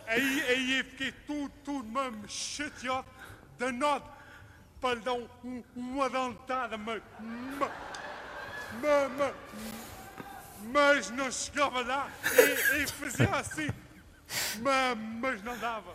Aí, 0.07 0.43
aí 0.49 0.77
eu 0.79 0.85
fiquei 0.85 1.11
tudo, 1.25 1.49
tudo 1.63 1.87
mesmo 1.89 2.27
chateado, 2.27 3.07
danado, 3.57 4.09
para 4.81 4.95
lhe 4.95 5.01
dar 5.01 5.13
um, 5.13 5.27
um- 5.43 5.63
uma 5.75 6.09
dentada, 6.09 6.77
mas, 6.77 7.01
mas, 7.19 7.71
mas, 8.81 9.11
mas, 9.17 9.33
mas 10.71 11.09
não 11.11 11.31
chegava 11.31 11.81
lá 11.81 12.09
e, 12.75 12.83
e 12.83 12.87
fazia 12.87 13.29
assim, 13.35 13.69
mas, 14.61 14.97
mas 14.97 15.43
não 15.43 15.57
dava. 15.57 15.93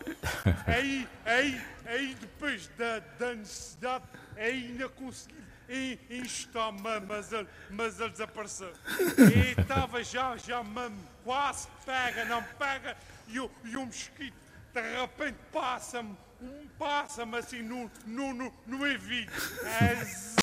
Aí, 0.67 1.07
aí, 1.25 1.61
aí 1.85 2.15
depois 2.15 2.67
da, 2.69 2.99
da 3.19 3.35
necessidade, 3.35 4.05
ainda 4.37 4.89
consegui 4.89 5.35
e 5.69 5.99
instar 6.09 6.71
mas 7.07 7.31
ele, 7.31 7.47
mas 7.69 7.99
ele 7.99 8.09
desapareceu. 8.09 8.73
E 9.33 9.61
estava 9.61 10.03
já, 10.03 10.35
já 10.37 10.63
quase 11.23 11.67
pega, 11.85 12.25
não 12.25 12.43
pega, 12.57 12.97
e 13.27 13.37
e 13.65 13.77
o 13.77 13.85
mosquito 13.85 14.49
de 14.73 14.81
repente 14.81 15.37
passa-me, 15.51 16.15
um 16.41 16.67
passa-me 16.77 17.37
assim 17.37 17.61
no, 17.61 17.91
no, 18.05 18.33
no, 18.33 18.53
no 18.65 18.77
zzz. 18.85 20.35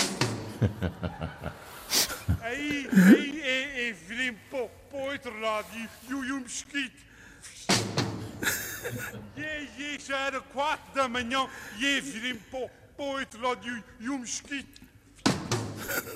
Aí, 2.41 2.89
aí, 2.93 3.43
aí, 3.43 3.93
virei-me 3.93 4.39
para 4.51 4.69
para 4.69 4.99
o 4.99 5.01
outro 5.01 5.41
lado 5.41 5.69
e, 5.75 5.89
e, 6.09 6.11
e 6.11 6.33
o 6.33 6.41
mosquito. 6.41 7.07
E 9.37 9.99
já 9.99 10.19
era 10.19 10.41
quatro 10.41 10.95
da 10.95 11.09
manhã 11.09 11.49
e 11.79 12.01
virei-me 12.01 12.39
para, 12.39 12.69
para 12.69 13.05
o 13.05 13.19
outro 13.19 13.41
lado 13.41 13.69
e, 13.69 14.05
e 14.05 14.09
o 14.09 14.19
mosquito. 14.19 14.86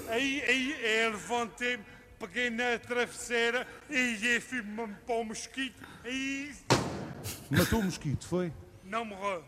Aí, 0.08 0.42
aí, 0.42 0.74
aí 0.84 1.08
levantei-me, 1.10 1.84
peguei 2.18 2.50
na 2.50 2.78
travesseira 2.78 3.66
e 3.88 3.94
aí 3.96 4.40
fui-me 4.40 4.88
para 5.06 5.14
o 5.14 5.24
mosquito 5.24 5.82
e 6.04 6.52
Matou 7.50 7.80
o 7.80 7.84
mosquito, 7.84 8.26
foi? 8.26 8.52
não 8.84 9.04
morreu. 9.04 9.44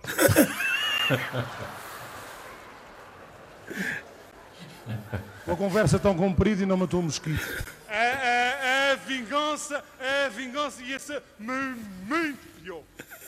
Uma 5.47 5.57
conversa 5.57 5.99
tão 5.99 6.15
comprida 6.17 6.63
e 6.63 6.67
não 6.67 6.77
matou 6.77 7.01
o 7.01 7.03
mosquito. 7.05 7.41
A, 7.89 7.95
a, 7.95 8.93
a 8.93 8.97
vingança, 8.97 9.85
a 10.25 10.29
vingança 10.29 10.83
ia 10.83 10.99
ser 10.99 11.23
mu- 11.39 11.77
muito 12.07 12.39
pior. 12.61 12.83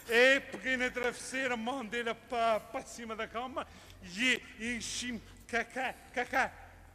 É, 0.09 0.39
peguei 0.41 0.77
na 0.77 0.91
travesseira, 0.91 1.57
mandei-la 1.57 2.15
para, 2.15 2.61
para 2.61 2.83
cima 2.83 3.17
da 3.17 3.27
cama 3.27 3.67
e 4.17 4.41
enchi-me 4.61 5.21
com 5.51 5.57
a 5.57 5.65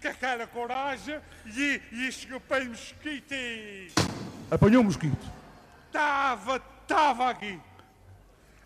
ca- 0.01 0.09
com 0.09 0.09
a 0.09 0.13
ca- 0.13 0.13
com 0.13 0.13
a 0.13 0.13
cara 0.13 0.47
coragem 0.47 1.19
e, 1.45 1.81
e 1.91 2.07
escapei 2.07 2.67
o 2.67 2.69
mosquito 2.69 3.33
e 3.33 3.91
Apanhou 4.51 4.81
o 4.81 4.85
mosquito. 4.85 5.17
estava, 5.87 6.61
estava 6.83 7.29
aqui. 7.29 7.59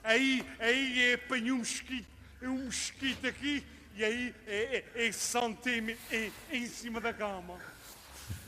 Aí, 0.03 0.45
aí 0.59 1.13
apanhei 1.13 1.51
um 1.51 1.57
mosquito, 1.59 2.07
um 2.41 2.65
mosquito 2.65 3.27
aqui 3.27 3.63
e 3.95 4.03
aí 4.03 4.35
é, 4.47 4.83
é, 4.95 5.07
é, 5.07 5.11
sentei-me 5.11 5.97
em, 6.11 6.31
em 6.51 6.67
cima 6.67 6.99
da 6.99 7.13
cama. 7.13 7.57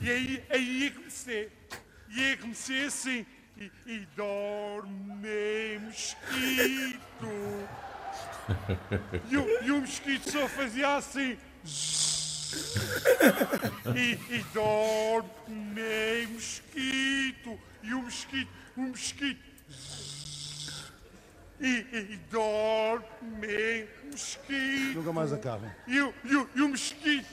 E 0.00 0.10
aí, 0.10 0.44
aí 0.50 0.90
comecei, 0.90 1.50
e 2.08 2.20
aí 2.20 2.36
comecei 2.36 2.84
assim, 2.86 3.26
e, 3.56 3.70
e 3.86 4.06
dorme 4.16 5.78
mosquito. 5.80 7.08
E 9.28 9.66
e 9.66 9.70
o 9.72 9.80
mosquito 9.80 10.30
só 10.30 10.46
fazia 10.48 10.96
assim. 10.96 11.36
E, 13.94 14.18
e 14.34 14.44
dorme 14.52 16.26
mosquito. 16.32 17.58
E 17.82 17.94
o 17.94 18.02
mosquito, 18.02 18.50
o 18.76 18.80
mosquito. 18.80 19.46
E, 21.60 21.86
e, 21.92 22.20
dorme 22.30 23.88
mosquito. 24.10 24.94
Nunca 24.96 25.12
mais 25.12 25.32
acabam. 25.32 25.70
E 25.86 26.00
o, 26.00 26.14
e 26.24 26.36
o, 26.36 26.50
e 26.54 26.62
o 26.62 26.68
mosquito. 26.68 27.26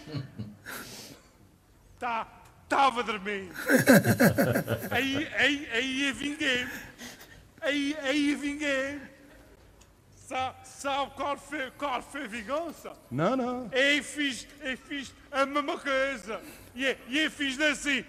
Tá, 2.00 2.28
tava 2.70 3.02
a 3.02 3.04
dormir. 3.04 3.50
Aí, 4.92 5.28
aí, 5.38 5.68
aí 5.72 6.10
eu 6.10 6.16
vinguei. 6.16 6.68
Aí, 7.62 7.98
aí 8.02 8.32
eu 8.32 8.38
vinguei. 8.38 9.13
Sa- 10.28 10.56
Sabe 10.64 11.12
qual 11.16 11.38
foi, 11.38 11.72
qual 11.72 12.02
foi 12.02 12.24
a 12.24 12.28
vingança? 12.28 12.94
Não, 13.12 13.36
não. 13.36 13.70
Eu 13.72 14.04
fiz, 14.04 14.48
eu 14.62 14.78
fiz 14.78 15.14
a 15.32 15.46
mesma 15.46 15.78
coisa. 15.78 16.42
E, 16.76 16.98
e 17.10 17.20
eu 17.20 17.30
fiz 17.32 17.60
assim. 17.60 18.06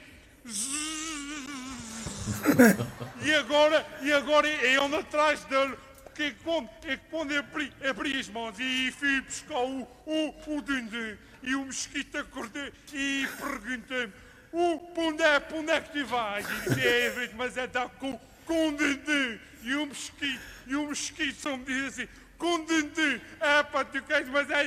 E 3.22 3.34
agora, 3.34 3.86
e 4.02 4.12
agora 4.12 4.48
eu 4.48 4.84
ando 4.84 4.96
atrás 4.96 5.44
dele. 5.44 5.76
Que 6.14 6.30
quando, 6.44 6.70
é 6.84 6.96
que 6.96 7.02
quando 7.10 7.32
eu 7.32 7.40
abri, 7.40 7.72
abri 7.90 8.20
as 8.20 8.28
mãos 8.28 8.54
e 8.60 8.92
fui 8.92 9.20
buscar 9.22 9.58
o, 9.58 9.82
o, 10.06 10.34
o 10.58 10.62
dindin 10.62 11.18
e 11.42 11.56
o 11.56 11.64
mosquito 11.64 12.16
acordei 12.18 12.72
e 12.92 13.26
perguntei-me 13.36 14.12
o, 14.52 14.80
onde 14.96 15.24
é, 15.24 15.42
onde 15.52 15.72
é 15.72 15.80
que 15.80 15.90
tu 15.92 16.06
vais? 16.06 16.46
E 16.48 16.68
disse, 16.68 16.86
é, 16.86 17.30
mas 17.34 17.56
é 17.56 17.66
dar 17.66 17.88
com, 17.98 18.16
com 18.46 18.68
o 18.68 18.76
dindin 18.76 19.38
e 19.62 19.74
o 19.74 19.86
mosquito, 19.86 20.40
e 20.66 20.76
o 20.76 20.86
mosquito 20.86 21.40
só 21.40 21.56
me 21.56 21.64
diz 21.64 21.84
assim, 21.86 22.08
com 22.38 22.54
o 22.54 22.66
dindin, 22.66 23.20
é 23.40 23.62
para 23.62 23.84
tu 23.84 24.02
queres, 24.02 24.28
mas 24.28 24.48
é 24.50 24.64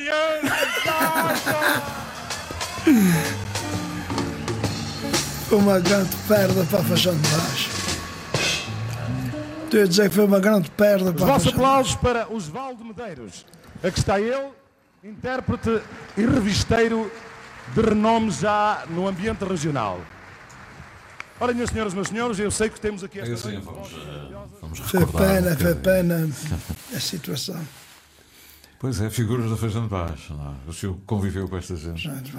Foi 5.47 5.57
uma 5.59 5.80
grande 5.80 6.15
perda 6.28 6.63
para 6.65 6.80
a 6.80 6.84
Fajão 6.84 7.15
de 7.15 7.30
Baixo. 7.30 7.69
Estou 9.65 9.82
a 9.82 9.86
dizer 9.86 10.09
que 10.09 10.15
foi 10.15 10.25
uma 10.25 10.39
grande 10.39 10.71
perda 10.71 11.11
Os 11.11 11.15
para 11.15 11.23
a 11.23 11.28
vossos 11.28 11.43
Fajão 11.45 11.59
de 11.59 11.65
aplausos 11.65 11.95
para 11.95 12.28
Osvaldo 12.30 12.86
Medeiros. 12.86 13.45
Aqui 13.84 13.99
está 13.99 14.19
ele, 14.19 14.49
intérprete 15.03 15.82
e 16.17 16.25
revisteiro 16.25 17.11
de 17.73 17.82
renome 17.82 18.32
já 18.32 18.84
no 18.89 19.07
ambiente 19.07 19.43
regional. 19.43 19.99
Ora, 21.40 21.54
minhas 21.54 21.70
senhoras, 21.70 21.94
meus 21.94 22.08
senhores, 22.08 22.40
eu 22.40 22.50
sei 22.50 22.70
que 22.70 22.80
temos 22.80 23.04
aqui 23.04 23.20
esta 23.20 23.38
sei, 23.38 23.54
noite- 23.54 23.66
vamos, 23.66 23.90
eh, 23.94 24.36
vamos 24.62 24.80
Foi 24.80 25.00
recordar. 25.02 25.36
pena, 25.36 25.56
que- 25.56 25.64
foi 25.64 25.76
pena 25.76 26.30
a 26.96 27.00
situação. 27.00 27.68
Pois 28.80 29.02
é, 29.02 29.10
figuras 29.10 29.50
da 29.50 29.58
Feijão 29.58 29.84
de 29.84 29.90
Baixo. 29.90 30.34
Não? 30.34 30.52
é? 30.52 30.56
O 30.70 30.74
senhor 30.74 30.98
conviveu 31.06 31.48
com 31.48 31.58
esta 31.58 31.76
gente. 31.76 32.00
Gente, 32.02 32.32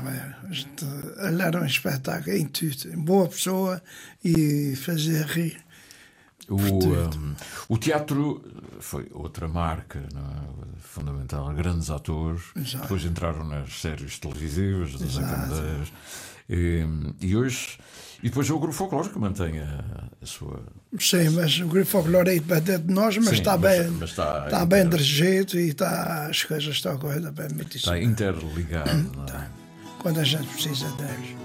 ele 1.26 1.42
era 1.42 1.60
um 1.60 1.64
espetáculo 1.66 2.36
em 2.36 2.46
tudo, 2.46 2.96
boa 2.96 3.28
pessoa 3.28 3.82
e 4.24 4.74
fazia 4.76 5.24
rir. 5.26 5.58
O, 6.48 6.54
um, 6.56 7.34
o 7.68 7.76
teatro 7.76 8.42
foi 8.80 9.06
outra 9.12 9.46
marca 9.48 10.00
não 10.14 10.22
é? 10.22 10.80
fundamental. 10.80 11.52
Grandes 11.54 11.90
atores, 11.90 12.42
Exato. 12.56 12.82
depois 12.82 13.04
entraram 13.04 13.44
nas 13.44 13.80
séries 13.80 14.18
televisivas 14.18 14.92
das 14.92 15.02
Exato. 15.16 15.26
Academias. 15.26 15.92
E, 16.48 16.84
e 17.20 17.36
hoje. 17.36 17.78
E 18.22 18.28
depois 18.28 18.50
é 18.50 18.52
o 18.52 18.58
grupo 18.58 18.74
folclórico 18.74 19.14
que 19.14 19.20
mantém 19.20 19.60
a, 19.60 20.04
a 20.20 20.26
sua. 20.26 20.60
Sim, 20.98 21.28
mas 21.30 21.58
o 21.60 21.66
grupo 21.68 21.86
aí 22.32 22.40
para 22.40 22.58
dentro 22.60 22.88
de 22.88 22.92
nós, 22.94 23.16
mas 23.16 23.28
Sim, 23.28 23.34
está 23.34 23.56
mas- 23.56 23.78
bem, 23.78 23.90
mas 23.92 24.10
está 24.10 24.44
está 24.46 24.66
bem 24.66 24.88
dirigido 24.88 25.58
e 25.58 25.68
está, 25.68 26.26
as 26.28 26.42
coisas 26.42 26.74
estão 26.74 26.92
a 26.94 26.98
correr 26.98 27.20
bem 27.30 27.48
muito 27.54 27.76
Está 27.76 27.98
interligado. 28.00 29.10
não 29.16 29.24
é? 29.24 29.48
quando 30.00 30.18
a 30.20 30.24
gente 30.24 30.46
precisa 30.48 30.88
deles. 30.92 31.36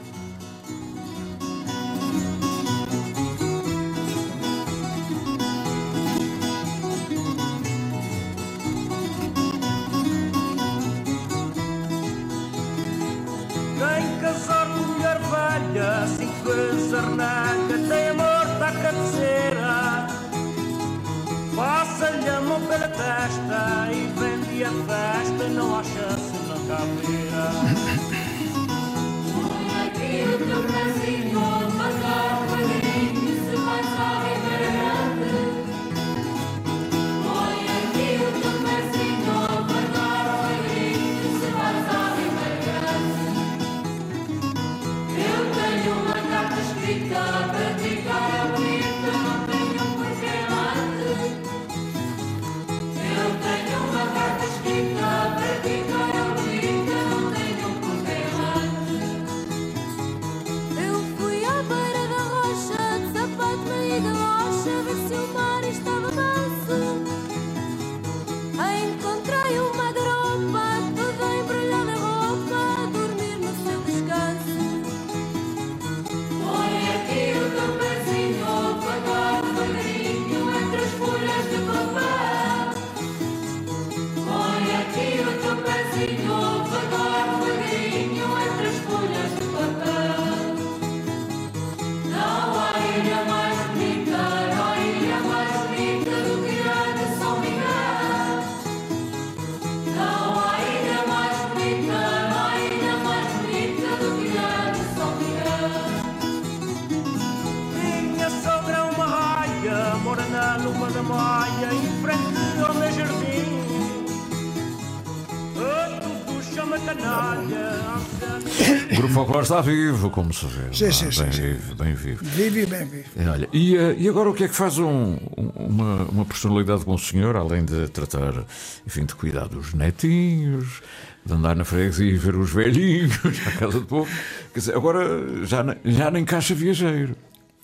Folclore 119.47 119.59
está 119.59 119.61
vivo, 119.61 120.09
como 120.09 120.33
se 120.33 120.45
vê. 120.45 120.73
Sim, 120.73 120.85
Ah, 120.87 120.91
sim, 120.91 121.11
sim, 121.11 121.23
bem 121.23 121.31
sim. 121.31 121.41
vivo, 121.41 121.75
bem 121.75 121.93
vivo. 121.93 122.25
Vive 122.25 122.65
bem, 122.65 122.85
vive. 122.85 123.05
E, 123.17 123.27
olha, 123.27 123.49
e, 123.53 123.75
eh, 123.77 123.95
e 123.99 124.09
agora 124.09 124.29
o 124.29 124.33
que 124.33 124.43
é 124.43 124.47
que 124.47 124.55
faz 124.55 124.77
um- 124.79 125.17
um- 125.37 125.49
uma, 125.55 126.03
uma 126.05 126.25
personalidade 126.25 126.83
como 126.83 126.95
o 126.95 126.99
senhor, 126.99 127.35
além 127.35 127.63
de 127.65 127.87
tratar, 127.89 128.45
enfim, 128.85 129.05
de 129.05 129.15
cuidar 129.15 129.47
dos 129.47 129.73
netinhos, 129.73 130.81
de 131.25 131.33
andar 131.33 131.55
na 131.55 131.63
freguesia 131.63 132.05
e 132.11 132.17
ver 132.17 132.35
os 132.35 132.51
velhinhos 132.51 133.13
à 133.47 133.51
casa 133.51 133.79
do 133.79 133.85
povo? 133.85 134.09
Quer 134.53 134.59
dizer, 134.59 134.75
agora 134.75 135.45
já, 135.45 135.63
já 135.85 136.11
nem 136.11 136.25
caixa 136.25 136.53
viajeiro. 136.53 137.15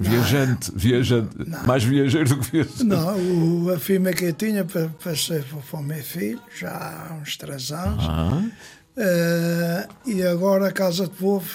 Viajante, 0.02 0.72
viajante, 0.74 1.36
mais 1.68 1.84
viajeiro 1.84 2.30
do 2.30 2.38
que 2.38 2.52
viajante. 2.52 2.84
Não, 2.86 3.18
o, 3.66 3.70
a 3.74 3.78
firma 3.78 4.14
que 4.14 4.24
eu 4.24 4.32
tinha 4.34 4.64
pa- 4.64 4.90
passei 5.04 5.42
para, 5.42 5.58
para 5.60 5.80
o 5.80 5.84
meu 5.84 6.02
filho, 6.02 6.40
já 6.58 6.70
há 6.72 7.16
uns 7.16 7.36
três 7.36 7.70
anos. 7.74 8.06
Ah. 8.08 8.42
Eh, 9.02 9.88
e 10.08 10.24
agora 10.24 10.68
a 10.68 10.72
Casa 10.74 11.06
de 11.06 11.12
Povo, 11.12 11.48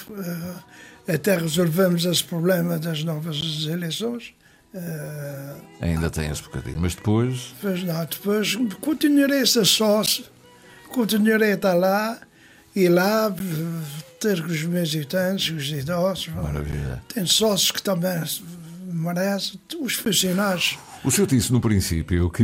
eh, 1.07 1.15
até 1.15 1.37
resolvemos 1.37 2.07
esse 2.07 2.25
problema 2.25 2.79
das 2.79 3.05
novas 3.05 3.37
eleições. 3.69 4.33
Eh, 4.75 5.55
Ainda 5.83 6.09
tem 6.09 6.31
esse 6.31 6.43
bocadinho, 6.43 6.79
mas 6.81 6.95
depois. 6.95 7.55
Pois 7.61 7.83
não, 7.85 8.03
depois 8.07 8.57
continuarei 8.81 9.43
a 9.43 9.47
ser 9.47 9.67
sócio, 9.67 10.25
continuarei 10.89 11.53
a 11.53 11.55
estar 11.57 11.75
lá 11.75 12.19
e 12.75 12.89
lá 12.89 13.31
ter 14.19 14.41
com 14.43 14.51
os 14.51 14.63
meus 14.63 14.95
habitantes, 14.95 15.55
os 15.55 15.69
idosos. 15.71 16.29
Maravilha. 16.29 17.03
Tem 17.13 17.27
sócios 17.27 17.71
que 17.73 17.83
também 17.83 18.19
merecem, 18.91 19.61
os 19.81 19.95
funcionários. 19.97 20.79
O 21.05 21.11
senhor 21.11 21.27
disse 21.27 21.53
no 21.53 21.61
princípio 21.61 22.31
que, 22.31 22.43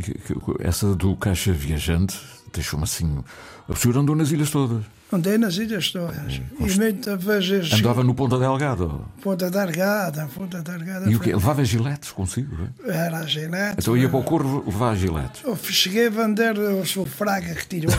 que- 0.00 0.14
que 0.14 0.34
essa 0.60 0.94
do 0.94 1.16
caixa 1.16 1.52
viajante 1.52 2.16
deixou-me 2.52 2.84
assim. 2.84 3.22
O 3.68 3.74
senhor 3.74 3.98
andou 3.98 4.14
nas 4.14 4.30
ilhas 4.30 4.50
todas. 4.50 4.84
Andei 5.12 5.38
nas 5.38 5.56
ilhas 5.56 5.92
todas. 5.92 6.34
E 6.34 6.78
muitas 6.78 7.22
vezes. 7.22 7.72
Andava 7.74 8.02
no 8.02 8.12
Ponta 8.12 8.38
Delgado. 8.40 9.04
Ponta 9.22 9.48
da 9.48 9.62
Argada, 9.62 10.28
Ponta 10.34 10.60
da 10.62 10.72
Argada. 10.72 11.08
E 11.08 11.14
o 11.14 11.20
quê? 11.20 11.32
Levava 11.32 11.64
giletes 11.64 12.10
consigo? 12.10 12.68
é? 12.84 13.06
Era 13.06 13.18
a 13.18 13.26
Gillette. 13.26 13.76
Então 13.78 13.96
ia 13.96 14.08
para 14.08 14.18
o 14.18 14.24
Corvo 14.24 14.64
levar 14.66 14.96
giletes. 14.96 15.42
Eu 15.44 15.56
cheguei 15.56 16.08
a 16.08 16.10
vender 16.10 16.58
o 16.58 16.84
seu 16.84 17.06
fraga 17.06 17.54
que 17.54 17.66
tirou 17.68 17.94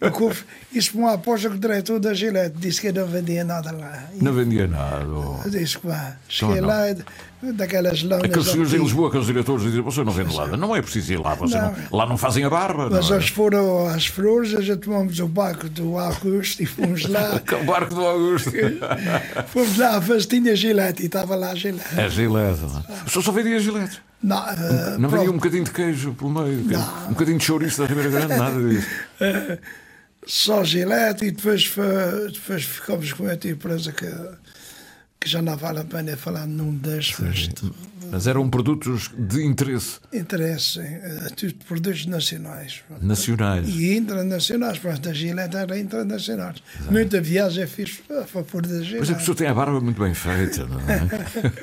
a 0.00 0.10
Corvo. 0.10 0.42
Isso 0.72 0.90
foi 0.90 1.00
uma 1.00 1.14
aposta 1.14 1.48
com 1.48 1.54
o 1.54 1.58
diretor 1.60 2.00
da 2.00 2.12
Gillette. 2.12 2.56
Disse 2.58 2.80
que 2.80 2.88
eu 2.88 2.92
não 2.94 3.06
vendia 3.06 3.44
nada 3.44 3.70
lá. 3.70 4.08
Não 4.20 4.32
vendia 4.32 4.66
nada. 4.66 5.06
oh. 5.08 5.48
Disse 5.48 5.78
que 5.78 5.86
vá. 5.86 6.16
Cheguei 6.28 6.60
não. 6.60 6.68
lá, 6.68 6.86
daquelas 7.42 8.02
lonas. 8.02 8.24
Aqueles 8.24 8.46
senhores 8.48 8.72
em. 8.72 8.78
Lisboa, 8.78 9.08
aqueles 9.08 9.26
diretores, 9.26 9.62
dizem: 9.64 9.80
Você 9.82 10.02
não 10.04 10.12
vende 10.12 10.36
nada. 10.36 10.56
Não 10.56 10.74
é 10.74 10.80
preciso 10.82 11.12
ir 11.12 11.16
lá. 11.18 11.34
Você 11.34 11.56
não- 11.58 11.72
Não. 11.72 11.98
lá 11.98 12.06
não 12.06 12.16
fazem 12.16 12.44
a 12.44 12.50
barba. 12.50 12.88
Mas 12.90 13.08
não 13.10 13.16
é? 13.16 13.20
foram 13.20 13.86
às 13.88 14.06
flores, 14.06 14.54
a 14.54 14.60
gente 14.60 14.78
tomamos 14.80 15.18
o 15.20 15.28
barco 15.28 15.68
do 15.68 15.98
Augusto 15.98 16.62
e 16.62 16.66
fomos 16.66 17.06
lá. 17.08 17.40
O 17.60 17.64
barco 17.64 17.94
do 17.94 18.04
Augusto. 18.04 18.50
fomos 19.48 19.76
lá 19.78 19.96
à 19.96 20.02
festinha 20.02 20.54
Gillette 20.56 21.02
e 21.02 21.06
estava 21.06 21.34
lá 21.34 21.50
a 21.50 21.54
Gillette. 21.54 21.98
É 21.98 22.08
gilete. 22.08 22.60
não 22.62 22.78
é? 22.88 23.02
O 23.06 23.10
senhor 23.10 23.22
só 23.22 23.32
vendia 23.32 23.58
giletes. 23.58 24.00
Não, 24.22 24.38
eh, 24.48 24.96
Não 24.98 25.08
vendia 25.08 25.08
pronto. 25.10 25.30
um 25.30 25.34
bocadinho 25.34 25.64
de 25.64 25.70
queijo 25.70 26.14
pelo 26.14 26.30
meio. 26.30 26.64
Não. 26.64 27.04
Um 27.06 27.08
bocadinho 27.10 27.38
de 27.38 27.44
chouriço 27.44 27.80
da 27.82 27.86
Ribeira 27.86 28.10
Grande, 28.10 28.36
nada 28.36 28.68
disso. 28.68 28.86
Eh, 29.20 29.58
só 30.26 30.64
Gillette 30.64 31.26
e 31.26 31.30
depois, 31.30 31.70
depois 32.32 32.64
ficamos 32.64 33.12
com 33.12 33.24
outra 33.28 33.50
empresa 33.50 33.92
que, 33.92 34.06
que 35.24 35.30
já 35.30 35.40
não 35.40 35.56
vale 35.56 35.80
a 35.80 35.84
pena 35.84 36.14
falar 36.18 36.46
num 36.46 36.74
destes. 36.76 37.48
Mas 38.12 38.26
eram 38.26 38.48
produtos 38.50 39.10
de 39.18 39.42
interesse 39.42 39.98
Interesse, 40.12 40.78
eh, 40.78 41.28
produtos 41.66 42.04
nacionais. 42.06 42.82
nacionais. 43.00 43.66
E 43.66 43.96
internacionais, 43.96 44.78
pronto, 44.78 45.08
a 45.08 45.12
Gillette 45.14 45.56
era 45.56 45.76
internacional. 45.78 46.52
Muita 46.90 47.20
viagem 47.22 47.66
fiz 47.66 48.02
a 48.10 48.24
favor 48.24 48.60
da 48.66 48.68
Pois 48.76 48.82
é 48.82 48.84
que 48.84 48.96
o 49.00 49.04
Gillette. 49.06 49.24
senhor 49.24 49.34
tem 49.34 49.46
a 49.48 49.54
barba 49.54 49.80
muito 49.80 50.00
bem 50.00 50.12
feita, 50.14 50.66
não 50.66 50.78
é? 50.80 51.00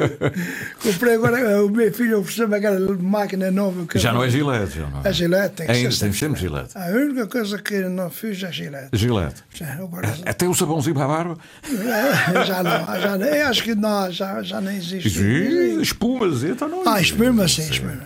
Comprei 0.82 1.14
agora, 1.14 1.40
eh, 1.40 1.60
o 1.62 1.70
meu 1.70 1.94
filho 1.94 2.20
ofereceu-me 2.20 2.56
aquela 2.58 2.98
máquina 2.98 3.52
nova. 3.52 3.86
Que 3.86 4.00
Já 4.00 4.12
não 4.12 4.24
é 4.24 4.30
Gillette, 4.30 4.78
já 4.78 4.90
não 4.90 5.02
é? 5.04 5.08
A 5.08 5.12
Gillette 5.12 5.56
tem 5.58 5.66
que 5.68 5.72
Ainda 5.72 5.92
ser 5.92 6.00
tem 6.06 6.14
sempre 6.14 6.40
Gillette. 6.42 6.76
A 6.78 6.88
única 6.88 7.28
coisa 7.28 7.60
que 7.60 7.82
não 7.82 8.10
fiz 8.10 8.42
é 8.42 8.48
a 8.48 8.52
Gillette. 8.52 8.90
Gillette. 8.98 9.44
Já, 9.54 9.74
agora, 9.76 10.14
Até 10.26 10.48
o 10.48 10.54
sabãozinho 10.56 10.96
para 10.96 11.06
a 11.06 11.08
barba. 11.08 11.38
já 12.46 12.64
não, 12.64 13.00
já 13.02 13.18
não. 13.18 13.26
Eu 13.28 13.48
acho 13.52 13.64
que 13.64 13.76
não, 13.76 14.12
já, 14.12 14.42
já 14.42 14.60
nem 14.60 14.78
existe. 14.78 15.08
Existe. 15.08 15.82
Espumas, 15.82 16.44
então 16.44 16.68
não 16.68 16.82
Ah, 16.88 16.96
existe. 17.00 17.14
espuma 17.22 17.48
sim, 17.48 17.70
espuma. 17.70 18.00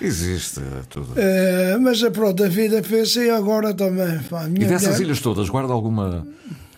Existe 0.00 0.60
tudo. 0.88 1.12
Eh, 1.16 1.76
mas 1.80 2.02
eh, 2.02 2.10
pronto, 2.10 2.42
a 2.44 2.48
vida 2.48 2.82
fez 2.82 3.14
e 3.16 3.30
agora 3.30 3.72
também. 3.74 4.18
pá, 4.30 4.44
E 4.48 4.64
dessas 4.64 4.88
mulher- 4.94 5.02
ilhas 5.02 5.20
todas, 5.20 5.48
guarda 5.48 5.72
alguma, 5.72 6.26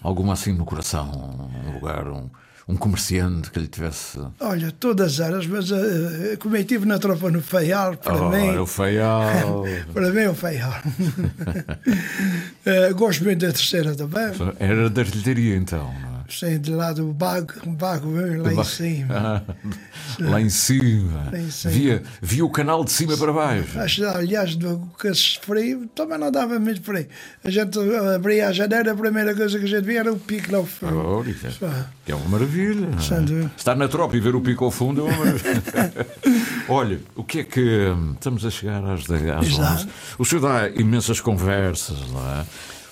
alguma 0.02 0.32
assim 0.34 0.52
no 0.52 0.64
coração? 0.64 1.48
Um 1.66 1.72
lugar, 1.74 2.06
um, 2.08 2.28
um 2.68 2.76
comerciante 2.76 3.50
que 3.50 3.58
lhe 3.58 3.66
tivesse. 3.68 4.18
Olha, 4.38 4.70
todas 4.70 5.18
elas, 5.18 5.46
mas 5.46 5.70
eh, 5.72 6.36
como 6.38 6.56
eu 6.56 6.60
estive 6.60 6.84
na 6.86 6.98
tropa 6.98 7.30
no 7.30 7.40
Feial, 7.40 7.96
para 7.96 8.22
Oh, 8.22 8.28
mim. 8.30 8.58
o 8.58 8.66
Feial. 8.66 9.64
para 9.94 10.10
mim 10.12 10.20
é 10.20 10.30
o 10.30 10.34
Feial. 10.34 10.74
Eh, 12.64 12.92
gosto 12.94 13.22
muito 13.24 13.46
da 13.46 13.52
terceira 13.52 13.94
também. 13.94 14.32
Era 14.58 14.90
da 14.90 15.00
artilharia 15.02 15.54
então, 15.56 15.88
é? 15.88 16.05
Sim, 16.28 16.58
de 16.58 16.70
lá 16.72 16.92
do 16.92 17.12
Bago, 17.12 17.52
Bago 17.66 18.10
lá 18.42 18.52
em 18.52 18.64
cima. 18.64 19.14
Ah, 19.14 19.42
lá 20.18 20.40
em 20.40 20.48
cima. 20.50 21.28
Lá 21.32 21.38
em 21.38 21.50
cima. 21.50 21.72
Via, 21.72 22.02
via 22.20 22.44
o 22.44 22.50
canal 22.50 22.84
de 22.84 22.90
cima 22.92 23.16
para 23.16 23.32
baixo. 23.32 24.04
Aliás, 24.14 24.56
do, 24.56 24.78
com 25.00 25.08
esse 25.08 25.38
frio, 25.40 25.86
também 25.94 26.18
não 26.18 26.30
dava 26.30 26.58
muito 26.58 26.82
frio. 26.82 27.06
A 27.44 27.50
gente 27.50 27.78
abria 28.14 28.48
a 28.48 28.52
janela, 28.52 28.92
a 28.92 28.96
primeira 28.96 29.34
coisa 29.34 29.58
que 29.58 29.64
a 29.64 29.68
gente 29.68 29.84
via 29.84 30.00
era 30.00 30.12
o 30.12 30.18
pico 30.18 30.50
lá 30.52 30.58
ao 30.58 30.66
fundo. 30.66 30.96
Olha, 30.98 31.34
que 32.04 32.12
é- 32.12 32.14
uma 32.14 32.28
maravilha. 32.28 32.86
é? 32.86 33.50
Estar 33.56 33.74
na 33.76 33.88
tropa 33.88 34.16
e 34.16 34.20
ver 34.20 34.34
o 34.34 34.40
pico 34.40 34.64
ao 34.64 34.70
fundo 34.70 35.02
é 35.02 35.04
uma 35.04 35.16
maravilha. 35.16 35.62
Olha, 36.68 37.00
o 37.14 37.22
que 37.22 37.40
é 37.40 37.44
que. 37.44 37.60
hum, 37.88 38.12
Estamos 38.14 38.44
a 38.44 38.50
chegar 38.50 38.84
às, 38.84 39.02
às 39.08 39.46
Exato. 39.46 39.82
11. 39.82 39.88
O 40.18 40.24
senhor 40.24 40.40
dá 40.40 40.68
imensas 40.70 41.20
conversas, 41.20 41.98
não 42.10 42.20
é? 42.40 42.44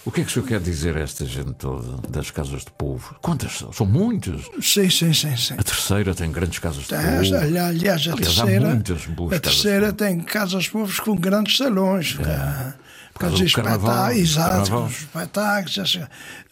O 0.07 0.11
que 0.12 0.20
é 0.20 0.24
que 0.24 0.30
o 0.30 0.32
senhor 0.34 0.46
quer 0.46 0.61
dizer 0.61 0.96
a 0.98 1.00
esta 1.00 1.24
gente 1.24 1.55
toda 1.55 1.96
das 2.11 2.30
casas 2.30 2.61
de 2.64 2.70
povo? 2.72 3.16
Quantas 3.22 3.52
são? 3.52 3.72
São 3.72 3.86
muitas. 3.86 4.42
Sim, 4.61 4.90
sim, 4.90 5.14
sim. 5.14 5.34
sim. 5.36 5.55
A 5.57 5.62
terceira 5.62 6.14
tem 6.14 6.30
grandes 6.30 6.59
casas 6.59 6.82
de 6.82 6.88
Tem, 6.90 6.98
povo. 6.98 7.16
aliás, 7.18 7.34
aliás, 7.42 8.09
a 8.09 8.12
Aliás, 8.12 8.16
terceira, 8.36 8.68
muitas 8.68 9.07
boas 9.07 9.32
a 9.32 9.40
casas 9.40 9.57
de 9.57 9.62
terceira 9.62 9.92
tem 9.94 10.20
casas 10.20 10.68
povos 10.68 11.00
com 11.00 11.16
grandes 11.16 11.57
salões. 11.57 12.14
cá. 12.14 12.74
Por 13.14 13.20
causa 13.20 13.36
do 13.36 13.44
os 13.44 13.52
carnaval, 13.55 14.11
exato, 14.12 14.50
carnaval. 14.70 14.88
espetáculos. 14.88 15.98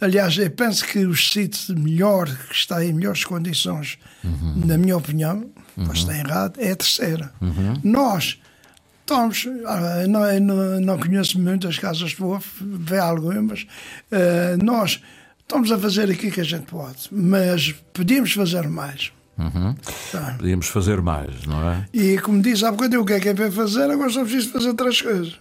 Aliás, 0.00 0.38
eu 0.38 0.50
penso 0.50 0.84
que 0.86 1.04
o 1.04 1.14
sítio 1.16 1.76
melhor, 1.78 2.28
que 2.48 2.54
está 2.54 2.84
em 2.84 2.92
melhores 2.92 3.24
condições, 3.24 3.98
Uhum. 4.24 4.62
na 4.64 4.78
minha 4.78 4.96
opinião, 4.96 5.50
mas 5.76 5.98
está 5.98 6.16
errado, 6.16 6.54
é 6.60 6.70
a 6.70 6.76
terceira. 6.76 7.32
Uhum. 7.40 7.80
Nós 7.82 8.38
estamos, 9.12 9.48
ah, 9.66 10.06
não, 10.08 10.40
não, 10.40 10.80
não 10.80 10.98
conheço 10.98 11.38
muitas 11.38 11.78
casas 11.78 12.10
de 12.10 12.16
povo, 12.16 12.44
vê 12.60 12.98
algumas, 12.98 13.66
ah, 14.10 14.56
nós 14.62 15.00
estamos 15.40 15.70
a 15.70 15.78
fazer 15.78 16.10
aqui 16.10 16.30
que 16.30 16.40
a 16.40 16.44
gente 16.44 16.64
pode, 16.64 17.08
mas 17.10 17.74
podíamos 17.92 18.32
fazer 18.32 18.68
mais. 18.68 19.12
Uhum. 19.38 19.74
Tá. 20.10 20.36
Podíamos 20.38 20.66
fazer 20.68 21.00
mais, 21.00 21.44
não 21.46 21.62
é? 21.68 21.86
E 21.92 22.18
como 22.18 22.40
disse 22.40 22.64
há 22.64 22.70
bocadinho, 22.70 23.02
o 23.02 23.04
que 23.04 23.14
é 23.14 23.20
que 23.20 23.28
é 23.28 23.34
para 23.34 23.50
fazer? 23.50 23.90
Agora 23.90 24.10
só 24.10 24.22
preciso 24.22 24.50
fazer 24.50 24.74
três 24.74 25.00
coisas. 25.00 25.38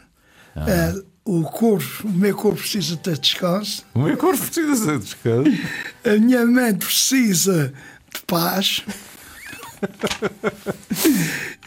Ah. 0.55 0.69
É, 0.69 1.01
o 1.23 1.43
corpo, 1.43 2.07
o 2.07 2.11
meu 2.11 2.35
corpo 2.35 2.59
precisa 2.59 2.97
ter 2.97 3.17
descanso. 3.17 3.85
O 3.93 3.99
meu 3.99 4.17
corpo 4.17 4.39
precisa 4.43 4.97
de 4.97 5.03
descanso. 5.05 5.51
A 6.03 6.17
minha 6.19 6.45
mente 6.45 6.85
precisa 6.85 7.73
de 8.13 8.21
paz. 8.25 8.83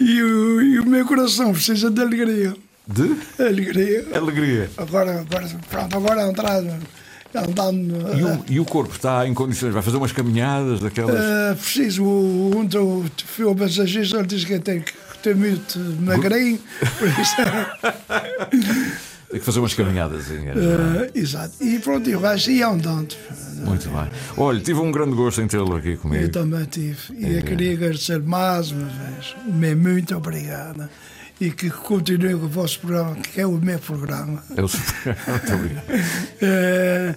E, 0.00 0.22
o, 0.22 0.62
e 0.62 0.78
o 0.80 0.86
meu 0.86 1.04
coração 1.06 1.52
precisa 1.52 1.90
de 1.90 2.00
alegria. 2.00 2.54
De? 2.86 3.16
Alegria. 3.42 4.06
Alegria. 4.14 4.70
Agora, 4.76 5.20
agora 5.20 5.48
pronto, 5.70 5.96
agora 5.96 6.22
é 6.22 6.28
entrar. 6.30 6.62
Andando. 7.36 8.16
E 8.16 8.22
o, 8.22 8.44
e 8.48 8.60
o 8.60 8.64
corpo 8.64 8.94
está 8.94 9.26
em 9.26 9.34
condições? 9.34 9.72
Vai 9.74 9.82
fazer 9.82 9.96
umas 9.96 10.12
caminhadas 10.12 10.78
daquelas. 10.78 11.16
Uh, 11.16 11.56
preciso, 11.56 12.04
o- 12.04 12.56
um 12.56 12.64
do 12.64 13.04
o 13.40 13.54
massagista 13.58 14.18
ele 14.18 14.26
diz 14.28 14.44
que 14.44 14.56
tenho 14.60 14.82
que 14.82 14.92
ter 15.20 15.34
muito 15.34 15.76
magrinho, 16.00 16.60
por 16.98 17.08
isso. 17.08 17.34
Tem 19.34 19.40
que 19.40 19.46
fazer 19.46 19.58
umas 19.58 19.74
caminhadas. 19.74 20.28
uh, 20.28 21.10
exato. 21.12 21.54
E 21.60 21.80
pronto, 21.80 22.08
e 22.08 22.14
o 22.14 22.20
resto 22.20 22.52
ia 22.52 22.68
andando. 22.68 23.16
Muito 23.64 23.88
bem. 23.88 24.08
Olha, 24.36 24.60
tive 24.60 24.78
um 24.78 24.92
grande 24.92 25.16
gosto 25.16 25.40
em 25.42 25.48
tê-lo 25.48 25.74
aqui 25.74 25.94
Eu 25.94 25.98
comigo. 25.98 26.28
também 26.28 26.64
tive. 26.66 26.98
E 27.18 27.26
É. 27.26 27.38
eu 27.38 27.42
queria 27.42 27.72
agradecer 27.72 28.20
mais 28.20 28.70
uma 28.70 28.86
vez. 28.86 29.34
Meu 29.46 29.76
muito 29.76 30.16
obrigado. 30.16 30.88
E 31.40 31.50
que 31.50 31.68
continue 31.68 32.34
com 32.34 32.44
o 32.44 32.48
vosso 32.48 32.78
programa, 32.78 33.16
que 33.16 33.40
é 33.40 33.44
o 33.46 33.58
meu 33.58 33.76
programa. 33.80 34.40
É 34.56 34.62
o 34.62 34.68
Muito 34.70 35.52
obrigado. 35.52 35.84
Eh, 36.40 37.14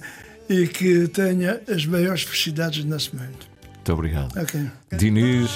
e 0.49 0.67
que 0.67 1.07
tenha 1.09 1.61
as 1.71 1.85
maiores 1.85 2.23
felicidades 2.23 2.83
nesse 2.83 3.15
momento. 3.15 3.45
Muito 3.75 3.93
obrigado. 3.93 4.39
Ok. 4.41 4.59
Diniz, 4.97 5.51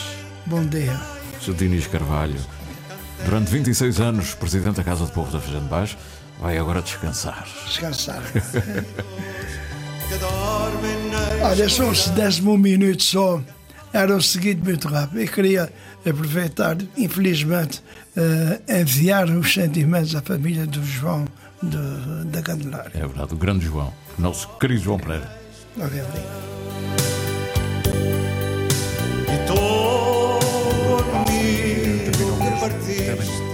Bom 0.46 0.64
dia. 0.68 0.96
Sr. 1.42 1.56
Diniz 1.56 1.88
Carvalho, 1.88 2.36
durante 3.26 3.50
26 3.50 4.00
anos, 4.00 4.36
presidente 4.36 4.76
da 4.76 4.84
Casa 4.84 5.08
de 5.08 5.12
Povo 5.12 5.32
da 5.32 5.40
Feijão 5.40 5.64
de 5.64 5.68
Baixo, 5.70 5.98
vai 6.42 6.58
agora 6.58 6.82
descansar. 6.82 7.48
Descansar. 7.68 8.22
Olha, 11.44 11.70
só 11.70 11.94
se 11.94 12.10
desse-me 12.12 12.50
um 12.50 12.58
minuto 12.58 13.02
só, 13.02 13.42
era 13.94 14.16
o 14.16 14.22
seguinte 14.22 14.62
muito 14.64 14.88
rápido. 14.88 15.22
Eu 15.22 15.28
queria 15.28 15.72
aproveitar, 16.08 16.78
infelizmente, 16.98 17.82
eh, 18.18 18.82
enviar 18.82 19.30
os 19.30 19.54
sentimentos 19.54 20.14
à 20.16 20.22
família 20.22 20.66
do 20.68 20.84
João 20.84 21.26
de- 21.64 22.26
da 22.26 22.42
Candelária. 22.42 22.92
É 22.94 23.00
verdade, 23.08 23.34
o 23.34 23.38
grande 23.38 23.66
João, 23.66 23.94
nosso 24.20 24.50
querido 24.60 24.82
João 24.84 25.00
Pereira. 25.00 25.32
Obrigado. 25.78 26.22
Partiste 32.60 33.51